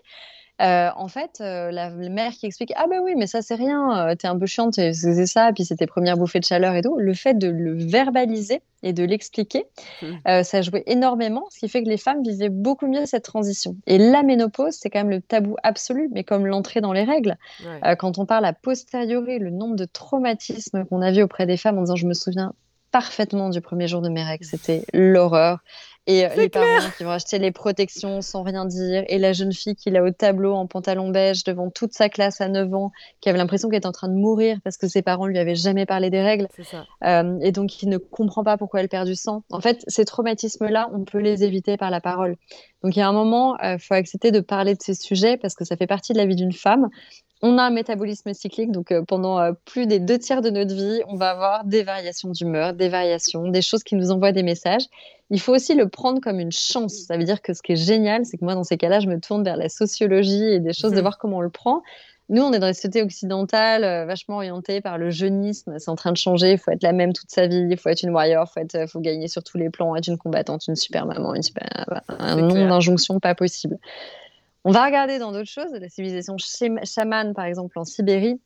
euh, 0.63 0.91
en 0.95 1.09
fait, 1.09 1.39
euh, 1.41 1.73
la 1.73 1.91
mère 1.91 2.31
qui 2.33 2.47
explique 2.47 2.73
Ah, 2.77 2.87
ben 2.89 3.01
oui, 3.03 3.15
mais 3.17 3.27
ça, 3.27 3.43
c'est 3.43 3.57
rien, 3.57 4.09
euh, 4.09 4.15
t'es 4.15 4.29
un 4.29 4.39
peu 4.39 4.47
chiante, 4.47 4.75
c'est 4.75 5.27
ça, 5.27 5.51
puis 5.53 5.65
c'est 5.65 5.77
tes 5.77 5.87
premières 5.87 6.17
bouffées 6.17 6.39
de 6.39 6.45
chaleur 6.45 6.75
et 6.75 6.83
tout. 6.83 6.97
Le 6.97 7.13
fait 7.13 7.35
de 7.35 7.49
le 7.49 7.75
verbaliser 7.75 8.63
et 8.85 8.93
de 8.93 9.03
l'expliquer, 9.03 9.65
mmh. 10.03 10.43
ça 10.43 10.63
jouait 10.63 10.85
énormément, 10.87 11.47
ce 11.51 11.59
qui 11.59 11.69
fait 11.69 11.83
que 11.83 11.89
les 11.89 11.97
femmes 11.97 12.23
vivaient 12.23 12.51
beaucoup 12.51 12.87
mieux 12.87 13.07
cette 13.07 13.25
transition. 13.25 13.77
Et 13.87 13.99
la 13.99 14.23
ménopause, 14.23 14.75
c'est 14.79 14.91
quand 14.91 15.01
même 15.01 15.11
le 15.11 15.23
tabou 15.23 15.57
absolu, 15.63 16.11
mais 16.13 16.23
comme 16.23 16.47
l'entrée 16.47 16.83
dans 16.83 16.93
les 16.93 17.05
règles. 17.05 17.37
quand 17.99 18.19
on 18.19 18.27
parle 18.27 18.45
à 18.45 18.53
posteriori, 18.53 19.39
le 19.39 19.51
nombre 19.51 19.77
de 19.77 19.87
traumatismes 19.87 20.85
qu'on 20.85 21.01
a 21.01 21.11
vu 21.13 21.23
auprès 21.23 21.47
des 21.47 21.57
femmes 21.57 21.79
en 21.79 21.83
disant 21.83 21.97
Je 21.97 22.07
me 22.07 22.15
souviens 22.15 22.53
parfaitement 22.95 23.51
du 23.51 23.61
premier 23.61 23.89
jour 23.89 24.03
de 24.03 24.09
mes 24.09 24.23
règles, 24.23 24.45
c'était 24.45 24.85
l'horreur. 24.93 25.59
Et 26.07 26.27
euh, 26.27 26.29
les 26.37 26.49
parents 26.49 26.91
qui 26.97 27.03
vont 27.03 27.11
acheter 27.11 27.41
les 27.41 27.51
protections 27.51 28.21
sans 28.23 28.45
rien 28.45 28.67
dire. 28.67 29.03
Et 29.09 29.19
la 29.19 29.33
jeune 29.33 29.53
fille 29.53 29.75
qui 29.75 29.91
là 29.91 30.05
au 30.05 30.13
tableau 30.13 30.53
en 30.53 30.69
pantalon 30.69 31.09
beige 31.09 31.43
devant 31.43 31.71
toute 31.71 31.93
sa 31.93 32.09
classe 32.09 32.41
à 32.41 32.49
9 32.49 32.73
ans, 32.73 32.93
qui 33.21 33.29
avait 33.29 33.39
l'impression 33.39 33.69
qu'elle 33.69 33.79
était 33.79 33.89
en 33.89 33.93
train 33.93 34.07
de 34.07 34.15
mourir 34.15 34.59
parce 34.63 34.77
que 34.77 34.87
ses 34.87 35.03
parents 35.03 35.27
lui 35.27 35.39
avaient 35.39 35.57
jamais 35.57 35.87
parlé 35.87 36.09
des 36.09 36.23
règles. 36.23 36.47
Euh, 37.03 37.37
et 37.41 37.51
donc 37.51 37.71
qui 37.71 37.89
ne 37.89 37.99
comprend 37.99 38.45
pas 38.45 38.57
pourquoi 38.57 38.81
elle 38.81 38.89
perd 38.89 39.09
du 39.09 39.17
sang. 39.17 39.43
En 39.51 39.61
fait, 39.61 39.83
ces 39.89 40.05
traumatismes-là, 40.05 40.89
on 40.93 41.05
peut 41.05 41.19
les 41.19 41.43
éviter 41.43 41.77
par 41.77 41.91
la 41.91 42.01
parole. 42.01 42.37
Donc 42.85 42.95
il 42.95 43.01
y 43.01 43.03
a 43.03 43.09
un 43.09 43.13
moment, 43.13 43.57
il 43.61 43.67
euh, 43.67 43.79
faut 43.79 43.95
accepter 43.95 44.31
de 44.31 44.39
parler 44.39 44.75
de 44.75 44.83
ces 44.83 44.95
sujets 44.95 45.37
parce 45.37 45.55
que 45.55 45.65
ça 45.65 45.77
fait 45.77 45.89
partie 45.89 46.13
de 46.13 46.19
la 46.19 46.27
vie 46.27 46.37
d'une 46.37 46.53
femme 46.53 46.91
on 47.43 47.59
a 47.59 47.63
un 47.65 47.71
métabolisme 47.71 48.33
cyclique, 48.33 48.73
donc 48.73 48.91
euh, 48.91 49.03
pendant 49.03 49.39
euh, 49.39 49.53
plus 49.65 49.87
des 49.87 49.99
deux 49.99 50.19
tiers 50.19 50.41
de 50.41 50.51
notre 50.51 50.75
vie, 50.75 51.03
on 51.09 51.17
va 51.17 51.31
avoir 51.31 51.65
des 51.65 51.83
variations 51.83 52.31
d'humeur, 52.31 52.73
des 52.73 52.89
variations, 52.89 53.49
des 53.49 53.63
choses 53.63 53.83
qui 53.83 53.97
nous 53.97 54.11
envoient 54.11 54.33
des 54.33 54.43
messages. 54.43 54.85
Il 55.31 55.41
faut 55.41 55.55
aussi 55.55 55.75
le 55.75 55.89
prendre 55.89 56.21
comme 56.21 56.41
une 56.41 56.53
chance. 56.53 56.95
Ça 57.07 57.17
veut 57.17 57.25
dire 57.25 57.43
que 57.43 57.53
ce 57.53 57.63
qui 57.63 57.73
est 57.73 57.77
génial, 57.77 58.25
c'est 58.25 58.39
que 58.39 58.45
moi, 58.45 58.55
dans 58.55 58.65
ces 58.65 58.77
cas-là, 58.77 59.01
je 59.01 59.09
me 59.09 59.21
tourne 59.21 59.43
vers 59.43 59.57
la 59.57 59.69
sociologie 59.69 60.45
et 60.45 60.61
des 60.61 60.73
choses 60.73 60.93
de 60.93 60.97
mhm. 60.97 61.03
voir 61.03 61.19
comment 61.19 61.39
on 61.39 61.43
le 61.43 61.51
prend. 61.51 61.83
Nous, 62.31 62.41
on 62.41 62.53
est 62.55 62.59
dans 62.59 62.69
les 62.69 62.75
sociétés 62.75 63.03
occidentales, 63.03 63.85
euh, 63.85 64.07
vachement 64.07 64.37
orientées 64.37 64.81
par 64.81 64.97
le 64.97 65.11
jeunisme. 65.11 65.79
C'est 65.79 65.91
en 65.91 65.97
train 65.97 66.13
de 66.13 66.17
changer. 66.17 66.53
Il 66.53 66.59
faut 66.59 66.71
être 66.71 66.83
la 66.83 66.93
même 66.93 67.13
toute 67.13 67.31
sa 67.31 67.47
vie. 67.47 67.67
Il 67.69 67.77
faut 67.77 67.91
être 67.91 68.03
une 68.03 68.11
warrior. 68.11 68.51
Il 68.57 68.67
faut, 68.73 68.87
faut 68.87 69.01
gagner 69.01 69.29
sur 69.29 69.43
tous 69.45 69.59
les 69.59 69.69
plans. 69.69 69.95
Être 69.97 70.09
une 70.09 70.17
combattante, 70.17 70.67
une 70.67 70.77
super 70.77 71.05
maman, 71.05 71.35
une 71.35 71.43
super... 71.43 71.69
un 72.09 72.37
nombre 72.37 72.67
d'injonctions 72.67 73.21
pas 73.21 73.35
possible. 73.35 73.77
On 74.65 74.73
va 74.73 74.85
regarder 74.87 75.19
dans 75.19 75.33
d'autres 75.33 75.51
choses, 75.51 75.73
la 75.73 75.89
civilisation 75.91 76.37
chamane, 76.39 77.35
par 77.35 77.45
exemple, 77.45 77.79
en 77.79 77.85
Sibérie, 77.85 78.41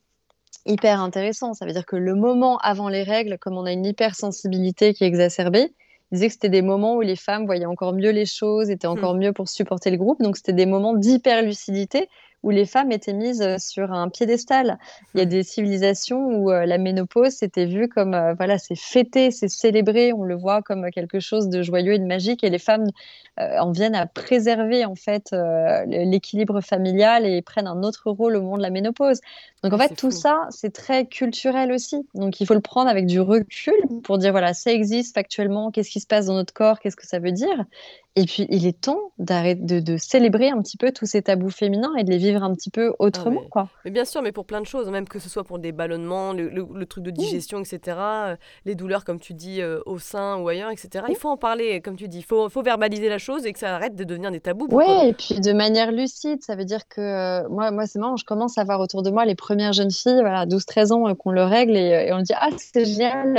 hyper 0.65 1.01
intéressant. 1.01 1.53
Ça 1.53 1.65
veut 1.65 1.71
dire 1.71 1.85
que 1.85 1.95
le 1.95 2.13
moment 2.13 2.57
avant 2.57 2.89
les 2.89 3.03
règles, 3.03 3.37
comme 3.37 3.57
on 3.57 3.65
a 3.65 3.71
une 3.71 3.85
hypersensibilité 3.85 4.93
qui 4.93 5.05
est 5.05 5.07
exacerbée, 5.07 5.73
il 6.11 6.15
disait 6.15 6.27
que 6.27 6.33
c'était 6.33 6.49
des 6.49 6.61
moments 6.61 6.95
où 6.95 7.01
les 7.01 7.15
femmes 7.15 7.45
voyaient 7.45 7.65
encore 7.65 7.93
mieux 7.93 8.09
les 8.09 8.25
choses, 8.25 8.69
étaient 8.69 8.87
encore 8.87 9.15
hmm. 9.15 9.19
mieux 9.19 9.33
pour 9.33 9.47
supporter 9.47 9.91
le 9.91 9.97
groupe. 9.97 10.21
Donc, 10.21 10.35
c'était 10.35 10.53
des 10.53 10.65
moments 10.65 10.93
d'hyperlucidité 10.93 12.09
où 12.43 12.51
les 12.51 12.65
femmes 12.65 12.91
étaient 12.91 13.13
mises 13.13 13.41
euh, 13.41 13.57
sur 13.57 13.91
un 13.91 14.09
piédestal. 14.09 14.77
Il 15.13 15.19
y 15.19 15.21
a 15.21 15.25
des 15.25 15.43
civilisations 15.43 16.25
où 16.25 16.51
euh, 16.51 16.65
la 16.65 16.77
ménopause 16.77 17.31
c'était 17.33 17.65
vu 17.65 17.89
comme 17.89 18.13
euh, 18.13 18.33
voilà, 18.33 18.57
c'est 18.57 18.77
fêté, 18.77 19.31
c'est 19.31 19.49
célébré, 19.49 20.13
on 20.13 20.23
le 20.23 20.35
voit 20.35 20.61
comme 20.61 20.89
quelque 20.91 21.19
chose 21.19 21.49
de 21.49 21.61
joyeux 21.61 21.93
et 21.93 21.99
de 21.99 22.05
magique 22.05 22.43
et 22.43 22.49
les 22.49 22.59
femmes 22.59 22.87
en 23.37 23.71
viennent 23.71 23.95
à 23.95 24.05
préserver 24.05 24.83
en 24.83 24.95
fait 24.95 25.33
l'équilibre 25.87 26.59
familial 26.59 27.25
et 27.25 27.41
prennent 27.41 27.67
un 27.67 27.83
autre 27.83 28.11
rôle 28.11 28.35
au 28.35 28.41
moment 28.41 28.57
de 28.57 28.61
la 28.61 28.69
ménopause. 28.69 29.21
Donc 29.63 29.73
en 29.73 29.77
fait 29.77 29.95
tout 29.95 30.11
ça 30.11 30.47
c'est 30.49 30.71
très 30.71 31.05
culturel 31.05 31.71
aussi. 31.71 32.07
Donc 32.13 32.39
il 32.39 32.47
faut 32.47 32.53
le 32.53 32.61
prendre 32.61 32.89
avec 32.89 33.05
du 33.05 33.19
recul 33.19 33.73
pour 34.03 34.17
dire 34.17 34.31
voilà, 34.31 34.53
ça 34.53 34.71
existe 34.71 35.15
factuellement, 35.15 35.71
qu'est-ce 35.71 35.89
qui 35.89 35.99
se 35.99 36.07
passe 36.07 36.27
dans 36.27 36.35
notre 36.35 36.53
corps, 36.53 36.79
qu'est-ce 36.79 36.95
que 36.95 37.07
ça 37.07 37.19
veut 37.19 37.31
dire 37.31 37.65
et 38.15 38.25
puis, 38.25 38.47
il 38.49 38.65
est 38.65 38.81
temps 38.81 39.13
d'arrêter 39.17 39.81
de, 39.81 39.97
célébrer 39.97 40.49
un 40.49 40.61
petit 40.61 40.77
peu 40.77 40.91
tous 40.91 41.05
ces 41.05 41.21
tabous 41.21 41.51
féminins 41.51 41.93
et 41.97 42.03
de 42.03 42.09
les 42.09 42.17
vivre 42.17 42.43
un 42.43 42.53
petit 42.53 42.69
peu 42.69 42.93
autrement. 42.99 43.43
Ah 43.45 43.49
quoi. 43.49 43.69
Mais 43.85 43.91
bien 43.91 44.03
sûr, 44.03 44.21
mais 44.21 44.31
pour 44.31 44.45
plein 44.45 44.59
de 44.59 44.65
choses, 44.65 44.89
même 44.89 45.07
que 45.07 45.19
ce 45.19 45.29
soit 45.29 45.43
pour 45.43 45.59
des 45.59 45.71
ballonnements, 45.71 46.33
le, 46.33 46.85
truc 46.85 47.03
de 47.03 47.11
digestion, 47.11 47.59
etc., 47.59 47.97
euh, 47.97 48.35
les 48.65 48.75
douleurs, 48.75 49.05
comme 49.05 49.19
tu 49.19 49.33
dis, 49.33 49.61
euh, 49.61 49.79
au 49.85 49.99
sein 49.99 50.37
ou 50.37 50.47
ailleurs, 50.47 50.71
etc. 50.71 51.05
Il 51.07 51.15
faut 51.15 51.29
en 51.29 51.37
parler, 51.37 51.81
comme 51.81 51.95
tu 51.95 52.07
dis, 52.07 52.17
il 52.17 52.25
faut, 52.25 52.49
faut, 52.49 52.63
verbaliser 52.63 53.07
la 53.07 53.19
chose 53.19 53.45
et 53.45 53.53
que 53.53 53.59
ça 53.59 53.75
arrête 53.75 53.95
de 53.95 54.03
devenir 54.03 54.31
des 54.31 54.39
tabous. 54.39 54.67
Oui, 54.71 54.85
et 55.03 55.13
puis 55.13 55.39
de 55.39 55.53
manière 55.53 55.91
lucide, 55.91 56.43
ça 56.43 56.55
veut 56.55 56.65
dire 56.65 56.87
que 56.89 56.99
euh, 56.99 57.47
moi, 57.49 57.71
moi 57.71 57.85
c'est 57.85 57.99
marrant, 57.99 58.17
je 58.17 58.25
commence 58.25 58.57
à 58.57 58.63
voir 58.63 58.81
autour 58.81 59.03
de 59.03 59.11
moi 59.11 59.23
les 59.23 59.35
première 59.49 59.73
jeune 59.73 59.89
fille, 59.89 60.19
voilà, 60.19 60.45
12-13 60.45 60.91
ans, 60.93 61.15
qu'on 61.15 61.31
le 61.31 61.43
règle 61.43 61.75
et, 61.75 62.11
on 62.13 62.21
dit 62.21 62.33
Ah, 62.35 62.49
c'est 62.57 62.85
génial, 62.85 63.33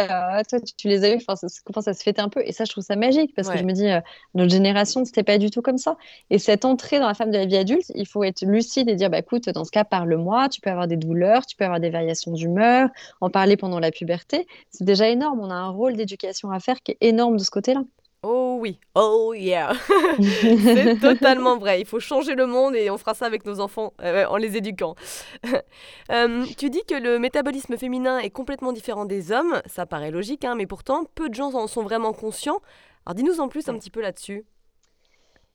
toi, 0.49 0.59
tu, 0.77 0.89
les 0.89 1.05
as 1.05 1.15
eu, 1.15 1.17
enfin, 1.17 1.37
ça, 1.37 1.47
commence 1.65 1.87
à 1.87 1.95
se 1.95 2.03
fêter 2.03 2.21
un 2.21 2.29
peu? 2.29 2.43
Et 2.45 2.51
ça, 2.51 2.65
je 2.65 2.73
trouve 2.73 2.83
ça 2.83 2.97
magique 2.97 3.33
parce 3.37 3.49
que 3.49 3.57
je 3.57 3.63
me 3.63 3.73
dis 3.73 3.87
Notre 4.35 4.51
génération, 4.51 5.05
c'était 5.05 5.23
pas 5.23 5.39
du 5.39 5.51
tout 5.51 5.63
comme 5.63 5.79
ça. 5.79 5.97
Et 6.31 6.41
cette 6.41 6.65
entrée 6.65 6.99
dans 6.99 7.07
la 7.07 7.15
femme 7.15 7.31
de 7.31 7.39
la 7.39 7.47
vie 7.47 7.57
adulte, 7.57 7.93
il 7.95 8.09
faut 8.09 8.25
être 8.25 8.43
lucide 8.43 8.89
et 8.89 8.97
dire 8.97 9.09
bah, 9.09 9.19
Écoute, 9.19 9.49
dans 9.51 9.65
ce 9.65 9.71
cas, 9.71 9.85
parle-moi, 9.85 10.49
tu 10.49 10.61
peux 10.61 10.71
avoir 10.71 10.89
des 10.89 10.97
douleurs, 10.97 11.47
tu 11.47 11.55
peux 11.55 11.65
avoir 11.65 11.79
des 11.79 11.91
variations 11.91 12.33
d'humeur, 12.33 12.89
en 13.21 13.31
parler 13.31 13.57
pendant 13.57 13.79
la 13.79 13.93
puberté. 13.93 14.49
C'est 14.71 14.85
déjà 14.85 15.09
énorme. 15.09 15.39
On 15.41 15.51
a 15.51 15.55
un 15.55 15.71
rôle 15.71 15.95
d'éducation 15.95 16.51
à 16.51 16.59
faire 16.59 16.83
qui 16.83 16.91
est 16.93 16.99
énorme 17.03 17.37
de 17.37 17.45
ce 17.45 17.51
côté-là. 17.53 17.83
Oh 18.23 18.59
oui, 18.61 18.79
oh 18.95 19.33
yeah. 19.35 19.73
c'est 20.21 21.01
totalement 21.01 21.57
vrai. 21.57 21.81
Il 21.81 21.87
faut 21.87 22.01
changer 22.01 22.35
le 22.35 22.47
monde 22.47 22.77
et 22.77 22.91
on 22.91 22.99
fera 22.99 23.15
ça 23.15 23.25
avec 23.25 23.47
nos 23.47 23.61
enfants 23.61 23.95
euh, 24.03 24.27
en 24.27 24.37
les 24.37 24.57
éduquant. 24.57 24.95
Euh, 26.11 26.45
tu 26.59 26.71
dis 26.71 26.83
que 26.89 26.95
le 26.97 27.21
métabolisme 27.21 27.77
féminin 27.77 28.19
est 28.19 28.31
complètement 28.31 28.73
différent 28.73 29.05
des 29.05 29.31
hommes. 29.31 29.63
Ça 29.67 29.87
paraît 29.87 30.11
logique, 30.11 30.45
hein, 30.45 30.57
mais 30.57 30.67
pourtant, 30.67 31.05
peu 31.15 31.29
de 31.29 31.35
gens 31.35 31.55
en 31.55 31.69
sont 31.69 31.85
vraiment 31.85 32.13
conscients. 32.13 32.61
Alors 33.07 33.15
dis-nous 33.15 33.41
en 33.41 33.49
plus 33.49 33.69
un 33.69 33.79
petit 33.79 33.91
peu 33.91 34.01
là-dessus 34.01 34.45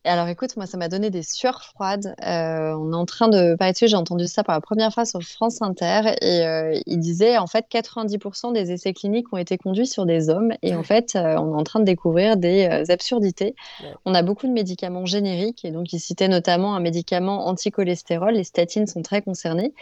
alors 0.09 0.27
écoute, 0.27 0.55
moi 0.55 0.65
ça 0.65 0.77
m'a 0.77 0.87
donné 0.87 1.09
des 1.09 1.23
sueurs 1.23 1.63
froides. 1.63 2.15
Euh, 2.25 2.73
on 2.73 2.93
est 2.93 2.95
en 2.95 3.05
train 3.05 3.27
de 3.27 3.55
parler 3.55 3.73
dessus, 3.73 3.87
j'ai 3.87 3.95
entendu 3.95 4.27
ça 4.27 4.43
pour 4.43 4.53
la 4.53 4.61
première 4.61 4.93
fois 4.93 5.05
sur 5.05 5.21
France 5.21 5.61
Inter 5.61 6.15
et 6.21 6.45
euh, 6.45 6.79
il 6.85 6.99
disait 6.99 7.37
en 7.37 7.47
fait 7.47 7.65
90% 7.71 8.53
des 8.53 8.71
essais 8.71 8.93
cliniques 8.93 9.33
ont 9.33 9.37
été 9.37 9.57
conduits 9.57 9.87
sur 9.87 10.05
des 10.05 10.29
hommes 10.29 10.53
et 10.61 10.75
en 10.75 10.83
fait 10.83 11.15
euh, 11.15 11.35
on 11.37 11.57
est 11.57 11.59
en 11.59 11.63
train 11.63 11.79
de 11.79 11.85
découvrir 11.85 12.37
des 12.37 12.65
absurdités. 12.89 13.55
On 14.05 14.13
a 14.13 14.21
beaucoup 14.21 14.47
de 14.47 14.51
médicaments 14.51 15.05
génériques 15.05 15.65
et 15.65 15.71
donc 15.71 15.91
il 15.93 15.99
citait 15.99 16.27
notamment 16.27 16.75
un 16.75 16.79
médicament 16.79 17.47
anti-cholestérol, 17.47 18.33
les 18.33 18.43
statines 18.43 18.87
sont 18.87 19.01
très 19.01 19.21
concernées, 19.21 19.73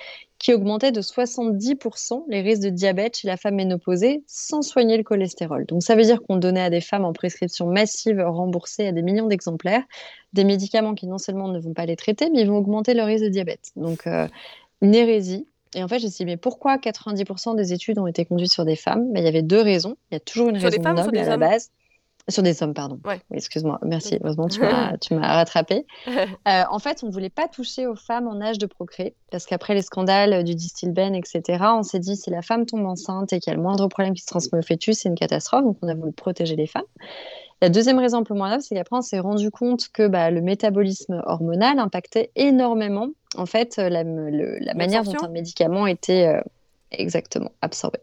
qui 0.43 0.53
augmentait 0.53 0.91
de 0.91 1.01
70% 1.01 2.25
les 2.27 2.41
risques 2.41 2.63
de 2.63 2.69
diabète 2.69 3.17
chez 3.17 3.29
la 3.29 3.38
femme 3.38 3.55
ménopausée 3.55 4.23
sans 4.27 4.62
soigner 4.62 4.97
le 4.97 5.03
cholestérol. 5.03 5.65
Donc 5.65 5.81
ça 5.81 5.95
veut 5.95 6.03
dire 6.03 6.21
qu'on 6.21 6.35
donnait 6.35 6.62
à 6.62 6.69
des 6.69 6.81
femmes 6.81 7.05
en 7.05 7.13
prescription 7.13 7.65
massive 7.65 8.19
remboursée 8.19 8.88
à 8.88 8.91
des 8.91 9.01
millions 9.01 9.27
d'exemplaires 9.27 9.83
des 10.33 10.43
médicaments 10.43 10.95
qui 10.95 11.07
non 11.07 11.17
seulement 11.17 11.47
ne 11.47 11.59
vont 11.59 11.73
pas 11.73 11.85
les 11.85 11.95
traiter, 11.95 12.29
mais 12.29 12.41
ils 12.41 12.47
vont 12.47 12.57
augmenter 12.57 12.93
leur 12.93 13.07
risque 13.07 13.23
de 13.23 13.29
diabète. 13.29 13.71
Donc 13.77 14.05
euh, 14.05 14.27
une 14.81 14.93
hérésie. 14.93 15.47
Et 15.75 15.83
en 15.83 15.88
fait, 15.88 16.00
je 16.00 16.05
me 16.05 16.09
suis 16.09 16.25
dit, 16.25 16.31
mais 16.31 16.38
pourquoi 16.38 16.75
90% 16.75 17.55
des 17.55 17.71
études 17.71 17.97
ont 17.97 18.05
été 18.05 18.25
conduites 18.25 18.51
sur 18.51 18.65
des 18.65 18.75
femmes? 18.75 19.12
Ben, 19.13 19.21
Il 19.21 19.25
y 19.25 19.29
avait 19.29 19.41
deux 19.43 19.62
raisons. 19.62 19.95
Il 20.12 20.15
y 20.15 20.17
a 20.17 20.19
toujours 20.19 20.50
une 20.50 20.57
raison 20.57 20.77
noble 20.93 21.17
à 21.17 21.23
la 21.23 21.38
base. 21.38 21.71
Sur 22.30 22.42
des 22.42 22.63
hommes, 22.63 22.74
pardon. 22.74 23.00
excuse-moi. 23.34 23.80
Merci. 23.84 24.18
Heureusement, 24.24 24.48
tu 24.48 24.62
m'as 24.62 24.98
rattrapé. 25.34 25.86
Euh, 26.48 26.63
en 26.70 26.80
fait, 26.80 27.03
on 27.03 27.08
ne 27.08 27.12
voulait 27.12 27.30
pas 27.30 27.48
toucher 27.48 27.88
aux 27.88 27.96
femmes 27.96 28.27
en 28.27 28.42
âge 28.42 28.58
de 28.58 28.65
procréer 28.65 29.15
parce 29.32 29.46
qu'après 29.46 29.74
les 29.74 29.82
scandales 29.82 30.44
du 30.44 30.56
distilben, 30.56 31.15
etc., 31.15 31.42
on 31.62 31.84
s'est 31.84 32.00
dit 32.00 32.18
si 32.18 32.30
la 32.30 32.42
femme 32.42 32.65
tombe 32.65 32.86
enceinte 32.86 33.32
et 33.32 33.39
qu'il 33.39 33.51
y 33.51 33.53
a 33.53 33.58
le 33.58 33.62
moindre 33.62 33.88
problème 33.88 34.13
qui 34.13 34.22
se 34.22 34.27
transmet 34.27 34.60
au 34.60 34.62
fœtus, 34.62 35.00
c'est 35.00 35.10
une 35.10 35.15
catastrophe. 35.15 35.63
Donc, 35.63 35.77
on 35.82 35.88
a 35.88 35.96
voulu 35.96 36.12
protéger 36.12 36.56
les 36.56 36.68
femmes. 36.68 36.84
La 37.62 37.70
deuxième 37.70 37.98
raison 37.98 38.18
un 38.20 38.24
peu 38.24 38.34
moins 38.34 38.50
grave, 38.50 38.62
c'est 38.62 38.75
qu'après, 38.75 38.98
on 38.98 39.01
s'est 39.01 39.20
rendu 39.20 39.51
compte 39.51 39.88
que 39.89 40.08
bah, 40.08 40.32
le 40.32 40.42
métabolisme 40.42 41.24
hormonal 41.25 41.80
impactait 41.80 42.32
énormément 42.36 43.08
en 43.36 43.46
fait 43.46 43.77
la, 43.77 44.03
manière 44.03 45.03
dont 45.03 45.24
un 45.24 45.30
médicament 45.30 45.88
était 45.88 46.27
euh, 46.27 46.42
exactement 46.92 47.51
absorbé. 47.62 48.00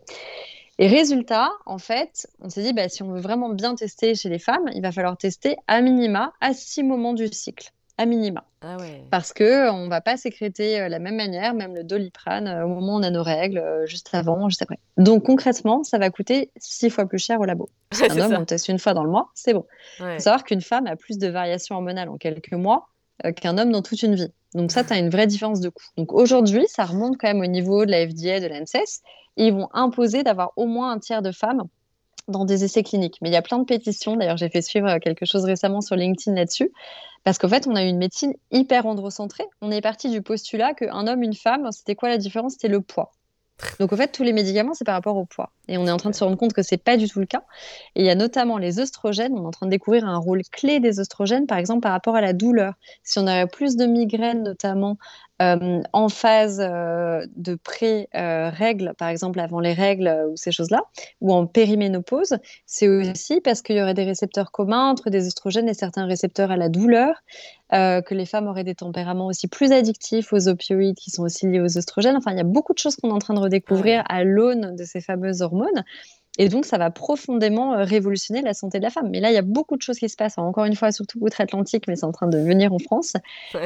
Et 0.83 0.89
résultat, 0.89 1.51
en 1.67 1.77
fait, 1.77 2.27
on 2.41 2.49
s'est 2.49 2.63
dit, 2.63 2.73
bah, 2.73 2.89
si 2.89 3.03
on 3.03 3.13
veut 3.13 3.21
vraiment 3.21 3.51
bien 3.51 3.75
tester 3.75 4.15
chez 4.15 4.31
les 4.31 4.39
femmes, 4.39 4.65
il 4.75 4.81
va 4.81 4.93
falloir 4.93 5.15
tester 5.15 5.57
à 5.67 5.83
minima 5.83 6.33
à 6.41 6.55
six 6.55 6.83
moments 6.83 7.13
du 7.13 7.29
cycle. 7.29 7.69
À 7.99 8.07
minima. 8.07 8.45
Ah 8.63 8.79
Parce 9.11 9.35
qu'on 9.35 9.45
ne 9.45 9.91
va 9.91 10.01
pas 10.01 10.17
sécréter 10.17 10.81
euh, 10.81 10.89
la 10.89 10.99
même 10.99 11.17
manière, 11.17 11.53
même 11.53 11.75
le 11.75 11.85
doliprane, 11.85 12.49
euh, 12.49 12.65
au 12.65 12.69
moment 12.69 12.95
où 12.95 12.99
on 12.99 13.03
a 13.03 13.11
nos 13.11 13.23
règles, 13.23 13.59
euh, 13.59 13.85
juste 13.85 14.09
avant, 14.15 14.49
juste 14.49 14.63
après. 14.63 14.79
Donc 14.97 15.27
concrètement, 15.27 15.83
ça 15.83 15.99
va 15.99 16.09
coûter 16.09 16.51
six 16.57 16.89
fois 16.89 17.05
plus 17.05 17.19
cher 17.19 17.39
au 17.41 17.45
labo. 17.45 17.69
Un 18.11 18.19
homme, 18.19 18.37
on 18.41 18.45
teste 18.47 18.69
une 18.69 18.79
fois 18.79 18.95
dans 18.95 19.05
le 19.05 19.11
mois, 19.11 19.29
c'est 19.35 19.53
bon. 19.53 19.67
Il 19.99 20.07
faut 20.15 20.19
savoir 20.19 20.45
qu'une 20.45 20.63
femme 20.63 20.87
a 20.87 20.97
plus 20.97 21.19
de 21.19 21.29
variations 21.29 21.75
hormonales 21.75 22.09
en 22.09 22.17
quelques 22.17 22.53
mois 22.53 22.89
qu'un 23.37 23.59
homme 23.59 23.71
dans 23.73 23.83
toute 23.83 24.03
une 24.03 24.15
vie. 24.15 24.33
Donc 24.55 24.73
ça, 24.73 24.85
tu 24.85 24.93
as 24.93 24.99
une 24.99 25.11
vraie 25.11 25.27
différence 25.27 25.61
de 25.61 25.69
coût. 25.69 25.85
Donc 25.97 26.13
aujourd'hui, 26.13 26.67
ça 26.69 26.85
remonte 26.85 27.17
quand 27.19 27.29
même 27.29 27.41
au 27.41 27.47
niveau 27.47 27.85
de 27.85 27.91
la 27.91 28.07
FDA, 28.07 28.41
de 28.41 28.47
l'ANSES, 28.47 29.03
et 29.37 29.47
ils 29.47 29.55
vont 29.55 29.69
imposer 29.73 30.23
d'avoir 30.23 30.53
au 30.57 30.67
moins 30.67 30.91
un 30.91 30.99
tiers 30.99 31.23
de 31.23 31.33
femmes 31.33 31.65
dans 32.29 32.45
des 32.45 32.65
essais 32.65 32.83
cliniques. 32.83 33.19
Mais 33.23 33.29
il 33.29 33.33
y 33.33 33.37
a 33.37 33.43
plein 33.43 33.59
de 33.59 33.65
pétitions, 33.65 34.17
d'ailleurs 34.17 34.37
j'ai 34.37 34.49
fait 34.49 34.63
suivre 34.63 34.99
quelque 34.99 35.27
chose 35.27 35.45
récemment 35.45 35.81
sur 35.81 35.97
LinkedIn 35.97 36.37
là-dessus, 36.37 36.71
parce 37.25 37.39
qu'en 37.39 37.49
fait 37.49 37.67
on 37.67 37.77
a 37.77 37.85
eu 37.85 37.89
une 37.89 37.99
médecine 37.99 38.35
hyper 38.51 38.87
androcentrée. 38.87 39.47
On 39.61 39.71
est 39.71 39.81
parti 39.81 40.11
du 40.11 40.23
postulat 40.23 40.75
qu'un 40.75 41.07
homme, 41.07 41.23
une 41.23 41.35
femme, 41.35 41.71
c'était 41.73 41.95
quoi 41.95 42.09
la 42.09 42.19
différence? 42.19 42.53
C'était 42.53 42.69
le 42.69 42.81
poids. 42.81 43.13
Donc, 43.79 43.93
en 43.93 43.97
fait, 43.97 44.13
tous 44.13 44.23
les 44.23 44.33
médicaments, 44.33 44.75
c'est 44.75 44.85
par 44.85 44.95
rapport 44.95 45.17
au 45.17 45.25
poids. 45.25 45.51
Et 45.69 45.79
on 45.79 45.87
est 45.87 45.91
en 45.91 45.97
train 45.97 46.11
de 46.11 46.15
se 46.15 46.25
rendre 46.25 46.37
compte 46.37 46.53
que 46.53 46.63
ce 46.63 46.75
n'est 46.75 46.79
pas 46.79 46.97
du 46.97 47.09
tout 47.09 47.21
le 47.21 47.27
cas. 47.27 47.43
Et 47.95 48.01
il 48.01 48.07
y 48.07 48.11
a 48.11 48.15
notamment 48.15 48.59
les 48.59 48.81
œstrogènes. 48.81 49.33
On 49.35 49.45
est 49.45 49.47
en 49.47 49.51
train 49.51 49.67
de 49.67 49.71
découvrir 49.71 50.07
un 50.07 50.19
rôle 50.19 50.43
clé 50.51 50.81
des 50.81 51.01
œstrogènes, 51.01 51.47
par 51.47 51.59
exemple, 51.59 51.81
par 51.81 51.93
rapport 51.93 52.17
à 52.17 52.21
la 52.21 52.33
douleur. 52.33 52.75
Si 53.03 53.19
on 53.19 53.27
avait 53.27 53.47
plus 53.47 53.77
de 53.77 53.87
migraines, 53.87 54.43
notamment 54.43 54.99
euh, 55.41 55.81
en 55.93 56.09
phase 56.09 56.61
euh, 56.61 57.27
de 57.37 57.55
pré-règles, 57.55 58.93
par 58.99 59.09
exemple 59.09 59.41
avant 59.41 59.61
les 59.61 59.73
règles 59.73 60.09
euh, 60.09 60.29
ou 60.29 60.37
ces 60.37 60.53
choses-là, 60.53 60.83
ou 61.21 61.33
en 61.33 61.47
périménopause, 61.47 62.37
c'est 62.67 62.89
aussi 62.89 63.41
parce 63.41 63.63
qu'il 63.63 63.77
y 63.77 63.83
aurait 63.83 63.95
des 63.95 64.05
récepteurs 64.05 64.53
communs 64.53 64.91
entre 64.91 65.09
des 65.09 65.27
œstrogènes 65.27 65.69
et 65.69 65.75
certains 65.75 66.05
récepteurs 66.05 66.51
à 66.51 66.57
la 66.57 66.69
douleur, 66.69 67.23
que 67.73 68.15
les 68.15 68.27
femmes 68.27 68.49
auraient 68.49 68.65
des 68.65 68.75
tempéraments 68.75 69.29
aussi 69.29 69.47
plus 69.47 69.71
addictifs 69.71 70.33
aux 70.33 70.49
opioïdes 70.49 70.97
qui 70.97 71.13
sont 71.13 71.23
aussi 71.23 71.47
liés 71.47 71.61
aux 71.61 71.79
œstrogènes. 71.79 72.17
Enfin, 72.17 72.33
il 72.33 72.37
y 72.37 72.41
a 72.41 72.45
beaucoup 72.45 72.73
de 72.73 72.79
choses 72.79 72.97
qu'on 72.97 73.11
est 73.11 73.13
en 73.13 73.21
train 73.21 73.35
de 73.35 73.39
redécouvrir 73.39 74.03
à 74.09 74.25
l'aune 74.25 74.75
de 74.75 74.83
ces 74.83 75.01
fameuses 75.01 75.41
hormones. 75.41 75.85
Et 76.43 76.49
donc, 76.49 76.65
ça 76.65 76.79
va 76.79 76.91
profondément 76.91 77.75
euh, 77.75 77.85
révolutionner 77.85 78.41
la 78.41 78.55
santé 78.55 78.79
de 78.79 78.83
la 78.83 78.89
femme. 78.89 79.11
Mais 79.11 79.21
là, 79.21 79.31
il 79.31 79.35
y 79.35 79.37
a 79.37 79.43
beaucoup 79.43 79.77
de 79.77 79.83
choses 79.83 79.99
qui 79.99 80.09
se 80.09 80.17
passent. 80.17 80.39
encore 80.39 80.65
une 80.65 80.75
fois, 80.75 80.91
surtout 80.91 81.19
outre-Atlantique, 81.21 81.85
mais 81.87 81.97
c'est 81.97 82.07
en 82.07 82.13
train 82.13 82.29
de 82.29 82.39
venir 82.39 82.73
en 82.73 82.79
France. 82.79 83.13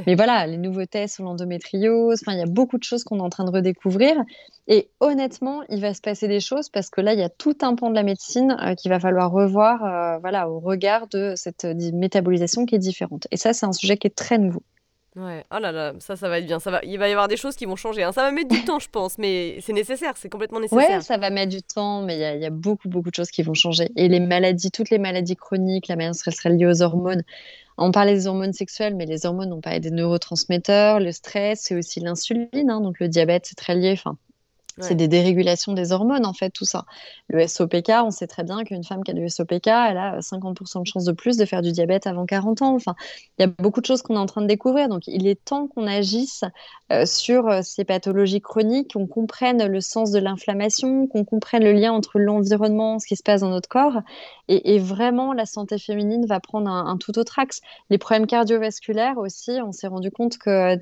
Mais 0.09 0.17
voilà, 0.17 0.45
les 0.49 0.57
nouveaux 0.57 0.85
tests 0.85 1.15
sur 1.15 1.25
l'endométriose, 1.25 2.21
enfin, 2.21 2.33
il 2.33 2.41
y 2.41 2.43
a 2.43 2.47
beaucoup 2.47 2.77
de 2.77 2.83
choses 2.83 3.05
qu'on 3.05 3.19
est 3.19 3.23
en 3.23 3.29
train 3.29 3.45
de 3.45 3.53
redécouvrir. 3.53 4.17
Et 4.67 4.91
honnêtement, 4.99 5.63
il 5.69 5.81
va 5.81 5.95
se 5.95 6.01
passer 6.01 6.27
des 6.27 6.41
choses 6.41 6.69
parce 6.69 6.91
que 6.91 7.01
là, 7.01 7.13
il 7.13 7.21
y 7.21 7.23
a 7.23 7.29
tout 7.29 7.57
un 7.63 7.77
pan 7.77 7.91
de 7.91 7.95
la 7.95 8.03
médecine 8.03 8.57
euh, 8.61 8.75
qu'il 8.75 8.89
va 8.89 8.99
falloir 8.99 9.31
revoir 9.31 9.85
euh, 9.85 10.19
voilà, 10.19 10.51
au 10.51 10.59
regard 10.59 11.07
de 11.07 11.35
cette 11.37 11.65
métabolisation 11.65 12.67
qui 12.67 12.75
est 12.75 12.81
différente. 12.81 13.29
Et 13.31 13.37
ça, 13.37 13.53
c'est 13.53 13.67
un 13.67 13.73
sujet 13.73 13.97
qui 13.97 14.09
est 14.09 14.17
très 14.17 14.39
nouveau. 14.39 14.65
Ouais, 15.17 15.45
oh 15.55 15.59
là 15.61 15.71
là, 15.71 15.93
ça, 16.01 16.17
ça 16.17 16.29
va 16.29 16.41
être 16.41 16.47
bien. 16.47 16.59
Ça 16.59 16.73
va... 16.73 16.81
Il 16.85 16.99
va 16.99 17.09
y 17.09 17.13
avoir 17.13 17.29
des 17.29 17.37
choses 17.37 17.55
qui 17.55 17.67
vont 17.67 17.77
changer. 17.77 18.03
Hein. 18.03 18.11
Ça 18.11 18.23
va 18.23 18.33
mettre 18.33 18.49
du 18.49 18.65
temps, 18.65 18.81
je 18.81 18.89
pense, 18.89 19.17
mais 19.17 19.61
c'est 19.61 19.73
nécessaire, 19.73 20.15
c'est 20.17 20.29
complètement 20.29 20.59
nécessaire. 20.59 20.97
Ouais, 20.97 21.01
ça 21.03 21.19
va 21.19 21.31
mettre 21.31 21.53
du 21.53 21.63
temps, 21.63 22.03
mais 22.03 22.17
il 22.17 22.41
y, 22.41 22.47
a 22.47 22.51
beaucoup, 22.51 22.89
beaucoup 22.89 23.11
de 23.11 23.15
choses 23.15 23.31
qui 23.31 23.43
vont 23.43 23.55
changer. 23.55 23.91
Et 23.95 24.09
les 24.09 24.19
maladies, 24.19 24.73
toutes 24.73 24.91
les 24.91 24.99
maladies 24.99 25.37
chroniques, 25.37 25.87
la 25.87 25.95
manière 25.95 26.17
serait 26.17 26.51
liée 26.51 26.67
aux 26.67 26.83
hormones. 26.83 27.23
On 27.79 27.93
parlait 27.93 28.15
des 28.15 28.27
hormones 28.27 28.53
sexuelles, 28.53 28.97
mais 28.97 29.07
les 29.07 29.25
hormones, 29.25 29.53
on 29.53 29.61
parlait 29.61 29.81
des 29.81 29.91
neurotransmetteurs, 29.93 30.99
le 30.99 31.13
stress, 31.13 31.61
c'est 31.63 31.77
aussi 31.77 32.01
l'insuline. 32.01 32.71
Hein. 32.71 32.81
donc 32.81 32.99
le 32.99 33.09
diabète, 33.09 33.47
c'est 33.47 33.57
très 33.57 33.77
lié. 33.77 33.93
Enfin, 33.93 34.17
c'est 34.79 34.95
des 34.95 35.09
dérégulations 35.09 35.73
des 35.73 35.93
hormones, 35.93 36.27
en 36.27 36.33
fait, 36.33 36.51
tout 36.51 36.65
ça. 36.65 36.85
Le 37.29 37.47
SOPK, 37.47 37.91
on 38.05 38.11
sait 38.11 38.27
très 38.27 38.43
bien 38.43 38.65
qu'une 38.65 38.83
femme 38.83 39.05
qui 39.05 39.13
a 39.13 39.15
du 39.15 39.29
SOPK, 39.29 39.67
elle 39.67 39.99
a 39.99 40.19
50% 40.21 40.83
de 40.83 40.87
chances 40.87 41.05
de 41.05 41.13
plus 41.13 41.37
de 41.37 41.45
faire 41.45 41.63
du 41.63 41.73
diabète 41.73 42.07
avant 42.07 42.27
40 42.27 42.63
ans. 42.63 42.75
Enfin, 42.75 42.95
il 43.39 43.43
y 43.43 43.45
a 43.45 43.53
beaucoup 43.59 43.81
de 43.81 43.87
choses 43.87 44.03
qu'on 44.03 44.17
est 44.17 44.19
en 44.19 44.27
train 44.27 44.43
de 44.43 44.47
découvrir. 44.47 44.89
Donc, 44.89 45.03
il 45.07 45.27
est 45.27 45.43
temps 45.43 45.69
qu'on 45.69 45.87
agisse 45.87 46.45
euh, 46.93 47.07
sur 47.07 47.49
euh, 47.49 47.61
ces 47.63 47.85
pathologies 47.85 48.41
chroniques, 48.41 48.95
qu'on 48.95 49.07
comprenne 49.07 49.65
le 49.67 49.81
sens 49.81 50.11
de 50.11 50.19
l'inflammation, 50.19 51.07
qu'on 51.07 51.25
comprenne 51.25 51.63
le 51.63 51.73
lien 51.73 51.93
entre 51.93 52.19
l'environnement, 52.19 52.99
ce 52.99 53.07
qui 53.07 53.17
se 53.17 53.23
passe 53.23 53.43
dans 53.43 53.51
notre 53.51 53.69
corps. 53.69 54.01
Et, 54.49 54.79
vraiment, 54.79 55.33
la 55.33 55.47
santé 55.47 55.79
féminine 55.79 56.27
va 56.27 56.39
prendre 56.39 56.71
un, 56.71 56.99
tout 56.99 57.19
autre 57.19 57.39
axe. 57.39 57.61
Les 57.89 57.97
problèmes 57.97 58.27
cardiovasculaires 58.27 59.17
aussi, 59.17 59.53
on 59.65 59.73
s'est 59.73 59.87
rendu 59.87 60.11
compte 60.11 60.37
que 60.37 60.77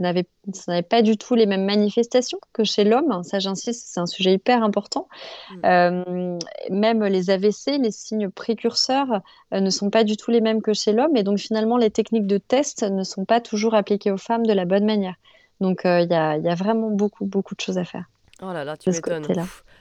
ça 0.53 0.73
n'avait 0.73 0.83
pas 0.83 1.03
du 1.03 1.17
tout 1.17 1.37
les 1.37 1.47
mêmes 1.47 1.65
manifestations 1.65 2.41
que 2.53 2.65
chez 2.65 2.83
l'homme. 2.83 3.23
Ça, 3.23 3.39
j'insiste 3.39 3.82
c'est 3.85 4.01
un 4.01 4.07
sujet 4.07 4.35
hyper 4.35 4.62
important. 4.62 5.09
Mm. 5.51 5.61
Euh, 5.64 6.38
même 6.71 7.05
les 7.05 7.31
AVC, 7.31 7.79
les 7.79 7.90
signes 7.90 8.31
précurseurs, 8.31 9.21
euh, 9.53 9.61
ne 9.61 9.71
sont 9.71 9.90
pas 9.90 10.05
du 10.05 10.16
tout 10.16 10.31
les 10.31 10.40
mêmes 10.40 10.62
que 10.62 10.73
chez 10.73 10.92
l'homme. 10.92 11.16
Et 11.16 11.23
donc 11.23 11.38
finalement, 11.38 11.77
les 11.77 11.90
techniques 11.90 12.27
de 12.27 12.38
test 12.38 12.83
ne 12.83 13.03
sont 13.03 13.25
pas 13.25 13.40
toujours 13.40 13.75
appliquées 13.75 14.11
aux 14.11 14.18
femmes 14.18 14.47
de 14.47 14.53
la 14.53 14.64
bonne 14.64 14.85
manière. 14.85 15.16
Donc 15.61 15.85
euh, 15.85 16.01
il 16.01 16.11
y, 16.11 16.14
a, 16.14 16.55
vraiment 16.55 16.90
beaucoup, 16.90 17.25
beaucoup 17.25 17.55
de 17.55 17.61
choses 17.61 17.79
à 17.79 17.85
faire. 17.85 18.05
Oh 18.42 18.53
là 18.53 18.64
là, 18.64 18.77
tu 18.77 18.90
m'étonnes. 18.90 19.27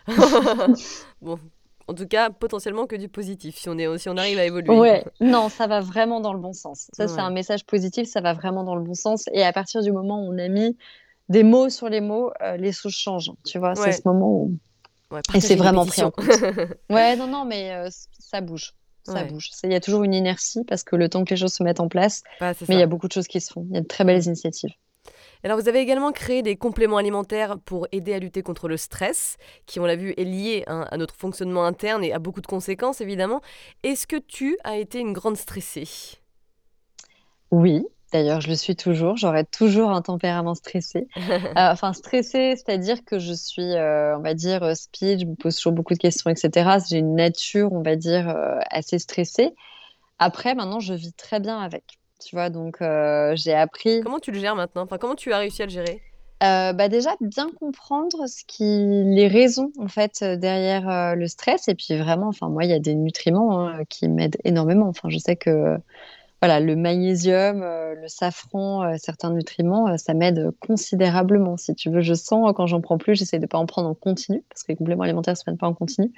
bon, 1.22 1.40
en 1.88 1.94
tout 1.94 2.08
cas, 2.08 2.30
potentiellement 2.30 2.86
que 2.86 2.96
du 2.96 3.10
positif, 3.10 3.58
si 3.58 3.68
on, 3.70 3.78
est, 3.78 3.98
si 3.98 4.08
on 4.08 4.18
arrive 4.18 4.38
à 4.40 4.46
évoluer. 4.46 4.78
Ouais, 4.78 5.04
non, 5.20 5.50
ça 5.50 5.68
va 5.68 5.82
vraiment 5.82 6.22
dans 6.22 6.34
le 6.34 6.40
bon 6.40 6.54
sens. 6.54 6.88
Ça, 6.94 7.08
c'est 7.08 7.20
un 7.20 7.32
message 7.32 7.66
positif, 7.66 8.08
ça 8.08 8.22
va 8.22 8.34
vraiment 8.34 8.64
dans 8.64 8.76
le 8.76 8.84
bon 8.84 8.94
sens. 8.94 9.26
Et 9.34 9.44
à 9.44 9.52
partir 9.52 9.82
du 9.82 9.92
moment 9.92 10.24
où 10.24 10.34
on 10.34 10.38
a 10.38 10.48
mis 10.48 10.78
des 11.32 11.44
mots 11.44 11.70
sur 11.70 11.90
les 11.90 12.02
mots, 12.02 12.32
euh, 12.42 12.58
les 12.58 12.72
choses 12.72 12.94
changent. 12.94 13.32
Tu 13.46 13.58
vois, 13.58 13.76
c'est 13.76 13.92
ce 13.92 14.02
moment 14.06 14.32
où. 14.32 14.58
et 15.34 15.42
c'est 15.42 15.56
vraiment 15.56 15.86
pris 15.86 16.04
en 16.04 16.12
compte. 16.12 16.28
ouais, 16.90 17.16
non, 17.16 17.28
non, 17.28 17.46
mais 17.46 17.74
euh, 17.74 17.90
ça 18.20 18.42
bouge. 18.42 18.74
Ça 19.04 19.24
bouge. 19.24 19.50
Il 19.64 19.72
y 19.72 19.76
a 19.76 19.80
toujours 19.80 20.04
une 20.04 20.14
inertie 20.14 20.64
parce 20.66 20.84
que 20.84 20.96
le 20.96 21.10
temps 21.10 21.26
que 21.26 21.32
les 21.32 21.38
choses 21.38 21.54
se 21.54 21.64
mettent 21.64 21.80
en 21.80 21.88
place, 21.88 22.22
mais 22.40 22.54
il 22.70 22.80
y 22.80 22.84
a 22.84 22.88
beaucoup 22.88 23.08
de 23.08 23.14
choses 23.14 23.28
qui 23.28 23.42
se 23.42 23.52
font. 23.52 23.66
Il 23.70 23.76
y 23.76 23.78
a 23.80 23.82
de 23.82 23.88
très 23.88 24.04
belles 24.04 24.24
initiatives. 24.24 24.70
Alors 25.44 25.60
vous 25.60 25.68
avez 25.68 25.80
également 25.80 26.12
créé 26.12 26.44
des 26.44 26.56
compléments 26.56 26.98
alimentaires 26.98 27.58
pour 27.66 27.88
aider 27.92 28.14
à 28.14 28.20
lutter 28.20 28.44
contre 28.44 28.68
le 28.68 28.78
stress, 28.78 29.38
qui 29.66 29.80
on 29.80 29.86
l'a 29.86 29.96
vu 29.96 30.14
est 30.18 30.24
lié 30.24 30.64
hein, 30.68 30.86
à 30.92 30.98
notre 30.98 31.16
fonctionnement 31.16 31.66
interne 31.66 32.04
et 32.04 32.14
a 32.14 32.20
beaucoup 32.20 32.42
de 32.42 32.48
conséquences 32.48 33.02
évidemment. 33.02 33.42
Est-ce 33.82 34.06
que 34.06 34.18
tu 34.18 34.56
as 34.64 34.78
été 34.78 35.00
une 35.00 35.14
grande 35.14 35.38
stressée? 35.38 35.88
Oui, 37.50 37.84
D'ailleurs, 38.12 38.42
je 38.42 38.50
le 38.50 38.56
suis 38.56 38.76
toujours. 38.76 39.16
J'aurai 39.16 39.46
toujours 39.46 39.92
un 39.92 40.02
tempérament 40.02 40.56
stressé. 40.56 41.08
Euh, 41.58 41.72
enfin, 41.72 41.92
stressé, 41.94 42.56
c'est-à-dire 42.56 43.04
que 43.04 43.20
je 43.20 43.34
suis, 43.34 43.62
euh, 43.62 44.18
on 44.18 44.22
va 44.22 44.34
dire, 44.34 44.64
euh, 44.64 44.74
speed, 44.74 45.22
je 45.22 45.26
me 45.26 45.36
pose 45.36 45.56
toujours 45.56 45.72
beaucoup 45.74 45.94
de 45.94 46.00
questions, 46.00 46.30
etc. 46.30 46.78
J'ai 46.90 46.98
une 46.98 47.16
nature, 47.16 47.74
on 47.74 47.82
va 47.82 47.96
dire, 47.96 48.34
assez 48.70 49.00
stressée. 49.00 49.54
Après, 50.20 50.56
maintenant, 50.56 50.80
je 50.80 50.94
vis 50.94 51.14
très 51.14 51.40
bien 51.40 51.60
avec. 51.60 51.84
Tu 52.24 52.36
vois, 52.36 52.50
donc 52.50 52.78
j'ai 53.34 53.54
appris. 53.54 54.02
Comment 54.02 54.20
tu 54.20 54.32
le 54.32 54.40
gères 54.40 54.56
maintenant? 54.56 54.84
Enfin, 54.84 54.98
comment 54.98 55.16
tu 55.16 55.34
as 55.34 55.40
réussi 55.40 55.62
à 55.62 55.66
le 55.66 55.72
gérer? 55.72 56.02
Bah 56.42 56.88
déjà 56.90 57.12
bien 57.22 57.50
comprendre 57.60 58.28
ce 58.28 58.44
qui 58.48 58.64
les 58.64 59.28
raisons 59.28 59.72
en 59.78 59.88
fait 59.88 60.24
derrière 60.24 61.16
le 61.16 61.28
stress 61.28 61.68
et 61.68 61.76
puis 61.76 61.96
vraiment 61.98 62.30
enfin 62.30 62.50
moi 62.50 62.64
il 62.64 62.72
y 62.72 62.74
a 62.74 62.80
des 62.80 62.96
nutriments 62.96 63.68
hein, 63.68 63.84
qui 63.90 64.10
m'aident 64.10 64.38
énormément 64.44 64.88
enfin 64.88 65.08
je 65.10 65.20
sais 65.20 65.36
que 65.36 65.78
voilà, 66.42 66.60
le 66.60 66.76
magnésium, 66.76 67.62
euh, 67.62 67.94
le 67.94 68.08
safran, 68.08 68.84
euh, 68.84 68.96
certains 68.98 69.30
nutriments, 69.30 69.88
euh, 69.90 69.98
ça 69.98 70.16
m'aide 70.16 70.50
considérablement. 70.60 71.56
Si 71.56 71.76
tu 71.76 71.92
veux, 71.92 72.02
je 72.02 72.16
sens 72.16 72.52
quand 72.56 72.66
j'en 72.66 72.82
prends 72.82 72.98
plus, 72.98 73.16
j'essaie 73.16 73.38
de 73.38 73.44
ne 73.44 73.48
pas 73.48 73.60
en 73.60 73.68
prendre 73.68 73.88
en 73.90 73.94
continu, 73.94 74.44
parce 74.50 74.64
que 74.64 74.72
les 74.72 74.76
compléments 74.76 75.04
alimentaires 75.04 75.34
ne 75.34 75.38
se 75.38 75.44
prennent 75.44 75.60
pas 75.60 75.68
en 75.68 75.76
continu. 75.76 76.12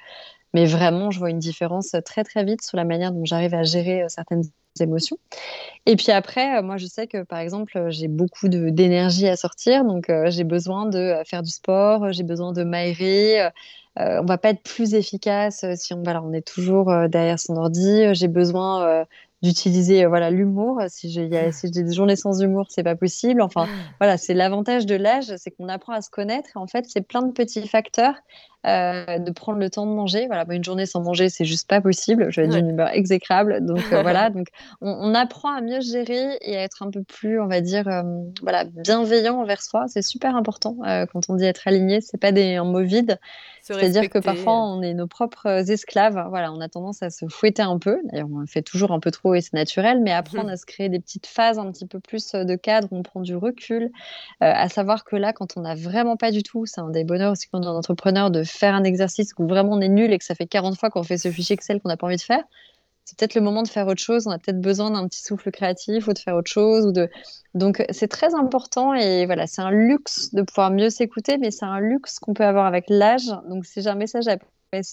Mais 0.54 0.66
vraiment, 0.66 1.12
je 1.12 1.20
vois 1.20 1.30
une 1.30 1.40
différence 1.40 1.94
très 2.06 2.24
très 2.24 2.46
vite 2.46 2.62
sur 2.64 2.78
la 2.78 2.86
manière 2.86 3.12
dont 3.12 3.26
j'arrive 3.26 3.54
à 3.54 3.64
gérer 3.64 4.06
certaines 4.08 4.44
émotions. 4.80 5.18
Et 5.86 5.96
puis 5.96 6.12
après, 6.12 6.62
moi, 6.62 6.78
je 6.78 6.86
sais 6.86 7.08
que 7.08 7.24
par 7.24 7.40
exemple, 7.40 7.88
j'ai 7.90 8.08
beaucoup 8.08 8.48
d'énergie 8.48 9.28
à 9.28 9.36
sortir, 9.36 9.84
donc 9.84 10.12
j'ai 10.28 10.44
besoin 10.44 10.86
de 10.86 11.16
faire 11.26 11.42
du 11.42 11.50
sport, 11.50 12.14
j'ai 12.14 12.24
besoin 12.24 12.54
de 12.54 12.64
m'aérer. 12.64 13.50
Euh, 14.00 14.22
on 14.22 14.26
va 14.26 14.38
pas 14.38 14.50
être 14.50 14.64
plus 14.64 14.94
efficace 14.94 15.66
si 15.76 15.94
on, 15.94 16.04
voilà, 16.04 16.22
on 16.24 16.34
est 16.34 16.48
toujours 16.48 16.92
derrière 17.10 17.40
son 17.40 17.56
ordi. 17.58 18.14
J'ai 18.14 18.28
besoin 18.28 19.06
d'utiliser 19.44 20.06
euh, 20.06 20.08
voilà 20.08 20.32
l'humour. 20.32 20.82
Si 20.88 21.12
j'ai 21.12 21.52
si 21.52 21.70
des 21.70 21.94
journées 21.94 22.16
sans 22.16 22.42
humour, 22.42 22.66
c'est 22.70 22.84
pas 22.84 22.96
possible. 22.96 23.42
Enfin, 23.42 23.68
voilà, 24.00 24.18
c'est 24.18 24.34
l'avantage 24.34 24.86
de 24.86 24.96
l'âge, 24.96 25.36
c'est 25.38 25.52
qu'on 25.52 25.68
apprend 25.68 25.94
à 25.94 26.02
se 26.02 26.10
connaître. 26.10 26.50
Et 26.56 26.60
en 26.60 26.68
fait, 26.68 26.86
c'est 26.88 27.02
plein 27.02 27.22
de 27.22 27.32
petits 27.32 27.68
facteurs. 27.68 28.16
Euh, 28.65 29.19
de 29.19 29.30
prendre 29.32 29.60
le 29.60 29.69
temps 29.69 29.86
de 29.86 29.91
manger. 29.91 30.26
Voilà, 30.28 30.45
une 30.49 30.63
journée 30.63 30.86
sans 30.86 31.02
manger, 31.02 31.28
c'est 31.28 31.43
juste 31.43 31.67
pas 31.67 31.82
possible. 31.82 32.28
Je 32.30 32.39
vais 32.39 32.47
être 32.47 32.54
d'une 32.54 32.69
humeur 32.69 32.89
exécrable. 32.93 33.65
Donc 33.65 33.84
euh, 33.91 34.02
voilà, 34.04 34.30
donc 34.30 34.47
on, 34.80 35.13
apprend 35.13 35.54
à 35.54 35.60
mieux 35.60 35.82
gérer 35.82 36.38
et 36.39 36.56
à 36.56 36.62
être 36.62 36.82
un 36.82 36.89
peu 36.89 37.04
plus, 37.04 37.41
on 37.41 37.47
va 37.47 37.60
dire, 37.60 37.84
voilà, 38.41 38.63
bienveillant 38.63 39.41
envers 39.41 39.62
soi. 39.62 39.86
C'est 39.88 40.02
super 40.02 40.38
important 40.38 40.78
quand 41.12 41.30
on 41.30 41.36
dit 41.36 41.43
être 41.43 41.67
aligné. 41.67 41.99
C'est 41.99 42.17
pas 42.17 42.32
des 42.32 42.56
un 42.56 42.63
mot 42.63 42.82
vide. 42.82 43.19
C'est-à-dire 43.62 44.10
que 44.10 44.19
parfois 44.19 44.54
on 44.54 44.82
est 44.82 44.93
nos 44.93 45.08
propres 45.08 45.69
esclaves. 45.69 46.26
Voilà, 46.30 46.52
on 46.54 46.62
a 46.62 46.69
tendance 46.69 47.04
à 47.04 47.10
se 47.10 47.28
fouetter 47.28 47.62
un 47.63 47.80
peu. 47.80 47.99
D'ailleurs, 48.12 48.28
on 48.34 48.45
fait 48.45 48.62
toujours 48.62 48.91
un 48.91 48.99
peu 48.99 49.12
trop 49.12 49.36
et 49.36 49.41
c'est 49.41 49.54
naturel, 49.54 49.99
mais 50.02 50.12
apprendre 50.12 50.49
à 50.49 50.58
se 50.58 50.65
créer 50.65 50.88
des 50.88 50.99
petites 50.99 51.28
phases 51.28 51.60
un 51.60 51.69
petit 51.71 51.86
peu 51.86 51.99
plus 51.99 52.32
de 52.32 52.56
cadre 52.56 52.88
on 52.91 53.04
prend 53.04 53.21
du 53.21 53.36
recul. 53.36 53.91
à 54.39 54.69
savoir 54.69 55.04
que 55.04 55.17
là, 55.17 55.34
quand 55.34 55.58
on 55.58 55.62
n'a 55.62 55.76
vraiment 55.76 56.15
pas 56.15 56.32
du 56.32 56.43
tout, 56.43 56.65
c'est 56.65 56.82
un 56.82 56.89
des 56.89 57.04
bonheurs 57.04 57.34
aussi 57.34 57.47
quand 57.52 57.60
on 57.60 57.63
est 57.63 57.67
entrepreneur 57.67 58.32
de 58.32 58.43
faire 58.54 58.76
un 58.76 58.84
exercice 58.84 59.32
où 59.38 59.48
vraiment 59.48 59.74
on 59.74 59.82
est 59.82 59.89
nul 59.89 60.12
et 60.13 60.18
que 60.18 60.26
ça 60.26 60.36
fait 60.36 60.46
40 60.46 60.78
fois 60.78 60.89
qu'on 60.89 61.04
fait 61.04 61.18
ce 61.18 61.32
fichier 61.32 61.54
Excel 61.56 61.82
qu'on 61.82 61.89
n'a 61.89 61.98
pas 61.98 62.08
envie 62.08 62.18
de 62.18 62.22
faire, 62.22 62.44
c'est 63.06 63.18
peut-être 63.18 63.36
le 63.36 63.42
moment 63.42 63.63
de 63.63 63.68
faire 63.68 63.88
autre 63.88 64.02
chose. 64.02 64.28
On 64.28 64.32
a 64.32 64.39
peut-être 64.39 64.62
besoin 64.62 64.92
d'un 64.92 65.08
petit 65.08 65.22
souffle 65.22 65.52
créatif 65.52 66.08
ou 66.08 66.13
de 66.13 66.20
faire 66.20 66.36
autre 66.36 66.50
chose. 66.50 66.86
Ou 66.86 66.92
de... 66.92 67.10
Donc, 67.54 67.84
c'est 67.89 68.08
très 68.08 68.34
important 68.34 68.94
et 68.94 69.26
voilà, 69.26 69.46
c'est 69.46 69.62
un 69.62 69.72
luxe 69.72 70.34
de 70.34 70.42
pouvoir 70.42 70.72
mieux 70.72 70.89
s'écouter, 70.89 71.38
mais 71.38 71.52
c'est 71.52 71.66
un 71.66 71.80
luxe 71.80 72.20
qu'on 72.20 72.34
peut 72.34 72.46
avoir 72.46 72.66
avec 72.66 72.86
l'âge. 72.88 73.28
Donc, 73.50 73.66
j'ai 73.76 73.88
un 73.88 73.96
message 73.96 74.28
à 74.28 74.38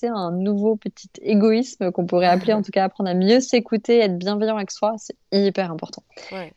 un 0.04 0.32
nouveau 0.32 0.76
petit 0.76 1.08
égoïsme 1.22 1.90
qu'on 1.92 2.06
pourrait 2.06 2.26
appeler, 2.26 2.52
en 2.52 2.62
tout 2.62 2.70
cas, 2.70 2.84
apprendre 2.84 3.10
à 3.10 3.14
mieux 3.14 3.40
s'écouter, 3.40 3.98
être 3.98 4.18
bienveillant 4.18 4.56
avec 4.56 4.70
soi, 4.70 4.94
c'est 4.98 5.16
hyper 5.32 5.70
important. 5.70 6.02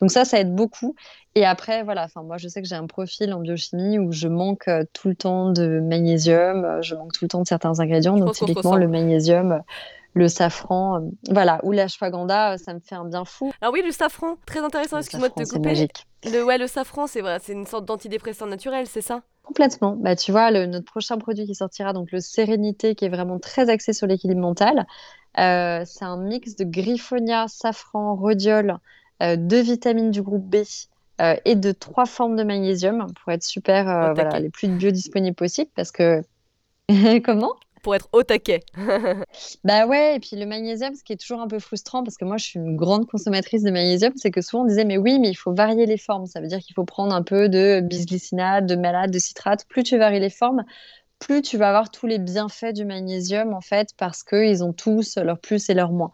Donc, 0.01 0.11
ça, 0.11 0.25
ça 0.25 0.39
aide 0.39 0.53
beaucoup. 0.53 0.95
Et 1.35 1.45
après, 1.45 1.83
voilà, 1.83 2.03
enfin, 2.03 2.21
moi, 2.21 2.37
je 2.37 2.47
sais 2.47 2.61
que 2.61 2.67
j'ai 2.67 2.75
un 2.75 2.85
profil 2.85 3.33
en 3.33 3.39
biochimie 3.39 3.97
où 3.97 4.11
je 4.11 4.27
manque 4.27 4.67
euh, 4.67 4.83
tout 4.93 5.07
le 5.07 5.15
temps 5.15 5.51
de 5.51 5.79
magnésium, 5.79 6.63
euh, 6.63 6.81
je 6.83 6.93
manque 6.93 7.13
tout 7.13 7.25
le 7.25 7.29
temps 7.29 7.41
de 7.41 7.47
certains 7.47 7.79
ingrédients. 7.79 8.15
donc, 8.17 8.33
typiquement, 8.33 8.75
le 8.75 8.87
magnésium 8.87 9.63
le 10.13 10.27
safran, 10.27 10.97
euh, 10.97 10.99
voilà, 11.29 11.59
ou 11.63 11.71
l'ashwagandha, 11.71 12.57
ça 12.57 12.73
me 12.73 12.79
fait 12.79 12.95
un 12.95 13.05
bien 13.05 13.25
fou. 13.25 13.51
Ah 13.61 13.71
oui, 13.71 13.81
le 13.83 13.91
safran, 13.91 14.37
très 14.45 14.59
intéressant, 14.59 14.99
excuse-moi 14.99 15.29
de 15.29 15.33
te 15.33 15.49
couper. 15.49 15.69
Magique. 15.69 16.05
Le, 16.25 16.43
ouais, 16.43 16.57
le 16.57 16.67
safran, 16.67 17.07
c'est 17.07 17.21
vrai, 17.21 17.39
c'est 17.41 17.53
une 17.53 17.65
sorte 17.65 17.85
d'antidépresseur 17.85 18.47
naturel, 18.47 18.85
c'est 18.87 19.01
ça? 19.01 19.21
Complètement. 19.43 19.95
Bah, 19.95 20.15
tu 20.15 20.31
vois, 20.31 20.51
le, 20.51 20.65
notre 20.65 20.85
prochain 20.85 21.17
produit 21.17 21.45
qui 21.45 21.55
sortira, 21.55 21.93
donc 21.93 22.11
le 22.11 22.19
Sérénité, 22.19 22.95
qui 22.95 23.05
est 23.05 23.09
vraiment 23.09 23.39
très 23.39 23.69
axé 23.69 23.93
sur 23.93 24.07
l'équilibre 24.07 24.41
mental, 24.41 24.85
euh, 25.37 25.83
c'est 25.85 26.05
un 26.05 26.17
mix 26.17 26.55
de 26.55 26.63
griffonia, 26.63 27.47
safran, 27.47 28.15
rhodiol, 28.15 28.77
euh, 29.21 29.35
deux 29.37 29.61
vitamines 29.61 30.11
du 30.11 30.21
groupe 30.21 30.45
B 30.45 30.57
et 31.45 31.55
de 31.55 31.71
trois 31.71 32.05
formes 32.05 32.35
de 32.35 32.43
magnésium 32.43 33.07
pour 33.21 33.31
être 33.31 33.43
super, 33.43 34.13
voilà, 34.13 34.39
les 34.39 34.49
plus 34.49 34.67
biodisponibles 34.67 35.35
possibles 35.35 35.71
parce 35.75 35.91
que. 35.91 36.21
Comment? 37.23 37.53
Pour 37.83 37.93
être 37.93 38.09
au 38.13 38.23
taquet. 38.23 38.61
bah 39.63 39.85
ouais, 39.85 40.15
et 40.15 40.19
puis 40.19 40.35
le 40.35 40.45
magnésium, 40.47 40.95
ce 40.95 41.03
qui 41.03 41.13
est 41.13 41.17
toujours 41.17 41.41
un 41.41 41.47
peu 41.47 41.59
frustrant, 41.59 42.03
parce 42.03 42.17
que 42.17 42.25
moi 42.25 42.37
je 42.37 42.45
suis 42.45 42.59
une 42.59 42.75
grande 42.75 43.05
consommatrice 43.07 43.61
de 43.61 43.69
magnésium, 43.69 44.13
c'est 44.15 44.31
que 44.31 44.41
souvent 44.41 44.63
on 44.63 44.67
disait, 44.67 44.85
mais 44.85 44.97
oui, 44.97 45.19
mais 45.19 45.29
il 45.29 45.35
faut 45.35 45.53
varier 45.53 45.85
les 45.85 45.97
formes. 45.97 46.25
Ça 46.25 46.41
veut 46.41 46.47
dire 46.47 46.59
qu'il 46.59 46.73
faut 46.73 46.85
prendre 46.85 47.13
un 47.13 47.21
peu 47.21 47.49
de 47.49 47.81
bisglycinate, 47.81 48.65
de 48.65 48.75
malate, 48.75 49.11
de 49.11 49.19
citrate. 49.19 49.65
Plus 49.67 49.83
tu 49.83 49.97
varies 49.97 50.19
les 50.19 50.31
formes, 50.31 50.63
plus 51.23 51.41
tu 51.41 51.57
vas 51.57 51.69
avoir 51.69 51.89
tous 51.89 52.05
les 52.05 52.19
bienfaits 52.19 52.73
du 52.73 52.83
magnésium, 52.83 53.53
en 53.53 53.61
fait, 53.61 53.89
parce 53.97 54.23
qu'ils 54.23 54.61
ont 54.61 54.73
tous 54.73 55.17
leurs 55.17 55.39
plus 55.39 55.69
et 55.69 55.73
leurs 55.73 55.91
moins. 55.91 56.11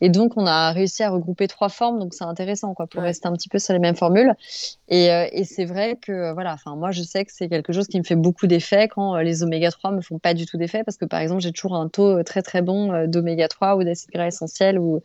Et 0.00 0.08
donc, 0.08 0.36
on 0.36 0.46
a 0.46 0.70
réussi 0.70 1.02
à 1.02 1.10
regrouper 1.10 1.48
trois 1.48 1.68
formes, 1.68 1.98
donc 1.98 2.14
c'est 2.14 2.24
intéressant, 2.24 2.72
quoi, 2.72 2.86
pour 2.86 3.02
rester 3.02 3.26
un 3.26 3.32
petit 3.32 3.48
peu 3.48 3.58
sur 3.58 3.72
les 3.72 3.80
mêmes 3.80 3.96
formules. 3.96 4.34
Et, 4.88 5.10
euh, 5.10 5.26
et 5.32 5.42
c'est 5.44 5.64
vrai 5.64 5.98
que, 6.00 6.32
voilà, 6.32 6.54
enfin, 6.54 6.76
moi, 6.76 6.92
je 6.92 7.02
sais 7.02 7.24
que 7.24 7.32
c'est 7.32 7.48
quelque 7.48 7.72
chose 7.72 7.88
qui 7.88 7.98
me 7.98 8.04
fait 8.04 8.14
beaucoup 8.14 8.46
d'effet 8.46 8.86
quand 8.86 9.16
euh, 9.16 9.22
les 9.22 9.42
oméga 9.42 9.72
3 9.72 9.90
me 9.90 10.00
font 10.00 10.20
pas 10.20 10.32
du 10.32 10.46
tout 10.46 10.56
d'effet, 10.56 10.84
parce 10.84 10.96
que, 10.96 11.06
par 11.06 11.18
exemple, 11.18 11.42
j'ai 11.42 11.52
toujours 11.52 11.74
un 11.74 11.88
taux 11.88 12.18
euh, 12.18 12.22
très, 12.22 12.42
très 12.42 12.62
bon 12.62 13.06
d'oméga 13.08 13.48
3 13.48 13.76
ou 13.76 13.82
d'acide 13.82 14.10
gras 14.12 14.28
essentiel 14.28 14.78
ou 14.78 15.00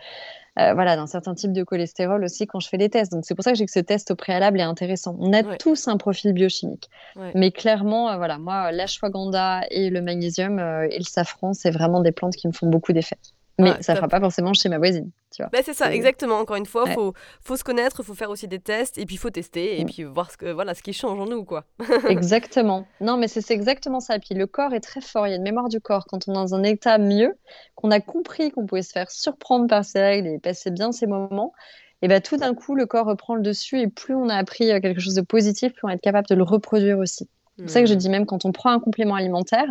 euh, 0.60 0.74
voilà, 0.74 0.96
d'un 0.96 1.08
certain 1.08 1.36
type 1.36 1.54
de 1.54 1.64
cholestérol 1.64 2.24
aussi 2.24 2.48
quand 2.48 2.60
je 2.60 2.68
fais 2.68 2.78
des 2.78 2.90
tests. 2.90 3.12
Donc 3.12 3.26
c'est 3.26 3.36
pour 3.36 3.44
ça 3.44 3.52
que 3.52 3.58
j'ai 3.58 3.66
que 3.66 3.72
ce 3.72 3.80
test 3.80 4.12
au 4.12 4.16
préalable 4.16 4.60
est 4.60 4.64
intéressant. 4.64 5.16
On 5.20 5.34
a 5.34 5.44
tous 5.58 5.88
un 5.88 5.98
profil 5.98 6.34
biochimique, 6.34 6.90
mais 7.36 7.52
clairement, 7.52 8.10
euh, 8.10 8.18
voilà, 8.18 8.38
moi, 8.38 8.72
l'ashwagandha 8.72 9.62
et 9.70 9.90
le 9.90 10.02
magnésium 10.02 10.60
euh, 10.60 10.88
et 10.90 10.98
le 10.98 11.04
safran, 11.04 11.54
c'est 11.54 11.72
vraiment 11.72 12.02
des 12.02 12.12
plantes 12.12 12.36
qui 12.36 12.48
me 12.48 12.54
font 12.54 12.68
beaucoup 12.68 12.94
d'effets. 12.94 13.18
Mais 13.60 13.82
ça 13.82 13.94
ne 13.94 13.98
fera 13.98 14.08
pas 14.08 14.20
forcément 14.20 14.54
chez 14.54 14.70
ma 14.70 14.78
voisine. 14.78 15.10
Tu 15.32 15.42
vois. 15.42 15.50
Bah, 15.52 15.60
c'est 15.64 15.74
ça, 15.74 15.94
exactement. 15.94 16.40
Encore 16.40 16.58
une 16.58 16.66
fois, 16.66 16.84
il 16.88 16.94
faut, 16.94 17.14
faut 17.42 17.58
se 17.58 17.64
connaître, 17.64 17.98
il 18.00 18.06
faut 18.06 18.14
faire 18.14 18.30
aussi 18.30 18.48
des 18.48 18.60
tests, 18.60 18.98
et 18.98 19.06
puis 19.06 19.16
il 19.16 19.18
faut 19.18 19.30
tester, 19.30 19.80
et 19.80 19.84
mm. 19.84 19.88
puis 19.88 20.04
voir 20.04 20.30
ce, 20.30 20.38
que, 20.38 20.52
voilà, 20.52 20.76
ce 20.76 20.84
qui 20.84 20.94
change 20.94 21.20
en 21.20 21.26
nous. 21.26 21.44
quoi. 21.44 21.66
exactement. 22.10 22.88
Non, 23.02 23.18
mais 23.18 23.28
c'est 23.28 23.52
exactement 23.52 24.00
ça. 24.00 24.20
Puis 24.20 24.36
le 24.36 24.46
corps 24.46 24.74
est 24.74 24.80
très 24.80 25.02
fort, 25.02 25.28
il 25.28 25.32
y 25.32 25.34
a 25.34 25.38
une 25.38 25.44
mémoire 25.44 25.70
du 25.70 25.82
corps. 25.82 26.06
Quand 26.06 26.28
on 26.28 26.32
est 26.32 26.36
dans 26.36 26.54
un 26.54 26.64
état 26.64 26.98
mieux, 26.98 27.36
qu'on 27.76 27.90
a 27.92 28.00
compris 28.00 28.52
qu'on 28.52 28.66
pouvait 28.66 28.84
se 28.84 28.92
faire 28.92 29.10
surprendre 29.10 29.68
par 29.68 29.84
ces 29.84 30.02
règles 30.02 30.28
et 30.28 30.40
passer 30.40 30.70
bien 30.70 30.92
ces 30.92 31.08
moments, 31.08 31.54
et 32.02 32.08
bien 32.08 32.22
tout 32.22 32.38
d'un 32.38 32.54
coup, 32.54 32.76
le 32.76 32.86
corps 32.86 33.08
reprend 33.08 33.36
le 33.36 33.42
dessus, 33.42 33.80
et 33.80 33.88
plus 33.88 34.16
on 34.16 34.30
a 34.30 34.36
appris 34.36 34.72
euh, 34.72 34.80
quelque 34.80 35.00
chose 35.00 35.16
de 35.16 35.22
positif, 35.22 35.74
plus 35.74 35.82
on 35.84 35.88
va 35.88 35.96
être 35.96 36.02
capable 36.02 36.28
de 36.28 36.36
le 36.36 36.44
reproduire 36.44 37.00
aussi. 37.00 37.28
C'est 37.58 37.64
pour 37.64 37.72
ça 37.72 37.82
que 37.82 37.88
je 37.88 37.96
hmm. 37.96 37.98
dis 37.98 38.10
même 38.10 38.26
quand 38.28 38.46
on 38.46 38.52
prend 38.52 38.70
un 38.70 38.80
complément 38.80 39.16
alimentaire, 39.16 39.66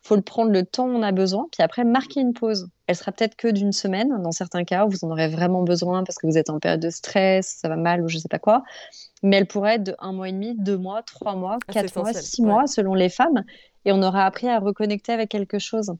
faut 0.00 0.14
le 0.14 0.22
prendre 0.22 0.52
le 0.52 0.64
temps 0.64 0.86
où 0.86 0.90
on 0.90 1.02
a 1.02 1.10
besoin, 1.10 1.48
puis 1.50 1.62
après 1.62 1.84
marquer 1.84 2.20
une 2.20 2.34
pause. 2.34 2.68
Elle 2.86 2.96
sera 2.96 3.10
peut-être 3.10 3.36
que 3.36 3.48
d'une 3.48 3.72
semaine, 3.72 4.22
dans 4.22 4.30
certains 4.30 4.64
cas 4.64 4.86
où 4.86 4.90
vous 4.90 5.04
en 5.04 5.10
aurez 5.10 5.28
vraiment 5.28 5.62
besoin 5.62 6.04
parce 6.04 6.18
que 6.18 6.26
vous 6.26 6.38
êtes 6.38 6.50
en 6.50 6.60
période 6.60 6.80
de 6.80 6.90
stress, 6.90 7.58
ça 7.60 7.68
va 7.68 7.76
mal 7.76 8.02
ou 8.02 8.08
je 8.08 8.18
sais 8.18 8.28
pas 8.28 8.38
quoi. 8.38 8.62
Mais 9.22 9.36
elle 9.36 9.46
pourrait 9.46 9.76
être 9.76 9.84
de 9.84 9.94
un 9.98 10.12
mois 10.12 10.28
et 10.28 10.32
demi, 10.32 10.54
deux 10.56 10.76
mois, 10.76 11.02
trois 11.02 11.34
mois, 11.34 11.58
ah, 11.68 11.72
quatre 11.72 11.96
mois, 11.96 12.12
six 12.12 12.42
mois 12.42 12.66
selon 12.66 12.94
les 12.94 13.08
femmes, 13.08 13.44
et 13.84 13.92
on 13.92 14.02
aura 14.02 14.24
appris 14.24 14.48
à 14.48 14.58
reconnecter 14.58 15.12
avec 15.12 15.28
quelque 15.28 15.58
chose. 15.58 15.92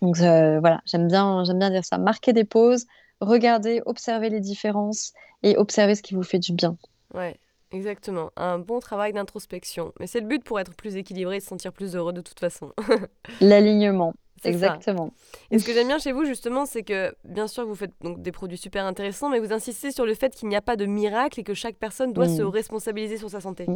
Donc 0.00 0.20
euh, 0.20 0.60
voilà, 0.60 0.80
j'aime 0.86 1.08
bien, 1.08 1.44
j'aime 1.44 1.58
bien 1.58 1.70
dire 1.70 1.84
ça. 1.84 1.98
Marquer 1.98 2.32
des 2.32 2.44
pauses, 2.44 2.86
regarder, 3.20 3.82
observer 3.86 4.30
les 4.30 4.40
différences 4.40 5.12
et 5.42 5.56
observer 5.56 5.94
ce 5.94 6.02
qui 6.02 6.14
vous 6.14 6.22
fait 6.22 6.38
du 6.38 6.52
bien. 6.52 6.76
Ouais. 7.14 7.36
Exactement, 7.72 8.30
un 8.36 8.58
bon 8.58 8.78
travail 8.78 9.12
d'introspection. 9.12 9.92
Mais 9.98 10.06
c'est 10.06 10.20
le 10.20 10.26
but 10.26 10.44
pour 10.44 10.60
être 10.60 10.74
plus 10.74 10.96
équilibré 10.96 11.36
et 11.36 11.40
se 11.40 11.48
sentir 11.48 11.72
plus 11.72 11.96
heureux 11.96 12.12
de 12.12 12.20
toute 12.20 12.38
façon. 12.38 12.72
L'alignement, 13.40 14.14
exactement. 14.44 15.12
Et 15.50 15.58
ce 15.58 15.64
que 15.64 15.72
j'aime 15.72 15.88
bien 15.88 15.98
chez 15.98 16.12
vous, 16.12 16.24
justement, 16.24 16.64
c'est 16.64 16.84
que 16.84 17.14
bien 17.24 17.48
sûr, 17.48 17.66
vous 17.66 17.74
faites 17.74 17.92
donc 18.02 18.22
des 18.22 18.30
produits 18.30 18.58
super 18.58 18.84
intéressants, 18.84 19.30
mais 19.30 19.40
vous 19.40 19.52
insistez 19.52 19.90
sur 19.90 20.06
le 20.06 20.14
fait 20.14 20.34
qu'il 20.34 20.48
n'y 20.48 20.56
a 20.56 20.62
pas 20.62 20.76
de 20.76 20.86
miracle 20.86 21.40
et 21.40 21.42
que 21.42 21.54
chaque 21.54 21.76
personne 21.76 22.12
doit 22.12 22.28
se 22.28 22.42
mm. 22.42 22.46
responsabiliser 22.46 23.16
sur 23.16 23.30
sa 23.30 23.40
santé. 23.40 23.66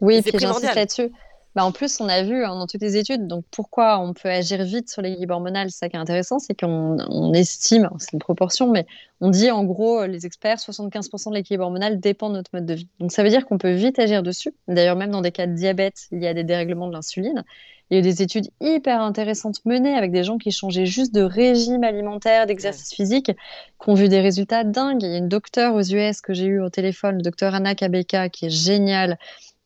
Oui, 0.00 0.16
et 0.16 0.22
puis 0.22 0.38
j'insiste 0.38 0.74
là-dessus. 0.74 1.12
Bah, 1.54 1.64
en 1.64 1.70
plus, 1.70 2.00
on 2.00 2.08
a 2.08 2.22
vu 2.24 2.44
hein, 2.44 2.56
dans 2.56 2.66
toutes 2.66 2.80
les 2.82 2.96
études, 2.96 3.28
donc 3.28 3.44
pourquoi 3.52 4.00
on 4.00 4.12
peut 4.12 4.28
agir 4.28 4.64
vite 4.64 4.90
sur 4.90 5.02
l'équilibre 5.02 5.34
hormonal, 5.34 5.70
c'est 5.70 5.78
ça 5.78 5.88
qui 5.88 5.94
est 5.94 6.00
intéressant, 6.00 6.40
c'est 6.40 6.58
qu'on 6.58 6.96
on 7.08 7.32
estime, 7.32 7.88
c'est 7.98 8.12
une 8.12 8.18
proportion, 8.18 8.72
mais 8.72 8.86
on 9.20 9.30
dit 9.30 9.52
en 9.52 9.62
gros, 9.62 10.04
les 10.04 10.26
experts, 10.26 10.58
75% 10.58 11.30
de 11.30 11.36
l'équilibre 11.36 11.64
hormonal 11.64 12.00
dépend 12.00 12.28
de 12.28 12.34
notre 12.34 12.50
mode 12.52 12.66
de 12.66 12.74
vie. 12.74 12.88
Donc 12.98 13.12
ça 13.12 13.22
veut 13.22 13.28
dire 13.28 13.46
qu'on 13.46 13.58
peut 13.58 13.72
vite 13.72 14.00
agir 14.00 14.24
dessus. 14.24 14.52
D'ailleurs, 14.66 14.96
même 14.96 15.12
dans 15.12 15.20
des 15.20 15.30
cas 15.30 15.46
de 15.46 15.54
diabète, 15.54 16.08
il 16.10 16.20
y 16.20 16.26
a 16.26 16.34
des 16.34 16.42
dérèglements 16.42 16.88
de 16.88 16.92
l'insuline. 16.92 17.44
Il 17.90 17.94
y 17.94 17.96
a 17.98 18.00
eu 18.00 18.02
des 18.02 18.22
études 18.22 18.48
hyper 18.60 19.00
intéressantes 19.00 19.64
menées 19.64 19.94
avec 19.94 20.10
des 20.10 20.24
gens 20.24 20.38
qui 20.38 20.50
changeaient 20.50 20.86
juste 20.86 21.14
de 21.14 21.22
régime 21.22 21.84
alimentaire, 21.84 22.46
d'exercice 22.46 22.92
physique, 22.92 23.26
qui 23.26 23.90
ont 23.90 23.94
vu 23.94 24.08
des 24.08 24.20
résultats 24.20 24.64
dingues. 24.64 25.02
Il 25.02 25.10
y 25.10 25.14
a 25.14 25.18
une 25.18 25.28
docteure 25.28 25.74
aux 25.74 25.82
US 25.82 26.20
que 26.20 26.32
j'ai 26.32 26.46
eu 26.46 26.60
au 26.60 26.70
téléphone, 26.70 27.16
le 27.16 27.22
docteur 27.22 27.54
Anna 27.54 27.74
Kabeka, 27.74 28.30
qui 28.30 28.46
est 28.46 28.50
géniale, 28.50 29.18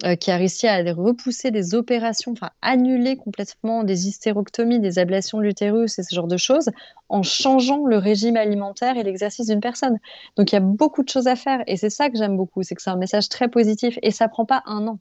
euh, 0.05 0.15
qui 0.15 0.31
a 0.31 0.37
réussi 0.37 0.69
à 0.69 0.77
repousser 0.93 1.51
des 1.51 1.75
opérations, 1.75 2.33
enfin 2.33 2.51
annuler 2.63 3.17
complètement 3.17 3.83
des 3.83 4.07
hystérectomies, 4.07 4.79
des 4.79 4.99
ablations 4.99 5.39
de 5.39 5.43
l'utérus 5.43 5.99
et 5.99 6.03
ce 6.05 6.15
genre 6.15 6.29
de 6.29 6.37
choses, 6.37 6.71
en 7.09 7.23
changeant 7.25 7.85
le 7.85 7.97
régime 7.99 8.37
alimentaire 8.37 8.97
et 8.97 9.03
l'exercice 9.03 9.47
d'une 9.49 9.61
personne. 9.61 9.99
Donc 10.37 10.53
il 10.53 10.55
y 10.55 10.59
a 10.59 10.61
beaucoup 10.61 11.03
de 11.03 11.09
choses 11.09 11.27
à 11.27 11.37
faire 11.37 11.63
et 11.67 11.77
c'est 11.77 11.91
ça 11.91 12.11
que 12.11 12.17
j'aime 12.17 12.37
beaucoup, 12.37 12.63
c'est 12.63 12.75
que 12.77 12.83
c'est 12.83 12.91
un 12.91 12.97
message 12.97 13.29
très 13.29 13.49
positif 13.49 13.99
et 14.03 14.13
ça 14.13 14.29
prend 14.29 14.45
pas 14.45 14.63
un 14.67 14.87
an. 14.87 15.01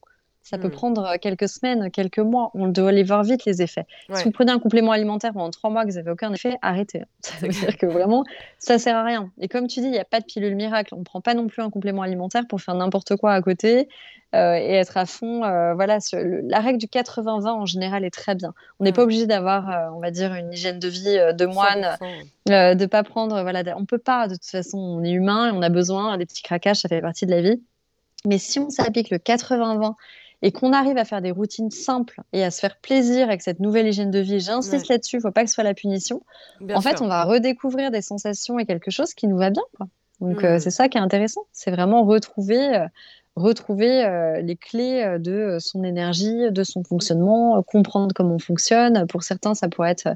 Ça 0.49 0.57
peut 0.57 0.69
hmm. 0.69 0.71
prendre 0.71 1.05
euh, 1.05 1.15
quelques 1.19 1.49
semaines, 1.49 1.91
quelques 1.91 2.19
mois. 2.19 2.51
On 2.53 2.67
doit 2.67 2.87
aller 2.87 3.03
voir 3.03 3.21
vite 3.21 3.43
les 3.43 3.61
effets. 3.61 3.85
Si 4.13 4.23
vous 4.23 4.31
prenez 4.31 4.53
un 4.53 4.59
complément 4.59 4.93
alimentaire 4.93 5.33
pendant 5.33 5.51
trois 5.51 5.69
mois 5.69 5.83
que 5.83 5.89
vous 5.89 5.97
n'avez 5.97 6.09
aucun 6.09 6.31
effet, 6.31 6.55
arrêtez. 6.61 7.03
Ça 7.19 7.33
veut 7.41 7.49
dire 7.49 7.75
que 7.77 7.85
vraiment, 7.85 8.23
ça 8.57 8.79
sert 8.79 8.95
à 8.95 9.03
rien. 9.03 9.29
Et 9.41 9.49
comme 9.49 9.67
tu 9.67 9.81
dis, 9.81 9.87
il 9.87 9.91
n'y 9.91 9.99
a 9.99 10.05
pas 10.05 10.21
de 10.21 10.25
pilule 10.25 10.55
miracle. 10.55 10.95
On 10.95 10.99
ne 10.99 11.03
prend 11.03 11.19
pas 11.19 11.33
non 11.33 11.47
plus 11.47 11.61
un 11.61 11.69
complément 11.69 12.01
alimentaire 12.01 12.47
pour 12.47 12.61
faire 12.61 12.75
n'importe 12.75 13.17
quoi 13.17 13.33
à 13.33 13.41
côté 13.41 13.89
euh, 14.35 14.55
et 14.55 14.75
être 14.75 14.95
à 14.95 15.05
fond. 15.05 15.43
Euh, 15.43 15.73
voilà, 15.73 15.97
la 16.13 16.59
règle 16.61 16.77
du 16.77 16.87
80-20 16.87 17.47
en 17.47 17.65
général 17.65 18.05
est 18.05 18.13
très 18.13 18.33
bien. 18.33 18.53
On 18.79 18.85
n'est 18.85 18.93
pas 18.93 19.03
obligé 19.03 19.25
d'avoir, 19.25 19.93
on 19.93 19.99
va 19.99 20.11
dire, 20.11 20.33
une 20.33 20.53
hygiène 20.53 20.79
de 20.79 20.87
vie 20.87 21.17
de 21.33 21.45
moine, 21.45 21.97
de 22.45 22.73
ne 22.73 22.85
pas 22.85 23.03
prendre. 23.03 23.41
Voilà, 23.41 23.63
on 23.75 23.85
peut 23.85 23.97
pas. 23.97 24.29
De 24.29 24.35
toute 24.35 24.45
façon, 24.45 24.77
on 24.77 25.03
est 25.03 25.11
humain 25.11 25.49
et 25.49 25.51
on 25.51 25.61
a 25.61 25.69
besoin 25.69 26.17
des 26.17 26.25
petits 26.25 26.43
craquages. 26.43 26.77
Ça 26.77 26.87
fait 26.87 27.01
partie 27.01 27.25
de 27.25 27.31
la 27.31 27.41
vie. 27.41 27.61
Mais 28.25 28.37
si 28.37 28.59
on 28.59 28.69
s'applique 28.69 29.09
le 29.09 29.17
80-20 29.17 29.93
et 30.41 30.51
qu'on 30.51 30.71
arrive 30.71 30.97
à 30.97 31.05
faire 31.05 31.21
des 31.21 31.31
routines 31.31 31.71
simples 31.71 32.21
et 32.31 32.43
à 32.43 32.51
se 32.51 32.59
faire 32.59 32.77
plaisir 32.77 33.27
avec 33.27 33.41
cette 33.41 33.59
nouvelle 33.59 33.87
hygiène 33.87 34.11
de 34.11 34.19
vie, 34.19 34.39
j'insiste 34.39 34.87
là-dessus, 34.87 35.17
il 35.17 35.19
ne 35.19 35.23
faut 35.23 35.31
pas 35.31 35.43
que 35.43 35.49
ce 35.49 35.55
soit 35.55 35.63
la 35.63 35.73
punition. 35.73 36.21
en 36.73 36.81
fait, 36.81 37.01
on 37.01 37.07
va 37.07 37.23
redécouvrir 37.23 37.91
des 37.91 38.01
sensations 38.01 38.59
et 38.59 38.65
quelque 38.65 38.91
chose 38.91 39.13
qui 39.13 39.27
nous 39.27 39.37
va 39.37 39.49
bien. 39.49 39.63
Donc, 40.19 40.43
euh, 40.43 40.55
mmh. 40.55 40.59
c'est 40.59 40.71
ça 40.71 40.89
qui 40.89 40.97
est 40.97 41.01
intéressant. 41.01 41.45
C'est 41.51 41.71
vraiment 41.71 42.03
retrouver 42.03 42.75
euh, 42.75 42.87
retrouver 43.37 44.03
euh, 44.03 44.41
les 44.41 44.55
clés 44.55 45.03
euh, 45.03 45.19
de 45.19 45.57
son 45.59 45.83
énergie, 45.83 46.51
de 46.51 46.63
son 46.63 46.83
fonctionnement, 46.83 47.57
euh, 47.57 47.61
comprendre 47.61 48.13
comment 48.15 48.35
on 48.35 48.39
fonctionne. 48.39 49.05
Pour 49.07 49.23
certains, 49.23 49.53
ça 49.53 49.69
pourrait 49.69 49.91
être 49.91 50.09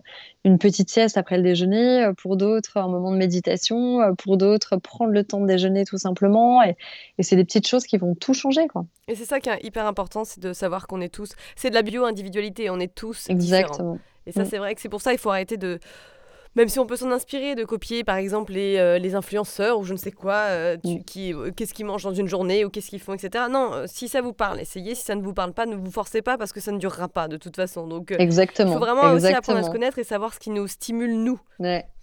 une 0.43 0.57
petite 0.57 0.89
sieste 0.89 1.17
après 1.17 1.37
le 1.37 1.43
déjeuner, 1.43 2.09
pour 2.17 2.35
d'autres, 2.35 2.77
un 2.77 2.87
moment 2.87 3.11
de 3.11 3.17
méditation, 3.17 3.99
pour 4.17 4.37
d'autres, 4.37 4.77
prendre 4.77 5.11
le 5.11 5.23
temps 5.23 5.39
de 5.39 5.45
déjeuner 5.45 5.85
tout 5.85 5.97
simplement. 5.97 6.63
Et, 6.63 6.75
c'est 7.19 7.35
des 7.35 7.45
petites 7.45 7.67
choses 7.67 7.85
qui 7.85 7.97
vont 7.97 8.15
tout 8.15 8.33
changer. 8.33 8.67
Quoi. 8.67 8.85
Et 9.07 9.15
c'est 9.15 9.25
ça 9.25 9.39
qui 9.39 9.49
est 9.49 9.63
hyper 9.63 9.85
important, 9.85 10.25
c'est 10.25 10.39
de 10.39 10.53
savoir 10.53 10.87
qu'on 10.87 11.01
est 11.01 11.13
tous. 11.13 11.33
C'est 11.55 11.69
de 11.69 11.75
la 11.75 11.83
bio-individualité, 11.83 12.71
on 12.71 12.79
est 12.79 12.93
tous 12.93 13.29
Exactement. 13.29 13.99
Et 14.25 14.31
ça, 14.31 14.43
mm. 14.43 14.45
c'est 14.45 14.57
vrai 14.57 14.75
que 14.75 14.81
c'est 14.81 14.89
pour 14.89 15.01
ça 15.01 15.11
qu'il 15.11 15.19
faut 15.19 15.29
arrêter 15.29 15.57
de 15.57 15.79
même 16.55 16.67
si 16.67 16.79
on 16.79 16.85
peut 16.85 16.97
s'en 16.97 17.11
inspirer, 17.11 17.55
de 17.55 17.63
copier 17.63 18.03
par 18.03 18.17
exemple 18.17 18.53
les, 18.53 18.77
euh, 18.77 18.97
les 18.97 19.15
influenceurs 19.15 19.79
ou 19.79 19.83
je 19.83 19.93
ne 19.93 19.97
sais 19.97 20.11
quoi, 20.11 20.33
euh, 20.49 20.77
mm. 20.83 21.03
qui, 21.03 21.33
euh, 21.33 21.51
qu'est-ce 21.55 21.73
qu'ils 21.73 21.85
mangent 21.85 22.03
dans 22.03 22.13
une 22.13 22.27
journée 22.27 22.65
ou 22.65 22.69
qu'est-ce 22.69 22.89
qu'ils 22.89 22.99
font, 22.99 23.13
etc. 23.13 23.45
Non, 23.49 23.83
si 23.85 24.07
ça 24.07 24.21
vous 24.21 24.33
parle, 24.33 24.59
essayez. 24.59 24.95
Si 24.95 25.03
ça 25.03 25.15
ne 25.15 25.21
vous 25.21 25.33
parle 25.33 25.53
pas, 25.53 25.65
ne 25.65 25.75
vous 25.75 25.91
forcez 25.91 26.21
pas 26.21 26.37
parce 26.37 26.51
que 26.51 26.59
ça 26.59 26.71
ne 26.71 26.77
durera 26.77 27.07
pas 27.07 27.27
de 27.27 27.37
toute 27.37 27.55
façon. 27.55 27.87
Donc, 27.87 28.13
Exactement. 28.17 28.71
il 28.71 28.73
faut 28.73 28.79
vraiment 28.79 29.13
aussi 29.13 29.27
apprendre 29.27 29.59
à 29.59 29.63
se 29.63 29.69
connaître 29.69 29.97
et 29.99 30.03
savoir 30.03 30.33
ce 30.33 30.39
qui 30.39 30.49
nous 30.49 30.67
stimule 30.67 31.13
nous. 31.13 31.39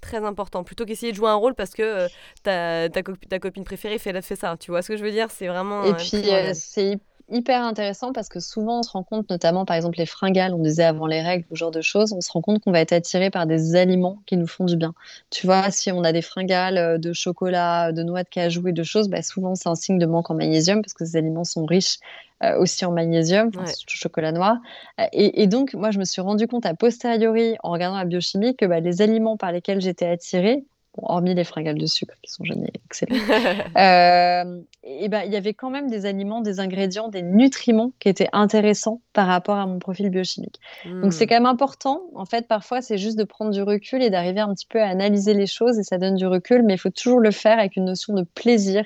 Très 0.01 0.25
important. 0.25 0.63
Plutôt 0.63 0.85
qu'essayer 0.85 1.13
de 1.13 1.17
jouer 1.17 1.29
un 1.29 1.35
rôle 1.35 1.55
parce 1.55 1.71
que 1.71 2.07
ta, 2.45 2.89
ta, 2.89 3.03
ta, 3.03 3.39
copine 3.41 3.65
préférée 3.65 3.99
fait, 3.99 4.23
fait 4.23 4.37
ça. 4.37 4.57
Tu 4.59 4.71
vois 4.71 4.81
ce 4.81 4.89
que 4.89 4.97
je 4.97 5.03
veux 5.03 5.11
dire? 5.11 5.29
C'est 5.31 5.49
vraiment. 5.49 5.85
Et 5.85 5.93
puis, 5.95 6.25
c'est 6.55 7.01
hyper 7.31 7.63
intéressant 7.63 8.13
parce 8.13 8.29
que 8.29 8.41
souvent 8.41 8.81
on 8.81 8.83
se 8.83 8.91
rend 8.91 9.03
compte, 9.03 9.31
notamment 9.31 9.65
par 9.65 9.77
exemple 9.77 9.99
les 9.99 10.07
fringales, 10.07 10.55
on 10.55 10.63
disait 10.63 10.85
avant 10.85 11.07
les 11.07 11.21
règles, 11.21 11.45
ce 11.51 11.57
genre 11.57 11.71
de 11.71 11.81
choses, 11.81 12.13
on 12.13 12.21
se 12.21 12.31
rend 12.33 12.41
compte 12.41 12.61
qu'on 12.61 12.73
va 12.73 12.81
être 12.81 12.93
attiré 12.93 13.31
par 13.31 13.47
des 13.47 13.77
aliments 13.77 14.23
qui 14.27 14.37
nous 14.37 14.47
font 14.47 14.65
du 14.65 14.77
bien. 14.77 14.95
Tu 15.31 15.47
vois, 15.47 15.71
si 15.71 15.93
on 15.93 16.05
a 16.05 16.13
des 16.13 16.23
fringales 16.23 16.79
euh, 16.79 16.99
de 16.99 17.13
chocolat, 17.13 17.93
de 17.93 18.03
noix 18.03 18.23
de 18.23 18.29
cajou 18.29 18.69
et 18.69 18.73
de 18.73 18.83
choses, 18.83 19.09
bah, 19.09 19.23
souvent 19.23 19.55
c'est 19.55 19.69
un 19.69 19.75
signe 19.75 19.99
de 19.99 20.07
manque 20.07 20.31
en 20.31 20.35
magnésium 20.35 20.83
parce 20.83 20.95
que 20.95 21.05
ces 21.05 21.17
aliments 21.17 21.45
sont 21.45 21.65
riches 21.65 21.99
euh, 22.45 22.57
aussi 22.59 22.85
en 22.85 22.93
magnésium, 22.93 23.51
ouais. 23.57 23.73
chocolat 23.89 24.31
noir. 24.31 24.59
Euh, 25.01 25.05
et, 25.13 25.49
donc, 25.49 25.75
moi, 25.75 25.91
je 25.91 25.99
me 25.99 26.05
suis 26.05 26.21
rendu 26.21 26.47
compte 26.47 26.67
a 26.67 26.75
posteriori, 26.75 27.57
en 27.65 27.73
regardant 27.73 27.99
la 27.99 28.05
biochimie, 28.05 28.55
que 28.55 28.65
bah, 28.65 28.79
les 28.79 29.03
aliments 29.03 29.37
par 29.37 29.51
lesquels 29.51 29.81
j'étais 29.81 30.07
attirée, 30.07 30.65
hormis 31.03 31.35
les 31.35 31.45
fringales 31.45 31.79
de 31.79 31.87
sucre 31.87 32.15
qui 32.23 32.31
sont 32.31 32.45
géniales, 32.45 32.71
excellents, 32.87 33.17
euh, 33.77 34.61
et 34.85 35.09
ben, 35.09 35.23
il 35.27 35.33
y 35.33 35.37
avait 35.37 35.55
quand 35.55 35.71
même 35.71 35.91
des 35.91 36.07
aliments, 36.07 36.41
des 36.41 36.61
ingrédients, 36.61 37.09
des 37.09 37.23
nutriments 37.23 37.93
qui 37.99 38.09
étaient 38.09 38.29
intéressants 38.33 39.01
par 39.13 39.27
rapport 39.27 39.57
à 39.57 39.67
mon 39.67 39.79
profil 39.79 40.09
biochimique. 40.09 40.61
Donc 40.85 41.13
c'est 41.13 41.27
hmm. 41.27 41.29
quand 41.29 41.35
même 41.35 41.47
important. 41.47 42.03
En 42.15 42.25
fait, 42.25 42.49
parfois, 42.49 42.81
c'est 42.81 42.97
juste 42.97 43.19
de 43.19 43.25
prendre 43.25 43.51
du 43.51 43.63
recul 43.63 44.03
et 44.03 44.11
d'arriver 44.11 44.41
un 44.41 44.55
petit 44.55 44.67
peu 44.67 44.81
à 44.81 44.87
analyser 44.87 45.35
les 45.35 45.47
choses 45.47 45.79
et 45.79 45.83
ça 45.83 45.99
donne 45.99 46.15
du 46.15 46.27
recul, 46.27 46.63
mais 46.63 46.75
il 46.75 46.79
faut 46.79 46.91
toujours 46.91 47.21
le 47.21 47.31
faire 47.31 47.59
avec 47.59 47.77
une 47.77 47.85
notion 47.85 48.15
de 48.15 48.23
plaisir. 48.23 48.85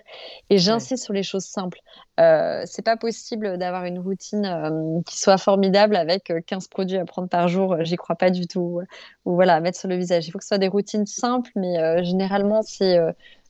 Et 0.50 0.58
j'insiste 0.58 1.04
sur 1.04 1.12
les 1.12 1.22
choses 1.22 1.44
simples. 1.44 1.78
Euh, 2.20 2.62
c'est 2.66 2.82
pas 2.82 2.96
possible 2.96 3.56
d'avoir 3.56 3.84
une 3.84 3.98
routine 3.98 4.44
euh, 4.44 5.00
qui 5.06 5.18
soit 5.18 5.38
formidable 5.38 5.96
avec 5.96 6.30
15 6.46 6.64
euh, 6.64 6.68
produits 6.70 6.98
à 6.98 7.04
prendre 7.04 7.28
par 7.28 7.48
jour. 7.48 7.76
J'y 7.80 7.96
crois 7.96 8.16
pas 8.16 8.30
du 8.30 8.46
tout. 8.46 8.80
Ou 9.24 9.34
voilà, 9.34 9.54
à 9.56 9.60
mettre 9.60 9.78
sur 9.78 9.88
le 9.88 9.96
visage. 9.96 10.26
Il 10.26 10.30
faut 10.30 10.38
que 10.38 10.44
ce 10.44 10.48
soit 10.48 10.58
des 10.58 10.68
routines 10.68 11.06
simples, 11.06 11.50
mais 11.56 12.04
généralement, 12.04 12.62
c'est 12.62 12.98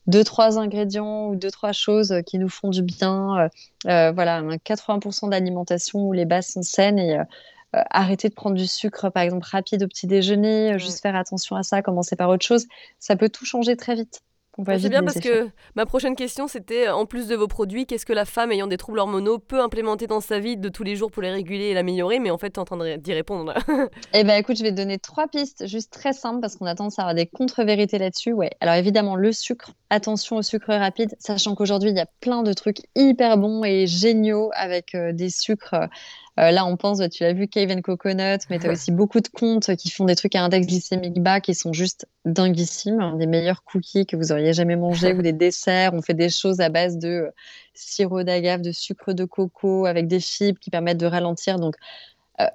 deux, 0.07 0.25
trois 0.25 0.59
ingrédients 0.59 1.29
ou 1.29 1.37
deux, 1.37 1.51
trois 1.51 1.72
choses 1.72 2.14
qui 2.27 2.38
nous 2.38 2.48
font 2.48 2.68
du 2.70 2.83
bien. 2.83 3.48
voilà, 3.85 4.42
80% 4.42 5.31
d'alimentation 5.31 6.01
où 6.01 6.12
les 6.12 6.25
bases 6.25 6.48
sont 6.48 6.62
saines 6.62 6.98
et 6.98 7.18
arrêter 7.72 8.29
de 8.29 8.35
prendre 8.35 8.57
du 8.57 8.66
sucre, 8.66 9.11
par 9.11 9.22
exemple, 9.22 9.46
rapide 9.51 9.83
au 9.83 9.88
petit 9.88 10.07
déjeuner, 10.07 10.79
juste 10.79 11.01
faire 11.01 11.16
attention 11.16 11.57
à 11.57 11.62
ça, 11.62 11.83
commencer 11.83 12.16
par 12.16 12.29
autre 12.29 12.44
chose. 12.44 12.66
Ça 12.98 13.16
peut 13.16 13.29
tout 13.29 13.46
changer 13.46 13.77
très 13.77 13.94
vite. 13.94 14.22
C'est 14.59 14.91
bien 14.91 15.03
parce 15.03 15.19
que 15.19 15.49
ma 15.77 15.87
prochaine 15.87 16.15
question 16.15 16.47
c'était 16.47 16.88
en 16.88 17.07
plus 17.07 17.27
de 17.27 17.35
vos 17.35 17.49
produits, 17.49 17.87
qu'est-ce 17.87 18.05
que 18.05 18.12
la 18.12 18.27
femme 18.27 18.53
ayant 18.53 18.67
des 18.67 18.77
troubles 18.77 18.99
hormonaux 18.99 19.38
peut 19.38 19.61
implémenter 19.61 20.07
dans 20.07 20.21
sa 20.21 20.41
vie 20.41 20.59
de 20.59 20.69
tous 20.69 20.83
les 20.83 20.95
jours 20.95 21.11
pour 21.11 21.23
les 21.23 21.31
réguler 21.31 21.67
et 21.67 21.75
l'améliorer? 21.75 22.19
Mais 22.19 22.31
en 22.31 22.37
fait, 22.37 22.51
tu 22.51 22.55
es 22.55 22.59
en 22.59 22.65
train 22.65 22.97
d'y 22.99 23.12
répondre. 23.15 23.55
eh 24.12 24.25
ben 24.25 24.35
écoute, 24.35 24.57
je 24.57 24.62
vais 24.62 24.71
te 24.71 24.77
donner 24.77 24.99
trois 24.99 25.27
pistes 25.27 25.67
juste 25.67 25.91
très 25.91 26.12
simples 26.12 26.41
parce 26.41 26.57
qu'on 26.57 26.67
a 26.67 26.75
tendance 26.75 26.99
à 26.99 27.03
avoir 27.03 27.15
des 27.15 27.27
contre-vérités 27.27 27.99
là-dessus. 27.99 28.33
Ouais. 28.33 28.51
Alors 28.61 28.75
évidemment, 28.75 29.17
le 29.17 29.33
sucre, 29.33 29.73
attention 29.88 30.37
au 30.37 30.43
sucre 30.43 30.75
rapide, 30.75 31.15
sachant 31.19 31.55
qu'aujourd'hui, 31.55 31.91
il 31.91 31.97
y 31.97 32.01
a 32.01 32.09
plein 32.21 32.43
de 32.43 32.53
trucs 32.53 32.83
hyper 32.95 33.38
bons 33.38 33.65
et 33.65 33.87
géniaux 33.87 34.51
avec 34.55 34.95
euh, 34.95 35.12
des 35.12 35.31
sucres 35.31 35.88
euh, 36.40 36.51
là, 36.51 36.64
on 36.64 36.77
pense, 36.77 36.99
tu 37.11 37.25
l'as 37.25 37.35
vu, 37.35 37.47
Cave 37.47 37.71
and 37.71 37.83
Coconut, 37.83 38.38
mais 38.49 38.59
tu 38.59 38.66
as 38.66 38.73
aussi 38.73 38.90
beaucoup 38.90 39.21
de 39.21 39.29
comptes 39.29 39.77
qui 39.77 39.90
font 39.90 40.07
des 40.07 40.16
trucs 40.16 40.35
à 40.35 40.42
index 40.42 40.66
glycémique 40.66 41.21
bas 41.21 41.40
qui 41.40 41.55
sont 41.55 41.75
juste 41.75 42.07
dinguissimes. 42.25 43.18
Des 43.18 43.27
meilleurs 43.27 43.64
cookies 43.64 44.07
que 44.07 44.16
vous 44.16 44.33
auriez 44.33 44.55
jamais 44.55 44.77
mangé 44.77 45.12
ou 45.14 45.21
des 45.21 45.35
desserts. 45.35 45.92
On 45.92 46.01
fait 46.01 46.14
des 46.14 46.31
choses 46.31 46.61
à 46.61 46.71
base 46.71 46.97
de 46.97 47.09
euh, 47.09 47.31
sirop 47.75 48.23
d'agave, 48.23 48.62
de 48.62 48.73
sucre 48.73 49.12
de 49.12 49.27
coco 49.27 49.85
avec 49.85 50.07
des 50.07 50.21
fibres 50.21 50.59
qui 50.59 50.71
permettent 50.71 51.01
de 51.01 51.07
ralentir. 51.07 51.59
Donc, 51.59 51.75
euh, 52.40 52.47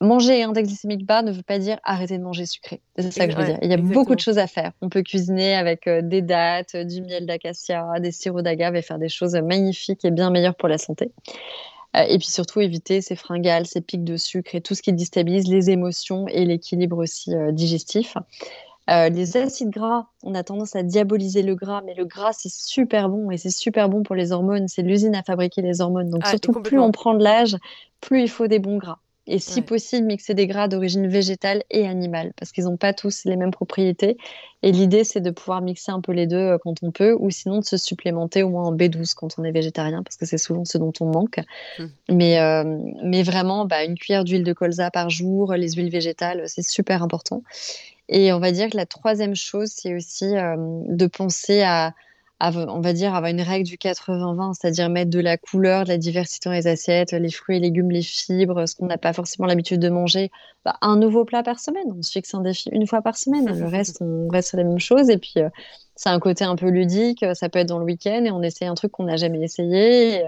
manger 0.00 0.44
index 0.44 0.68
glycémique 0.68 1.04
bas 1.04 1.22
ne 1.22 1.32
veut 1.32 1.42
pas 1.42 1.58
dire 1.58 1.80
arrêter 1.82 2.18
de 2.18 2.22
manger 2.22 2.46
sucré. 2.46 2.80
C'est 2.96 3.10
ça 3.10 3.26
que 3.26 3.32
je 3.32 3.38
veux 3.38 3.44
dire. 3.44 3.58
Il 3.60 3.70
y 3.70 3.74
a 3.74 3.76
beaucoup 3.76 4.14
de 4.14 4.20
choses 4.20 4.38
à 4.38 4.46
faire. 4.46 4.70
On 4.82 4.88
peut 4.88 5.02
cuisiner 5.02 5.56
avec 5.56 5.88
des 5.88 6.22
dattes, 6.22 6.76
du 6.76 7.02
miel 7.02 7.26
d'acacia, 7.26 7.98
des 7.98 8.12
sirops 8.12 8.44
d'agave 8.44 8.76
et 8.76 8.82
faire 8.82 9.00
des 9.00 9.08
choses 9.08 9.34
magnifiques 9.34 10.04
et 10.04 10.12
bien 10.12 10.30
meilleures 10.30 10.54
pour 10.54 10.68
la 10.68 10.78
santé. 10.78 11.10
Euh, 11.96 12.04
et 12.08 12.18
puis 12.18 12.28
surtout 12.28 12.60
éviter 12.60 13.00
ces 13.00 13.16
fringales, 13.16 13.66
ces 13.66 13.80
pics 13.80 14.04
de 14.04 14.16
sucre 14.16 14.54
et 14.54 14.60
tout 14.60 14.74
ce 14.74 14.82
qui 14.82 14.92
déstabilise 14.92 15.48
les 15.48 15.70
émotions 15.70 16.26
et 16.28 16.44
l'équilibre 16.44 16.98
aussi 16.98 17.34
euh, 17.34 17.52
digestif. 17.52 18.16
Euh, 18.88 19.08
les 19.08 19.36
acides 19.36 19.70
gras, 19.70 20.06
on 20.22 20.34
a 20.34 20.44
tendance 20.44 20.76
à 20.76 20.84
diaboliser 20.84 21.42
le 21.42 21.56
gras, 21.56 21.82
mais 21.84 21.94
le 21.94 22.04
gras 22.04 22.32
c'est 22.32 22.52
super 22.52 23.08
bon 23.08 23.32
et 23.32 23.36
c'est 23.36 23.50
super 23.50 23.88
bon 23.88 24.02
pour 24.02 24.14
les 24.14 24.30
hormones. 24.30 24.68
C'est 24.68 24.82
l'usine 24.82 25.14
à 25.14 25.22
fabriquer 25.22 25.62
les 25.62 25.80
hormones. 25.80 26.10
Donc 26.10 26.26
surtout 26.26 26.52
plus 26.52 26.78
on 26.78 26.92
prend 26.92 27.14
de 27.14 27.24
l'âge, 27.24 27.56
plus 28.00 28.22
il 28.22 28.28
faut 28.28 28.46
des 28.46 28.60
bons 28.60 28.76
gras 28.76 28.98
et 29.26 29.38
si 29.38 29.62
possible 29.62 30.06
mixer 30.06 30.34
des 30.34 30.46
gras 30.46 30.68
d'origine 30.68 31.08
végétale 31.08 31.64
et 31.70 31.86
animale 31.86 32.32
parce 32.36 32.52
qu'ils 32.52 32.64
n'ont 32.64 32.76
pas 32.76 32.92
tous 32.92 33.24
les 33.24 33.36
mêmes 33.36 33.50
propriétés. 33.50 34.16
Et 34.62 34.72
l'idée, 34.72 35.04
c'est 35.04 35.20
de 35.20 35.30
pouvoir 35.30 35.62
mixer 35.62 35.92
un 35.92 36.00
peu 36.00 36.12
les 36.12 36.26
deux 36.26 36.36
euh, 36.36 36.58
quand 36.58 36.82
on 36.82 36.90
peut 36.90 37.16
ou 37.18 37.30
sinon 37.30 37.58
de 37.58 37.64
se 37.64 37.76
supplémenter 37.76 38.42
au 38.42 38.48
moins 38.48 38.64
en 38.64 38.74
B12 38.74 39.14
quand 39.14 39.38
on 39.38 39.44
est 39.44 39.52
végétarien 39.52 40.02
parce 40.02 40.16
que 40.16 40.26
c'est 40.26 40.38
souvent 40.38 40.64
ce 40.64 40.78
dont 40.78 40.92
on 41.00 41.06
manque. 41.06 41.40
Mmh. 41.78 41.84
Mais, 42.10 42.40
euh, 42.40 42.64
mais 43.02 43.22
vraiment, 43.22 43.64
bah, 43.64 43.84
une 43.84 43.96
cuillère 43.96 44.24
d'huile 44.24 44.44
de 44.44 44.52
colza 44.52 44.90
par 44.90 45.10
jour, 45.10 45.54
les 45.54 45.72
huiles 45.72 45.90
végétales, 45.90 46.44
c'est 46.46 46.62
super 46.62 47.02
important. 47.02 47.42
Et 48.08 48.32
on 48.32 48.38
va 48.38 48.52
dire 48.52 48.70
que 48.70 48.76
la 48.76 48.86
troisième 48.86 49.34
chose, 49.34 49.70
c'est 49.70 49.94
aussi 49.94 50.36
euh, 50.36 50.56
de 50.56 51.06
penser 51.06 51.62
à 51.62 51.92
on 52.40 52.80
va 52.80 52.92
dire, 52.92 53.14
avoir 53.14 53.30
une 53.30 53.40
règle 53.40 53.66
du 53.66 53.76
80-20, 53.76 54.54
c'est-à-dire 54.54 54.90
mettre 54.90 55.10
de 55.10 55.20
la 55.20 55.38
couleur, 55.38 55.84
de 55.84 55.88
la 55.88 55.96
diversité 55.96 56.48
dans 56.48 56.54
les 56.54 56.66
assiettes, 56.66 57.12
les 57.12 57.30
fruits 57.30 57.56
et 57.56 57.60
légumes, 57.60 57.90
les 57.90 58.02
fibres, 58.02 58.66
ce 58.66 58.76
qu'on 58.76 58.86
n'a 58.86 58.98
pas 58.98 59.14
forcément 59.14 59.46
l'habitude 59.46 59.80
de 59.80 59.88
manger. 59.88 60.30
Bah, 60.64 60.76
un 60.82 60.96
nouveau 60.96 61.24
plat 61.24 61.42
par 61.42 61.60
semaine. 61.60 61.86
On 61.96 62.02
se 62.02 62.12
fixe 62.12 62.34
un 62.34 62.42
défi 62.42 62.68
une 62.72 62.86
fois 62.86 63.00
par 63.00 63.16
semaine. 63.16 63.46
Le 63.46 63.66
reste, 63.68 64.02
on 64.02 64.28
reste 64.28 64.50
sur 64.50 64.58
la 64.58 64.64
même 64.64 64.78
chose. 64.78 65.08
Et 65.08 65.16
puis, 65.16 65.34
euh, 65.38 65.48
c'est 65.94 66.10
un 66.10 66.20
côté 66.20 66.44
un 66.44 66.56
peu 66.56 66.68
ludique. 66.68 67.24
Ça 67.34 67.48
peut 67.48 67.60
être 67.60 67.68
dans 67.68 67.78
le 67.78 67.84
week-end 67.84 68.22
et 68.24 68.30
on 68.30 68.42
essaie 68.42 68.66
un 68.66 68.74
truc 68.74 68.92
qu'on 68.92 69.04
n'a 69.04 69.16
jamais 69.16 69.40
essayé. 69.40 70.22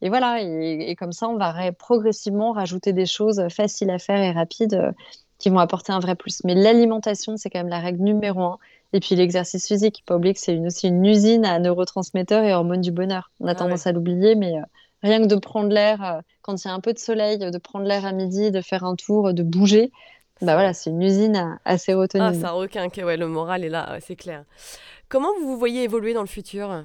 Et, 0.00 0.08
voilà. 0.08 0.40
Et, 0.40 0.94
comme 0.96 1.12
ça, 1.12 1.28
on 1.28 1.36
va 1.36 1.72
progressivement 1.72 2.52
rajouter 2.52 2.94
des 2.94 3.06
choses 3.06 3.42
faciles 3.50 3.90
à 3.90 3.98
faire 3.98 4.22
et 4.22 4.30
rapides 4.32 4.74
euh, 4.74 4.92
qui 5.38 5.50
vont 5.50 5.58
apporter 5.58 5.92
un 5.92 6.00
vrai 6.00 6.14
plus. 6.14 6.42
Mais 6.44 6.54
l'alimentation, 6.54 7.36
c'est 7.36 7.50
quand 7.50 7.58
même 7.58 7.68
la 7.68 7.80
règle 7.80 8.02
numéro 8.02 8.40
un. 8.40 8.58
Et 8.92 9.00
puis 9.00 9.14
l'exercice 9.14 9.66
physique, 9.66 10.02
pas 10.06 10.16
oublier 10.16 10.34
que 10.34 10.40
c'est 10.40 10.58
aussi 10.58 10.88
une 10.88 11.04
usine 11.04 11.44
à 11.44 11.58
neurotransmetteurs 11.58 12.44
et 12.44 12.52
hormones 12.52 12.80
du 12.80 12.90
bonheur. 12.90 13.30
On 13.40 13.46
a 13.46 13.52
ah 13.52 13.54
tendance 13.54 13.86
à 13.86 13.92
l'oublier, 13.92 14.34
mais 14.34 14.56
euh, 14.56 14.62
rien 15.02 15.20
que 15.20 15.26
de 15.26 15.36
prendre 15.36 15.68
l'air, 15.68 16.04
euh, 16.04 16.20
quand 16.42 16.64
il 16.64 16.68
y 16.68 16.70
a 16.70 16.74
un 16.74 16.80
peu 16.80 16.92
de 16.92 16.98
soleil, 16.98 17.38
de 17.38 17.58
prendre 17.58 17.86
l'air 17.86 18.04
à 18.04 18.12
midi, 18.12 18.50
de 18.50 18.60
faire 18.60 18.84
un 18.84 18.96
tour, 18.96 19.32
de 19.32 19.42
bouger, 19.42 19.92
bah 20.42 20.54
voilà, 20.54 20.72
c'est 20.72 20.90
une 20.90 21.02
usine 21.02 21.36
à, 21.36 21.58
à 21.64 21.76
sérotonine. 21.76 22.26
Ah, 22.26 22.34
ça 22.34 22.50
requin, 22.50 22.88
ouais, 22.88 23.16
le 23.16 23.28
moral 23.28 23.62
est 23.62 23.68
là, 23.68 23.98
c'est 24.00 24.16
clair. 24.16 24.44
Comment 25.08 25.28
vous 25.40 25.48
vous 25.48 25.58
voyez 25.58 25.82
évoluer 25.82 26.14
dans 26.14 26.22
le 26.22 26.26
futur? 26.26 26.84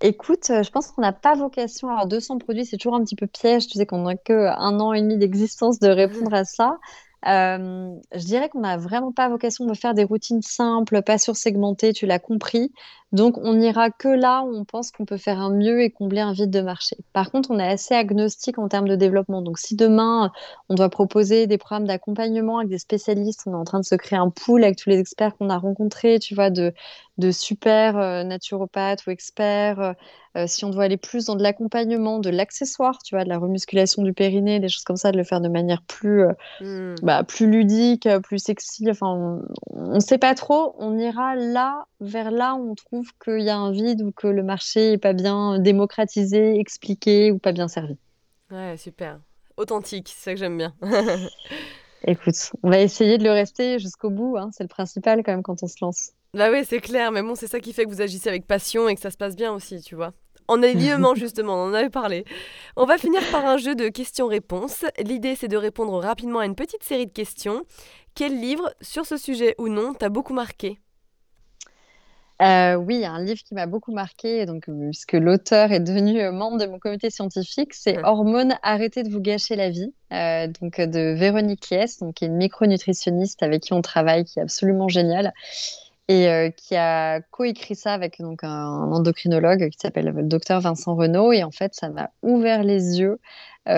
Écoute, 0.00 0.48
euh, 0.48 0.62
je 0.62 0.70
pense 0.70 0.88
qu'on 0.88 1.02
n'a 1.02 1.12
pas 1.12 1.34
vocation. 1.34 1.90
Alors, 1.90 2.06
200 2.06 2.38
produits, 2.38 2.64
c'est 2.64 2.78
toujours 2.78 2.94
un 2.94 3.04
petit 3.04 3.16
peu 3.16 3.26
piège. 3.26 3.66
Tu 3.66 3.76
sais 3.76 3.84
qu'on 3.84 4.04
n'a 4.04 4.16
qu'un 4.16 4.80
an 4.80 4.94
et 4.94 5.02
demi 5.02 5.18
d'existence 5.18 5.78
de 5.78 5.88
répondre 5.88 6.32
à 6.32 6.44
ça. 6.44 6.78
Euh, 7.26 7.94
je 8.14 8.24
dirais 8.24 8.48
qu'on 8.48 8.60
n'a 8.60 8.76
vraiment 8.78 9.12
pas 9.12 9.28
vocation 9.28 9.66
de 9.66 9.74
faire 9.74 9.94
des 9.94 10.04
routines 10.04 10.42
simples, 10.42 11.02
pas 11.02 11.18
sursegmentées, 11.18 11.92
tu 11.92 12.06
l'as 12.06 12.18
compris. 12.18 12.72
Donc, 13.12 13.38
on 13.38 13.54
n'ira 13.54 13.90
que 13.90 14.08
là 14.08 14.42
où 14.42 14.56
on 14.56 14.64
pense 14.64 14.92
qu'on 14.92 15.04
peut 15.04 15.16
faire 15.16 15.40
un 15.40 15.50
mieux 15.50 15.82
et 15.82 15.90
combler 15.90 16.20
un 16.20 16.32
vide 16.32 16.50
de 16.50 16.60
marché. 16.60 16.96
Par 17.12 17.32
contre, 17.32 17.50
on 17.50 17.58
est 17.58 17.66
assez 17.66 17.94
agnostique 17.94 18.58
en 18.58 18.68
termes 18.68 18.88
de 18.88 18.94
développement. 18.94 19.42
Donc, 19.42 19.58
si 19.58 19.74
demain, 19.74 20.30
on 20.68 20.76
doit 20.76 20.90
proposer 20.90 21.48
des 21.48 21.58
programmes 21.58 21.86
d'accompagnement 21.86 22.58
avec 22.58 22.70
des 22.70 22.78
spécialistes, 22.78 23.42
on 23.46 23.52
est 23.52 23.56
en 23.56 23.64
train 23.64 23.80
de 23.80 23.84
se 23.84 23.96
créer 23.96 24.18
un 24.18 24.30
pool 24.30 24.62
avec 24.62 24.76
tous 24.76 24.90
les 24.90 24.98
experts 24.98 25.36
qu'on 25.36 25.50
a 25.50 25.58
rencontrés, 25.58 26.20
tu 26.20 26.36
vois, 26.36 26.50
de, 26.50 26.72
de 27.18 27.32
super 27.32 27.98
euh, 27.98 28.22
naturopathes 28.22 29.04
ou 29.06 29.10
experts. 29.10 29.80
Euh, 29.80 29.92
euh, 30.36 30.46
si 30.46 30.64
on 30.64 30.70
doit 30.70 30.84
aller 30.84 30.96
plus 30.96 31.24
dans 31.24 31.34
de 31.34 31.42
l'accompagnement, 31.42 32.20
de 32.20 32.30
l'accessoire, 32.30 33.02
tu 33.02 33.16
vois, 33.16 33.24
de 33.24 33.28
la 33.28 33.38
remusculation 33.38 34.04
du 34.04 34.12
périnée, 34.12 34.60
des 34.60 34.68
choses 34.68 34.84
comme 34.84 34.96
ça, 34.96 35.10
de 35.10 35.18
le 35.18 35.24
faire 35.24 35.40
de 35.40 35.48
manière 35.48 35.82
plus, 35.82 36.22
mmh. 36.60 36.94
bah, 37.02 37.24
plus 37.24 37.50
ludique, 37.50 38.08
plus 38.22 38.38
sexy. 38.38 38.88
Enfin, 38.88 39.40
on 39.70 39.94
ne 39.94 39.98
sait 39.98 40.18
pas 40.18 40.36
trop. 40.36 40.76
On 40.78 40.96
ira 40.96 41.34
là, 41.34 41.86
vers 42.00 42.30
là 42.30 42.54
où 42.54 42.70
on 42.70 42.74
trouve 42.74 43.10
qu'il 43.22 43.40
y 43.40 43.50
a 43.50 43.56
un 43.56 43.72
vide 43.72 44.02
ou 44.02 44.12
que 44.12 44.26
le 44.26 44.42
marché 44.42 44.90
n'est 44.90 44.98
pas 44.98 45.12
bien 45.12 45.58
démocratisé, 45.58 46.58
expliqué 46.58 47.30
ou 47.30 47.38
pas 47.38 47.52
bien 47.52 47.68
servi. 47.68 47.96
Ouais, 48.50 48.76
super. 48.76 49.20
Authentique, 49.56 50.08
c'est 50.08 50.24
ça 50.24 50.32
que 50.32 50.40
j'aime 50.40 50.56
bien. 50.56 50.74
Écoute, 52.06 52.52
on 52.62 52.70
va 52.70 52.80
essayer 52.80 53.18
de 53.18 53.24
le 53.24 53.30
rester 53.30 53.78
jusqu'au 53.78 54.10
bout. 54.10 54.36
Hein. 54.38 54.50
C'est 54.52 54.64
le 54.64 54.68
principal 54.68 55.22
quand 55.22 55.32
même 55.32 55.42
quand 55.42 55.62
on 55.62 55.66
se 55.66 55.76
lance. 55.82 56.12
Bah 56.32 56.50
oui, 56.50 56.64
c'est 56.64 56.80
clair. 56.80 57.12
Mais 57.12 57.22
bon, 57.22 57.34
c'est 57.34 57.46
ça 57.46 57.60
qui 57.60 57.72
fait 57.72 57.84
que 57.84 57.90
vous 57.90 58.00
agissez 58.00 58.28
avec 58.28 58.46
passion 58.46 58.88
et 58.88 58.94
que 58.94 59.00
ça 59.00 59.10
se 59.10 59.18
passe 59.18 59.36
bien 59.36 59.52
aussi, 59.52 59.80
tu 59.82 59.94
vois. 59.94 60.12
En 60.48 60.62
alignement, 60.62 61.14
justement, 61.16 61.54
on 61.54 61.68
en 61.68 61.74
avait 61.74 61.90
parlé. 61.90 62.24
On 62.76 62.86
va 62.86 62.96
finir 62.96 63.20
par 63.30 63.44
un 63.44 63.58
jeu 63.58 63.74
de 63.74 63.88
questions-réponses. 63.88 64.84
L'idée, 64.98 65.36
c'est 65.36 65.48
de 65.48 65.56
répondre 65.56 65.98
rapidement 66.00 66.38
à 66.38 66.46
une 66.46 66.54
petite 66.54 66.82
série 66.82 67.06
de 67.06 67.12
questions. 67.12 67.64
Quel 68.14 68.40
livre, 68.40 68.72
sur 68.80 69.04
ce 69.04 69.16
sujet 69.16 69.54
ou 69.58 69.68
non, 69.68 69.92
t'a 69.92 70.08
beaucoup 70.08 70.34
marqué? 70.34 70.78
Euh, 72.40 72.74
oui, 72.76 73.04
un 73.04 73.22
livre 73.22 73.42
qui 73.42 73.54
m'a 73.54 73.66
beaucoup 73.66 73.92
marqué, 73.92 74.46
donc, 74.46 74.64
puisque 74.64 75.12
l'auteur 75.12 75.72
est 75.72 75.80
devenu 75.80 76.22
euh, 76.22 76.32
membre 76.32 76.56
de 76.56 76.66
mon 76.66 76.78
comité 76.78 77.10
scientifique, 77.10 77.74
c'est 77.74 78.02
Hormones, 78.02 78.54
arrêtez 78.62 79.02
de 79.02 79.10
vous 79.10 79.20
gâcher 79.20 79.56
la 79.56 79.68
vie, 79.68 79.92
euh, 80.14 80.46
donc 80.60 80.80
de 80.80 81.12
Véronique 81.12 81.68
Lies, 81.70 81.98
donc, 82.00 82.14
qui 82.14 82.24
est 82.24 82.28
une 82.28 82.36
micronutritionniste 82.36 83.42
avec 83.42 83.62
qui 83.62 83.74
on 83.74 83.82
travaille, 83.82 84.24
qui 84.24 84.38
est 84.38 84.42
absolument 84.42 84.88
géniale, 84.88 85.34
et 86.08 86.52
qui 86.56 86.74
a 86.74 87.20
coécrit 87.20 87.76
ça 87.76 87.92
avec 87.92 88.20
donc, 88.20 88.42
un, 88.42 88.90
endocrinologue 88.90 89.68
qui 89.68 89.78
s'appelle 89.78 90.06
le 90.06 90.22
docteur 90.24 90.60
Vincent 90.60 90.96
Renaud. 90.96 91.32
Et 91.32 91.44
en 91.44 91.52
fait, 91.52 91.72
ça 91.76 91.88
m'a 91.88 92.10
ouvert 92.22 92.64
les 92.64 92.98
yeux 92.98 93.20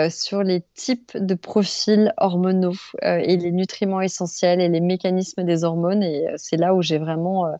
sur 0.08 0.42
les 0.42 0.62
types 0.72 1.14
de 1.14 1.34
profils 1.34 2.14
hormonaux 2.16 2.72
et 3.02 3.36
les 3.36 3.52
nutriments 3.52 4.00
essentiels 4.00 4.62
et 4.62 4.70
les 4.70 4.80
mécanismes 4.80 5.44
des 5.44 5.62
hormones. 5.62 6.02
Et 6.02 6.24
c'est 6.36 6.56
là 6.56 6.74
où 6.74 6.80
j'ai 6.80 6.96
vraiment 6.96 7.52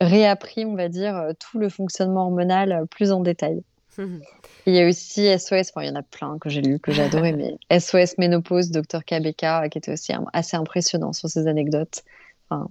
réappris, 0.00 0.64
on 0.64 0.74
va 0.74 0.88
dire, 0.88 1.16
euh, 1.16 1.32
tout 1.38 1.58
le 1.58 1.68
fonctionnement 1.68 2.22
hormonal 2.22 2.72
euh, 2.72 2.84
plus 2.86 3.10
en 3.12 3.20
détail. 3.20 3.62
il 3.98 4.74
y 4.74 4.80
a 4.80 4.86
aussi 4.86 5.26
SOS, 5.36 5.72
il 5.76 5.86
y 5.86 5.90
en 5.90 5.96
a 5.96 6.02
plein 6.02 6.38
que 6.38 6.48
j'ai 6.48 6.60
lu, 6.60 6.78
que 6.78 6.92
j'ai 6.92 7.02
adoré, 7.02 7.32
mais 7.70 7.80
SOS 7.80 8.18
Ménopause, 8.18 8.70
Dr 8.70 9.04
KBK, 9.04 9.44
euh, 9.44 9.68
qui 9.68 9.78
était 9.78 9.92
aussi 9.92 10.12
assez 10.32 10.56
impressionnant 10.56 11.12
sur 11.12 11.28
ces 11.28 11.46
anecdotes. 11.46 12.04
Enfin, 12.48 12.68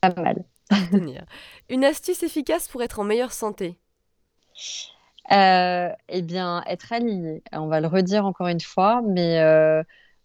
pas 0.00 0.14
mal. 0.20 0.44
Une 1.68 1.84
astuce 1.84 2.22
efficace 2.22 2.68
pour 2.68 2.82
être 2.82 3.00
en 3.00 3.04
meilleure 3.04 3.32
santé? 3.32 3.76
Eh 5.32 6.22
bien, 6.22 6.64
être 6.66 6.92
aligné. 6.92 7.42
On 7.52 7.66
va 7.66 7.80
le 7.80 7.86
redire 7.86 8.24
encore 8.24 8.48
une 8.48 8.60
fois, 8.60 9.02
mais 9.06 9.38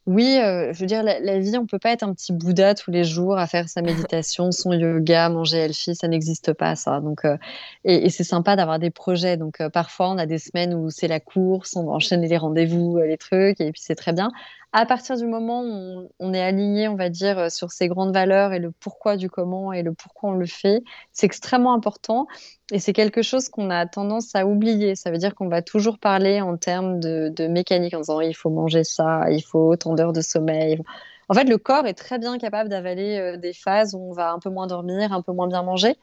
oui, 0.08 0.38
euh, 0.40 0.72
je 0.72 0.80
veux 0.80 0.86
dire, 0.86 1.02
la, 1.02 1.40
vie, 1.40 1.58
on 1.58 1.66
peut 1.66 1.80
pas 1.80 1.92
être 1.92 2.04
un 2.04 2.14
petit 2.14 2.32
Bouddha 2.32 2.76
tous 2.76 2.92
les 2.92 3.04
jours 3.04 3.38
à 3.40 3.48
faire 3.48 3.68
sa 3.70 3.82
méditation, 3.82 4.52
son 4.52 4.72
yoga, 4.74 5.30
manger 5.30 5.58
healthy, 5.58 5.96
ça 5.96 6.08
n'existe 6.08 6.54
pas, 6.54 6.76
ça. 6.76 7.00
Donc, 7.02 7.26
euh, 7.26 7.38
et, 7.84 8.10
c'est 8.12 8.24
sympa 8.24 8.56
d'avoir 8.56 8.78
des 8.78 8.92
projets. 8.92 9.36
Donc, 9.36 9.62
euh, 9.62 9.70
parfois, 9.70 10.12
on 10.12 10.18
a 10.20 10.28
des 10.28 10.38
semaines 10.38 10.76
où 10.76 10.92
c'est 10.92 11.08
la 11.08 11.20
course, 11.20 11.76
on 11.76 11.86
va 11.86 11.94
enchaîner 11.94 12.28
les 12.28 12.38
rendez-vous, 12.38 13.00
les 13.00 13.18
trucs, 13.18 13.60
et 13.60 13.72
puis 13.72 13.82
c'est 13.84 13.96
très 13.96 14.14
bien 14.14 14.32
à 14.78 14.86
partir 14.86 15.16
du 15.16 15.26
moment 15.26 15.64
où 15.64 16.10
on, 16.20 16.34
est 16.34 16.42
aligné, 16.42 16.90
on 16.90 16.96
va 16.96 17.08
dire, 17.08 17.40
euh, 17.40 17.50
sur 17.50 17.72
ces 17.72 17.88
grandes 17.88 18.14
valeurs 18.14 18.52
et 18.52 18.60
le 18.60 18.72
pourquoi 18.72 19.16
du 19.16 19.30
comment 19.30 19.72
et 19.72 19.84
le 19.84 19.94
pourquoi 19.94 20.32
on 20.32 20.34
le 20.34 20.46
fait, 20.46 20.84
c'est 21.14 21.26
extrêmement 21.26 21.74
important 21.74 22.28
et 22.72 22.80
c'est 22.80 22.94
quelque 22.94 23.22
chose 23.22 23.50
qu'on 23.50 23.70
a 23.70 23.86
tendance 23.86 24.36
à 24.36 24.48
oublier. 24.48 24.96
Ça 24.96 25.12
veut 25.12 25.18
dire 25.18 25.36
qu'on 25.36 25.50
va 25.50 25.62
toujours 25.62 26.00
parler 26.00 26.42
en 26.42 26.58
termes 26.58 27.00
de, 27.00 27.48
mécanique, 27.48 27.94
en 27.94 28.00
disant 28.00 28.22
il 28.22 28.36
faut 28.36 28.50
manger 28.50 28.84
ça, 28.84 29.30
il 29.30 29.42
faut 29.42 29.70
autant 29.70 29.94
d'heures 29.94 30.14
de 30.14 30.22
sommeil. 30.22 30.82
En 31.30 31.34
fait, 31.34 31.46
le 31.46 31.58
corps 31.58 31.86
est 31.88 31.94
très 31.94 32.20
bien 32.20 32.38
capable 32.38 32.70
d'avaler 32.70 33.18
euh, 33.18 33.38
des 33.38 33.54
phases 33.54 33.96
où 33.96 34.00
on 34.00 34.14
va 34.14 34.32
un 34.32 34.40
peu 34.40 34.50
moins 34.50 34.68
dormir, 34.68 35.12
un 35.12 35.22
peu 35.22 35.32
moins 35.32 35.48
bien 35.48 35.64
manger. 35.64 35.96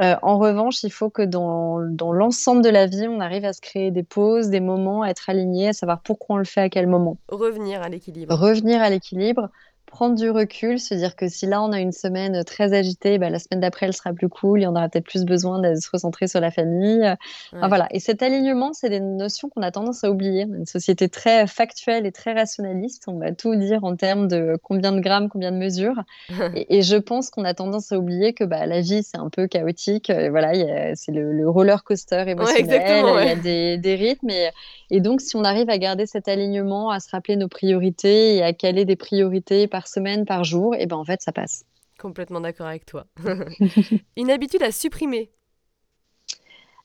Euh, 0.00 0.16
en 0.22 0.38
revanche, 0.38 0.82
il 0.84 0.90
faut 0.90 1.10
que 1.10 1.22
dans, 1.22 1.78
l'ensemble 1.78 2.62
de 2.62 2.68
la 2.68 2.86
vie, 2.86 3.06
on 3.08 3.20
arrive 3.20 3.44
à 3.44 3.52
se 3.52 3.60
créer 3.60 3.90
des 3.90 4.02
pauses, 4.02 4.48
des 4.48 4.60
moments, 4.60 5.02
à 5.02 5.10
être 5.10 5.28
aligné, 5.28 5.68
à 5.68 5.72
savoir 5.72 6.00
pourquoi 6.00 6.36
on 6.36 6.38
le 6.38 6.44
fait 6.44 6.62
à 6.62 6.68
quel 6.68 6.86
moment. 6.86 7.18
Revenir 7.28 7.82
à 7.82 7.88
l'équilibre. 7.88 8.34
Revenir 8.34 8.80
à 8.82 8.90
l'équilibre 8.90 9.50
prendre 9.92 10.16
du 10.16 10.30
recul, 10.30 10.80
se 10.80 10.94
dire 10.94 11.14
que 11.14 11.28
si 11.28 11.46
là 11.46 11.62
on 11.62 11.70
a 11.70 11.78
une 11.78 11.92
semaine 11.92 12.44
très 12.44 12.72
agitée, 12.72 13.18
bah, 13.18 13.28
la 13.28 13.38
semaine 13.38 13.60
d'après 13.60 13.86
elle 13.86 13.92
sera 13.92 14.12
plus 14.14 14.30
cool, 14.30 14.60
il 14.60 14.62
y 14.62 14.66
en 14.66 14.74
aura 14.74 14.88
peut-être 14.88 15.04
plus 15.04 15.24
besoin 15.24 15.60
de 15.60 15.74
se 15.74 15.88
recentrer 15.92 16.26
sur 16.26 16.40
la 16.40 16.50
famille. 16.50 17.14
voilà. 17.52 17.86
Et 17.90 18.00
cet 18.00 18.22
alignement, 18.22 18.72
c'est 18.72 18.88
des 18.88 19.00
notions 19.00 19.50
qu'on 19.50 19.60
a 19.60 19.70
tendance 19.70 20.02
à 20.02 20.10
oublier. 20.10 20.42
Une 20.42 20.64
société 20.64 21.10
très 21.10 21.46
factuelle 21.46 22.06
et 22.06 22.12
très 22.12 22.32
rationaliste, 22.32 23.04
on 23.06 23.18
va 23.18 23.32
tout 23.32 23.54
dire 23.54 23.84
en 23.84 23.94
termes 23.94 24.28
de 24.28 24.56
combien 24.62 24.92
de 24.92 25.00
grammes, 25.00 25.28
combien 25.28 25.52
de 25.52 25.58
mesures. 25.58 26.02
et, 26.56 26.82
je 26.82 26.96
pense 26.96 27.30
qu'on 27.30 27.44
a 27.44 27.52
tendance 27.52 27.92
à 27.92 27.98
oublier 27.98 28.32
que 28.32 28.44
bah, 28.44 28.64
la 28.66 28.80
vie 28.80 29.02
c'est 29.02 29.18
un 29.18 29.28
peu 29.28 29.46
chaotique. 29.46 30.10
voilà, 30.30 30.52
c'est 30.94 31.12
le, 31.12 31.48
roller 31.48 31.84
coaster 31.84 32.24
émotionnel, 32.28 33.04
il 33.20 33.26
y 33.26 33.30
a 33.30 33.36
des, 33.36 33.76
des 33.76 33.94
rythmes. 33.94 34.30
Et, 34.30 34.48
et 34.90 35.00
donc 35.00 35.20
si 35.20 35.36
on 35.36 35.44
arrive 35.44 35.68
à 35.68 35.76
garder 35.76 36.06
cet 36.06 36.28
alignement, 36.28 36.88
à 36.88 36.98
se 36.98 37.10
rappeler 37.10 37.36
nos 37.36 37.48
priorités 37.48 38.36
et 38.36 38.42
à 38.42 38.54
caler 38.54 38.86
des 38.86 38.96
priorités 38.96 39.66
par 39.66 39.81
semaine, 39.86 40.24
par 40.24 40.44
jour, 40.44 40.74
et 40.74 40.86
ben 40.86 40.96
en 40.96 41.04
fait, 41.04 41.22
ça 41.22 41.32
passe. 41.32 41.64
Complètement 41.98 42.40
d'accord 42.40 42.66
avec 42.66 42.86
toi. 42.86 43.06
Une 44.16 44.30
habitude 44.30 44.62
à 44.62 44.72
supprimer? 44.72 45.30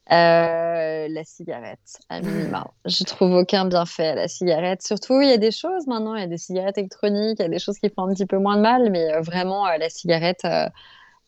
Euh, 0.10 1.08
la 1.10 1.24
cigarette, 1.26 2.00
à 2.08 2.22
minima. 2.22 2.72
Je 2.86 3.04
trouve 3.04 3.34
aucun 3.34 3.66
bienfait 3.66 4.08
à 4.08 4.16
la 4.16 4.28
cigarette. 4.30 4.82
Surtout, 4.82 5.20
il 5.20 5.28
y 5.28 5.34
a 5.34 5.38
des 5.38 5.52
choses 5.52 5.86
maintenant, 5.86 6.16
il 6.16 6.22
y 6.22 6.24
a 6.24 6.28
des 6.28 6.38
cigarettes 6.38 6.78
électroniques, 6.78 7.40
il 7.40 7.44
y 7.44 7.46
a 7.46 7.50
des 7.50 7.60
choses 7.60 7.78
qui 7.78 7.90
font 7.90 8.04
un 8.04 8.14
petit 8.14 8.26
peu 8.26 8.38
moins 8.38 8.56
de 8.56 8.62
mal, 8.62 8.90
mais 8.90 9.14
euh, 9.14 9.22
vraiment, 9.22 9.68
euh, 9.68 9.78
la 9.78 9.90
cigarette, 9.90 10.48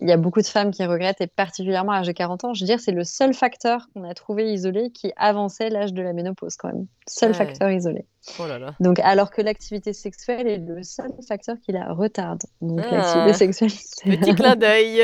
il 0.01 0.07
y 0.07 0.11
a 0.11 0.17
beaucoup 0.17 0.41
de 0.41 0.47
femmes 0.47 0.71
qui 0.71 0.85
regrettent, 0.85 1.19
et 1.19 1.27
particulièrement 1.27 1.91
à 1.91 1.97
l'âge 1.97 2.07
de 2.07 2.13
40 2.13 2.45
ans. 2.45 2.53
Je 2.53 2.61
veux 2.61 2.65
dire, 2.65 2.79
c'est 2.79 2.93
le 2.93 3.03
seul 3.03 3.33
facteur 3.33 3.89
qu'on 3.93 4.03
a 4.03 4.13
trouvé 4.13 4.51
isolé 4.53 4.91
qui 4.91 5.11
avançait 5.17 5.69
l'âge 5.69 5.93
de 5.93 6.01
la 6.01 6.13
ménopause, 6.13 6.55
quand 6.55 6.69
même. 6.69 6.87
Seul 7.07 7.33
facteur 7.33 7.69
isolé. 7.69 8.05
Oh 8.39 8.47
là 8.47 8.59
là. 8.59 8.75
Donc, 8.79 8.99
alors 8.99 9.29
que 9.29 9.41
l'activité 9.41 9.91
sexuelle 9.91 10.47
est 10.47 10.57
le 10.57 10.83
seul 10.83 11.11
facteur 11.27 11.57
qui 11.59 11.73
la 11.73 11.91
retarde. 11.91 12.43
Donc, 12.61 12.79
ah. 12.83 12.95
l'activité 12.95 13.33
sexuelle. 13.33 13.71
Petit 14.17 14.35
clin 14.35 14.55
d'œil. 14.55 15.01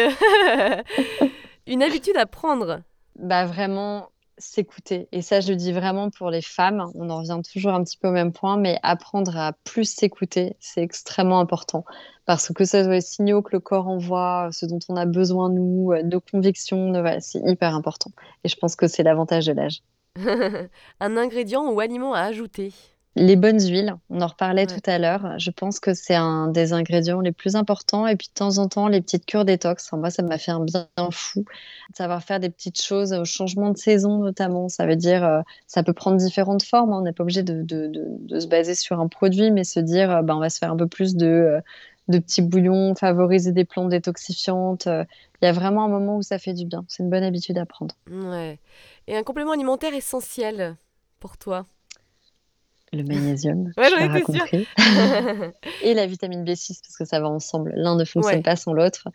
Une 1.67 1.84
habitude 1.84 2.15
à 2.15 2.26
prendre 2.26 2.80
Bah, 3.19 3.45
vraiment, 3.45 4.09
s'écouter. 4.38 5.07
Et 5.11 5.21
ça, 5.21 5.39
je 5.39 5.49
le 5.49 5.55
dis 5.55 5.71
vraiment 5.71 6.09
pour 6.09 6.29
les 6.29 6.41
femmes. 6.41 6.91
On 6.95 7.09
en 7.09 7.19
revient 7.19 7.39
toujours 7.51 7.73
un 7.73 7.83
petit 7.83 7.97
peu 7.97 8.07
au 8.07 8.11
même 8.11 8.33
point, 8.33 8.57
mais 8.57 8.79
apprendre 8.83 9.38
à 9.38 9.53
plus 9.63 9.86
s'écouter, 9.86 10.55
c'est 10.59 10.81
extrêmement 10.81 11.39
important. 11.39 11.86
Parce 12.25 12.51
que 12.51 12.65
ce 12.65 12.83
soit 12.83 12.93
les 12.93 13.01
signaux 13.01 13.41
que 13.41 13.51
le 13.53 13.59
corps 13.59 13.88
envoie, 13.88 14.49
ce 14.51 14.65
dont 14.65 14.79
on 14.89 14.95
a 14.95 15.05
besoin, 15.05 15.49
nous, 15.49 15.91
euh, 15.91 16.03
nos 16.03 16.19
convictions, 16.19 16.91
c'est 17.19 17.41
hyper 17.45 17.75
important. 17.75 18.11
Et 18.43 18.49
je 18.49 18.55
pense 18.55 18.75
que 18.75 18.88
c'est 18.88 19.03
l'avantage 19.03 19.45
de 19.45 19.53
l'âge. 19.53 19.81
un 20.99 21.17
ingrédient 21.17 21.71
ou 21.71 21.79
aliment 21.79 22.13
à 22.13 22.21
ajouter? 22.21 22.73
Les 23.18 23.38
bonnes 23.38 23.61
huiles, 23.61 23.95
on 24.09 24.20
en 24.20 24.28
reparlait 24.28 24.68
tout 24.68 24.82
à 24.86 24.99
l'heure. 24.99 25.39
Je 25.39 25.49
pense 25.49 25.80
que 25.80 25.93
c'est 25.93 26.16
un 26.16 26.49
des 26.49 26.74
ingrédients 26.74 27.22
les 27.22 27.32
plus 27.32 27.55
importants. 27.55 28.07
Et 28.07 28.18
puis 28.18 28.28
de 28.28 28.34
temps 28.34 28.57
en 28.57 28.68
temps, 28.68 28.89
les 28.89 29.01
petites 29.01 29.26
cures 29.26 29.45
détox. 29.45 29.89
moi, 29.93 30.09
ça 30.09 30.22
m'a 30.22 30.38
fait 30.38 30.51
un 30.51 30.59
bien 30.59 30.88
fou. 31.11 31.45
Savoir 31.93 32.22
faire 32.24 32.41
des 32.41 32.49
petites 32.49 32.82
choses 32.82 33.13
au 33.13 33.24
changement 33.24 33.70
de 33.70 33.78
saison 33.78 34.18
notamment. 34.18 34.68
Ça 34.68 34.86
veut 34.86 34.97
dire, 34.97 35.24
euh, 35.24 35.41
ça 35.66 35.82
peut 35.82 35.93
prendre 35.93 36.18
différentes 36.18 36.63
formes. 36.63 36.91
Hein. 36.91 36.99
On 36.99 37.01
n'est 37.03 37.13
pas 37.13 37.24
obligé 37.24 37.41
de, 37.41 37.66
se 38.38 38.47
baser 38.47 38.76
sur 38.76 38.99
un 38.99 39.07
produit, 39.07 39.49
mais 39.49 39.63
se 39.63 39.80
dire, 39.80 40.11
euh, 40.11 40.22
ben, 40.22 40.36
on 40.36 40.39
va 40.39 40.49
se 40.49 40.57
faire 40.57 40.72
un 40.72 40.78
peu 40.78 40.88
plus 40.88 41.16
de, 41.16 41.26
euh, 41.26 41.61
de 42.09 42.20
petits 42.20 42.41
bouillons, 42.41 42.95
favoriser 42.95 43.53
des 43.53 43.63
plantes 43.63 43.89
détoxifiantes. 43.89 44.88
Il 44.88 45.45
y 45.45 45.47
a 45.47 45.53
vraiment 45.53 45.86
un 45.86 45.89
moment 45.89 46.18
où 46.18 46.22
ça 46.22 46.38
fait 46.38 46.53
du 46.53 46.66
bien. 46.66 46.84
C'est 46.89 47.01
une 47.01 47.09
bonne 47.09 47.24
habitude 47.24 47.57
à 47.57 47.66
prendre. 47.66 47.95
Ouais. 48.11 48.59
Et 49.07 49.16
un 49.16 49.24
complément 49.24 49.51
alimentaire 49.51 49.93
essentiel 49.93 50.76
pour 51.22 51.38
toi? 51.38 51.66
Le 52.93 53.03
magnésium, 53.03 53.71
ouais, 53.77 53.89
j'en 53.89 54.21
compris. 54.21 54.67
et 55.83 55.93
la 55.93 56.05
vitamine 56.05 56.43
B6, 56.43 56.79
parce 56.81 56.97
que 56.97 57.05
ça 57.05 57.19
va 57.19 57.27
ensemble. 57.27 57.73
L'un 57.75 57.95
ne 57.95 58.05
fonctionne 58.05 58.43
pas 58.43 58.55
sans 58.55 58.73
l'autre. 58.73 59.07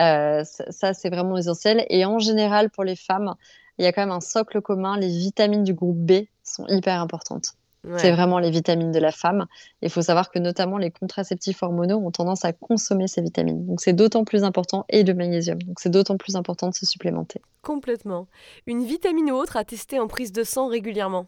Euh, 0.00 0.42
ça, 0.44 0.94
c'est 0.94 1.10
vraiment 1.10 1.36
essentiel. 1.36 1.84
Et 1.88 2.04
en 2.04 2.18
général, 2.18 2.70
pour 2.70 2.84
les 2.84 2.96
femmes, 2.96 3.34
il 3.78 3.84
y 3.84 3.88
a 3.88 3.92
quand 3.92 4.02
même 4.02 4.10
un 4.10 4.20
socle 4.20 4.60
commun. 4.60 4.98
Les 4.98 5.08
vitamines 5.08 5.64
du 5.64 5.74
groupe 5.74 5.98
B 5.98 6.24
sont 6.42 6.66
hyper 6.68 7.00
importantes. 7.00 7.54
C'est 7.96 8.12
vraiment 8.12 8.38
les 8.38 8.50
vitamines 8.50 8.92
de 8.92 9.00
la 9.00 9.10
femme. 9.10 9.46
Il 9.82 9.90
faut 9.90 10.02
savoir 10.02 10.30
que 10.30 10.38
notamment 10.38 10.78
les 10.78 10.92
contraceptifs 10.92 11.64
hormonaux 11.64 11.96
ont 11.96 12.12
tendance 12.12 12.44
à 12.44 12.52
consommer 12.52 13.08
ces 13.08 13.22
vitamines. 13.22 13.66
Donc 13.66 13.80
c'est 13.80 13.92
d'autant 13.92 14.24
plus 14.24 14.44
important, 14.44 14.84
et 14.88 15.02
le 15.02 15.14
magnésium. 15.14 15.60
Donc 15.62 15.80
c'est 15.80 15.90
d'autant 15.90 16.16
plus 16.16 16.36
important 16.36 16.68
de 16.68 16.74
se 16.74 16.86
supplémenter. 16.86 17.42
Complètement. 17.60 18.28
Une 18.66 18.84
vitamine 18.84 19.32
ou 19.32 19.34
autre 19.34 19.56
à 19.56 19.64
tester 19.64 19.98
en 19.98 20.06
prise 20.06 20.30
de 20.30 20.44
sang 20.44 20.68
régulièrement? 20.68 21.26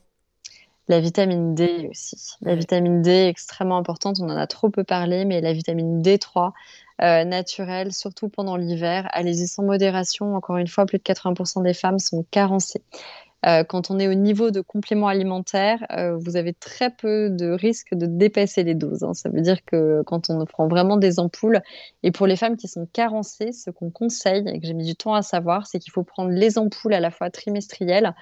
La 0.88 1.00
vitamine 1.00 1.54
D 1.54 1.88
aussi. 1.90 2.16
La 2.42 2.54
vitamine 2.54 3.02
D 3.02 3.10
est 3.10 3.28
extrêmement 3.28 3.78
importante, 3.78 4.18
on 4.20 4.28
en 4.30 4.36
a 4.36 4.46
trop 4.46 4.70
peu 4.70 4.84
parlé, 4.84 5.24
mais 5.24 5.40
la 5.40 5.52
vitamine 5.52 6.02
D3 6.02 6.52
euh, 7.02 7.24
naturelle, 7.24 7.92
surtout 7.92 8.28
pendant 8.28 8.56
l'hiver, 8.56 9.08
allez-y 9.12 9.48
sans 9.48 9.64
modération. 9.64 10.36
Encore 10.36 10.58
une 10.58 10.68
fois, 10.68 10.86
plus 10.86 10.98
de 10.98 11.02
80% 11.02 11.62
des 11.62 11.74
femmes 11.74 11.98
sont 11.98 12.24
carencées. 12.30 12.82
Euh, 13.46 13.62
quand 13.62 13.90
on 13.90 13.98
est 13.98 14.08
au 14.08 14.14
niveau 14.14 14.50
de 14.50 14.60
compléments 14.60 15.08
alimentaires, 15.08 15.84
euh, 15.92 16.16
vous 16.16 16.36
avez 16.36 16.54
très 16.54 16.90
peu 16.90 17.28
de 17.28 17.50
risques 17.50 17.94
de 17.94 18.06
dépasser 18.06 18.62
les 18.62 18.74
doses. 18.74 19.02
Hein. 19.02 19.12
Ça 19.12 19.28
veut 19.28 19.42
dire 19.42 19.64
que 19.64 20.02
quand 20.06 20.30
on 20.30 20.44
prend 20.46 20.66
vraiment 20.66 20.96
des 20.96 21.18
ampoules, 21.18 21.60
et 22.02 22.10
pour 22.10 22.26
les 22.26 22.36
femmes 22.36 22.56
qui 22.56 22.68
sont 22.68 22.86
carencées, 22.92 23.52
ce 23.52 23.70
qu'on 23.70 23.90
conseille, 23.90 24.48
et 24.48 24.60
que 24.60 24.66
j'ai 24.66 24.72
mis 24.72 24.86
du 24.86 24.96
temps 24.96 25.14
à 25.14 25.22
savoir, 25.22 25.66
c'est 25.66 25.78
qu'il 25.78 25.92
faut 25.92 26.04
prendre 26.04 26.30
les 26.30 26.58
ampoules 26.58 26.94
à 26.94 27.00
la 27.00 27.10
fois 27.10 27.28
trimestrielles, 27.30 28.14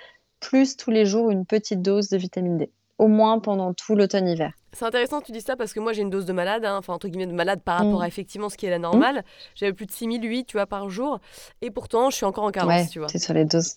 plus 0.42 0.76
tous 0.76 0.90
les 0.90 1.06
jours 1.06 1.30
une 1.30 1.46
petite 1.46 1.80
dose 1.80 2.10
de 2.10 2.18
vitamine 2.18 2.58
D, 2.58 2.70
au 2.98 3.08
moins 3.08 3.38
pendant 3.38 3.72
tout 3.72 3.94
l'automne-hiver. 3.94 4.52
C'est 4.74 4.84
intéressant 4.84 5.20
que 5.20 5.26
tu 5.26 5.32
dis 5.32 5.40
ça 5.40 5.56
parce 5.56 5.72
que 5.72 5.80
moi 5.80 5.92
j'ai 5.92 6.02
une 6.02 6.10
dose 6.10 6.26
de 6.26 6.32
malade, 6.32 6.64
hein, 6.64 6.76
enfin 6.78 6.94
entre 6.94 7.08
guillemets 7.08 7.26
de 7.26 7.32
malade 7.32 7.60
par 7.62 7.78
rapport 7.78 8.00
mm. 8.00 8.02
à 8.02 8.08
effectivement 8.08 8.48
ce 8.48 8.56
qui 8.56 8.66
est 8.66 8.70
la 8.70 8.78
normale. 8.78 9.24
J'avais 9.54 9.72
plus 9.72 9.86
de 9.86 9.92
6008 9.92 10.46
tu 10.46 10.56
vois, 10.56 10.66
par 10.66 10.90
jour 10.90 11.20
et 11.60 11.70
pourtant 11.70 12.10
je 12.10 12.16
suis 12.16 12.26
encore 12.26 12.44
en 12.44 12.50
carence. 12.50 12.90
tu 12.90 12.98
vois. 12.98 13.08
C'est 13.08 13.18
sur 13.18 13.34
les 13.34 13.44
doses. 13.44 13.76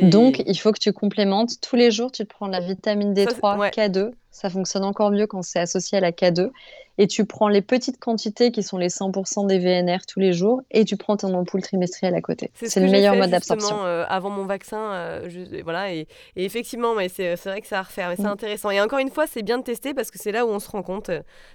Donc 0.00 0.42
il 0.46 0.58
faut 0.58 0.72
que 0.72 0.78
tu 0.78 0.92
complémentes 0.92 1.60
tous 1.60 1.76
les 1.76 1.90
jours, 1.90 2.10
tu 2.10 2.24
te 2.24 2.28
prends 2.32 2.46
la 2.46 2.60
vitamine 2.60 3.12
D3, 3.12 3.70
K2, 3.70 4.12
ça 4.34 4.50
fonctionne 4.50 4.84
encore 4.84 5.12
mieux 5.12 5.28
quand 5.28 5.42
c'est 5.42 5.60
associé 5.60 5.98
à 5.98 6.00
la 6.00 6.10
K2 6.10 6.50
et 6.98 7.06
tu 7.06 7.24
prends 7.24 7.48
les 7.48 7.62
petites 7.62 7.98
quantités 7.98 8.52
qui 8.52 8.62
sont 8.62 8.78
les 8.78 8.88
100% 8.88 9.46
des 9.46 9.58
VNR 9.58 10.06
tous 10.06 10.20
les 10.20 10.32
jours 10.32 10.62
et 10.70 10.84
tu 10.84 10.96
prends 10.96 11.16
ton 11.16 11.34
ampoule 11.34 11.62
trimestrielle 11.62 12.14
à 12.14 12.20
côté. 12.20 12.50
C'est 12.54 12.80
le 12.80 12.90
meilleur 12.90 13.16
mode 13.16 13.30
d'absorption. 13.30 13.84
Euh, 13.84 14.04
avant 14.08 14.30
mon 14.30 14.44
vaccin, 14.44 14.92
euh, 14.92 15.28
voilà, 15.64 15.92
et, 15.92 16.06
effectivement, 16.36 16.94
mais 16.94 17.08
c'est 17.08 17.34
vrai 17.44 17.60
que 17.60 17.66
ça 17.66 17.80
à 17.80 17.82
refaire, 17.82 18.08
mais 18.10 18.16
c'est 18.16 18.22
mm. 18.22 18.26
intéressant. 18.26 18.70
Et 18.70 18.80
encore 18.80 19.00
une 19.00 19.10
fois, 19.10 19.26
c'est 19.26 19.42
bien 19.42 19.58
de 19.58 19.64
tester 19.64 19.94
parce 19.94 20.10
que 20.10 20.18
c'est 20.18 20.32
là 20.32 20.46
où 20.46 20.50
on 20.50 20.60
se 20.60 20.70
rend 20.70 20.82
compte. 20.82 21.10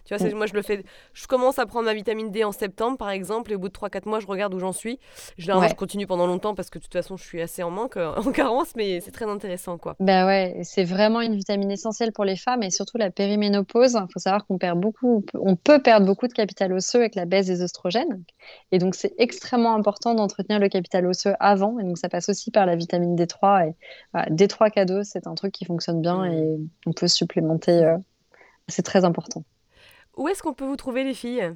Tu 0.06 0.16
vois, 0.16 0.26
mm. 0.26 0.34
moi 0.36 0.46
je 0.46 0.54
le 0.54 0.62
fais, 0.62 0.84
je 1.14 1.28
commence 1.28 1.60
à 1.60 1.66
prendre 1.66 1.86
ma 1.86 1.94
vitamine 1.94 2.32
D 2.32 2.44
en 2.44 2.52
septembre 2.52 2.98
par 2.98 3.10
exemple, 3.10 3.52
et 3.52 3.56
au 3.56 3.60
bout 3.60 3.70
de 3.70 3.74
3-4 3.74 4.08
mois, 4.08 4.20
je 4.20 4.28
regarde 4.28 4.54
où 4.54 4.60
j'en 4.60 4.74
suis. 4.74 5.00
Je, 5.38 5.52
je 5.52 5.76
continue 5.76 6.08
pendant 6.08 6.28
longtemps 6.28 6.56
parce 6.56 6.70
que 6.70 6.80
de 6.80 6.84
toute 6.84 6.94
façon, 6.94 7.16
je 7.18 7.24
suis 7.24 7.42
assez 7.42 7.64
en 7.64 7.72
manque, 7.72 7.98
euh, 7.98 8.14
en 8.18 8.32
carence, 8.32 8.70
mais 8.76 9.00
c'est 9.00 9.12
très 9.12 9.26
intéressant 9.26 9.78
quoi. 9.78 9.96
Bah 10.00 10.26
ouais, 10.26 10.60
c'est 10.64 10.84
vraiment 10.84 11.22
une 11.22 11.36
vitamine 11.36 11.72
essentielle 11.72 12.12
pour 12.12 12.26
les 12.26 12.36
femmes 12.36 12.64
et 12.64 12.69
surtout 12.70 12.98
la 12.98 13.12
périménopause. 13.12 13.94
Il 13.94 14.12
faut 14.12 14.20
savoir 14.20 14.46
qu'on 14.46 14.58
perd 14.58 14.80
beaucoup 14.80 15.24
on 15.34 15.56
peut 15.56 15.82
perdre 15.82 16.06
beaucoup 16.06 16.28
de 16.28 16.34
capital 16.34 16.74
osseux 16.74 17.00
avec 17.00 17.16
la 17.16 17.26
baisse 17.26 17.48
des 17.48 17.62
oestrogènes. 17.62 18.24
Et 18.72 18.78
donc, 18.80 18.96
c'est 18.96 19.14
extrêmement 19.18 19.76
important 19.76 20.16
d'entretenir 20.16 20.60
le 20.60 20.70
capital 20.70 21.06
osseux 21.06 21.34
avant. 21.40 21.80
Et 21.80 21.84
donc, 21.84 21.98
ça 21.98 22.10
passe 22.10 22.30
aussi 22.30 22.52
par 22.52 22.66
la 22.66 22.76
vitamine 22.76 23.16
D3. 23.16 23.70
Et 23.70 23.76
D3, 24.32 24.72
K2, 24.72 25.04
c'est 25.04 25.28
un 25.28 25.36
truc 25.36 25.54
qui 25.54 25.66
fonctionne 25.66 26.02
bien 26.02 26.26
et 26.26 26.58
on 26.86 26.94
peut 26.94 27.08
supplémenter. 27.08 27.84
Euh, 27.84 27.98
c'est 28.68 28.84
très 28.84 29.06
important. 29.06 29.44
Où 30.18 30.28
est-ce 30.28 30.44
qu'on 30.44 30.54
peut 30.54 30.66
vous 30.66 30.76
trouver, 30.76 31.04
les 31.04 31.14
filles? 31.14 31.52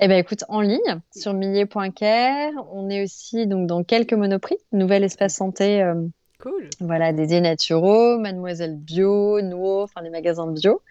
Eh 0.00 0.06
bien, 0.06 0.18
écoute, 0.18 0.44
en 0.48 0.60
ligne, 0.60 1.00
sur 1.14 1.34
millet.care. 1.34 2.52
On 2.72 2.88
est 2.88 3.02
aussi 3.02 3.46
donc, 3.46 3.66
dans 3.66 3.82
quelques 3.82 4.12
monoprix. 4.12 4.58
Nouvel 4.70 5.02
espace 5.02 5.34
santé 5.34 5.82
euh, 5.82 5.94
Cool. 6.40 6.70
Voilà, 6.80 7.12
dédiés 7.12 7.40
naturaux, 7.40 8.18
Mademoiselle 8.18 8.76
Bio, 8.76 9.40
Nuo, 9.40 9.82
enfin 9.82 10.02
les 10.02 10.10
magasins 10.10 10.46
bio. 10.46 10.82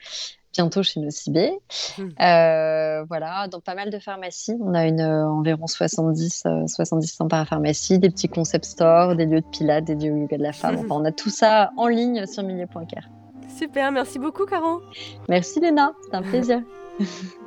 Bientôt 0.52 0.84
chez 0.84 1.00
Nocibé. 1.00 1.52
Hmm. 1.98 2.10
Euh, 2.20 3.04
voilà, 3.06 3.48
dans 3.48 3.62
pas 3.62 3.76
mal 3.76 3.90
de 3.90 4.00
pharmacies. 4.00 4.58
On 4.60 4.74
a 4.74 4.86
une, 4.88 5.00
euh, 5.00 5.26
environ 5.26 5.68
70, 5.68 6.44
70 6.68 7.08
100 7.08 7.28
parapharmacies, 7.28 8.00
des 8.00 8.10
petits 8.10 8.28
concept 8.28 8.66
stores, 8.66 9.16
des 9.16 9.26
lieux 9.26 9.42
de 9.42 9.46
pilates, 9.46 9.86
des 9.86 9.96
lieux 9.96 10.18
yoga 10.18 10.38
de 10.38 10.44
la 10.44 10.54
femme. 10.54 10.76
Enfin, 10.80 10.96
on 11.02 11.06
a 11.06 11.12
tout 11.12 11.30
ça 11.30 11.72
en 11.78 11.88
ligne 11.88 12.26
sur 12.26 12.44
milieu.care. 12.44 13.08
Super, 13.56 13.92
merci 13.92 14.20
beaucoup, 14.20 14.46
Caron. 14.46 14.82
Merci, 15.30 15.60
Léna. 15.60 15.94
C'est 16.04 16.16
un 16.16 16.24
plaisir. 16.24 16.62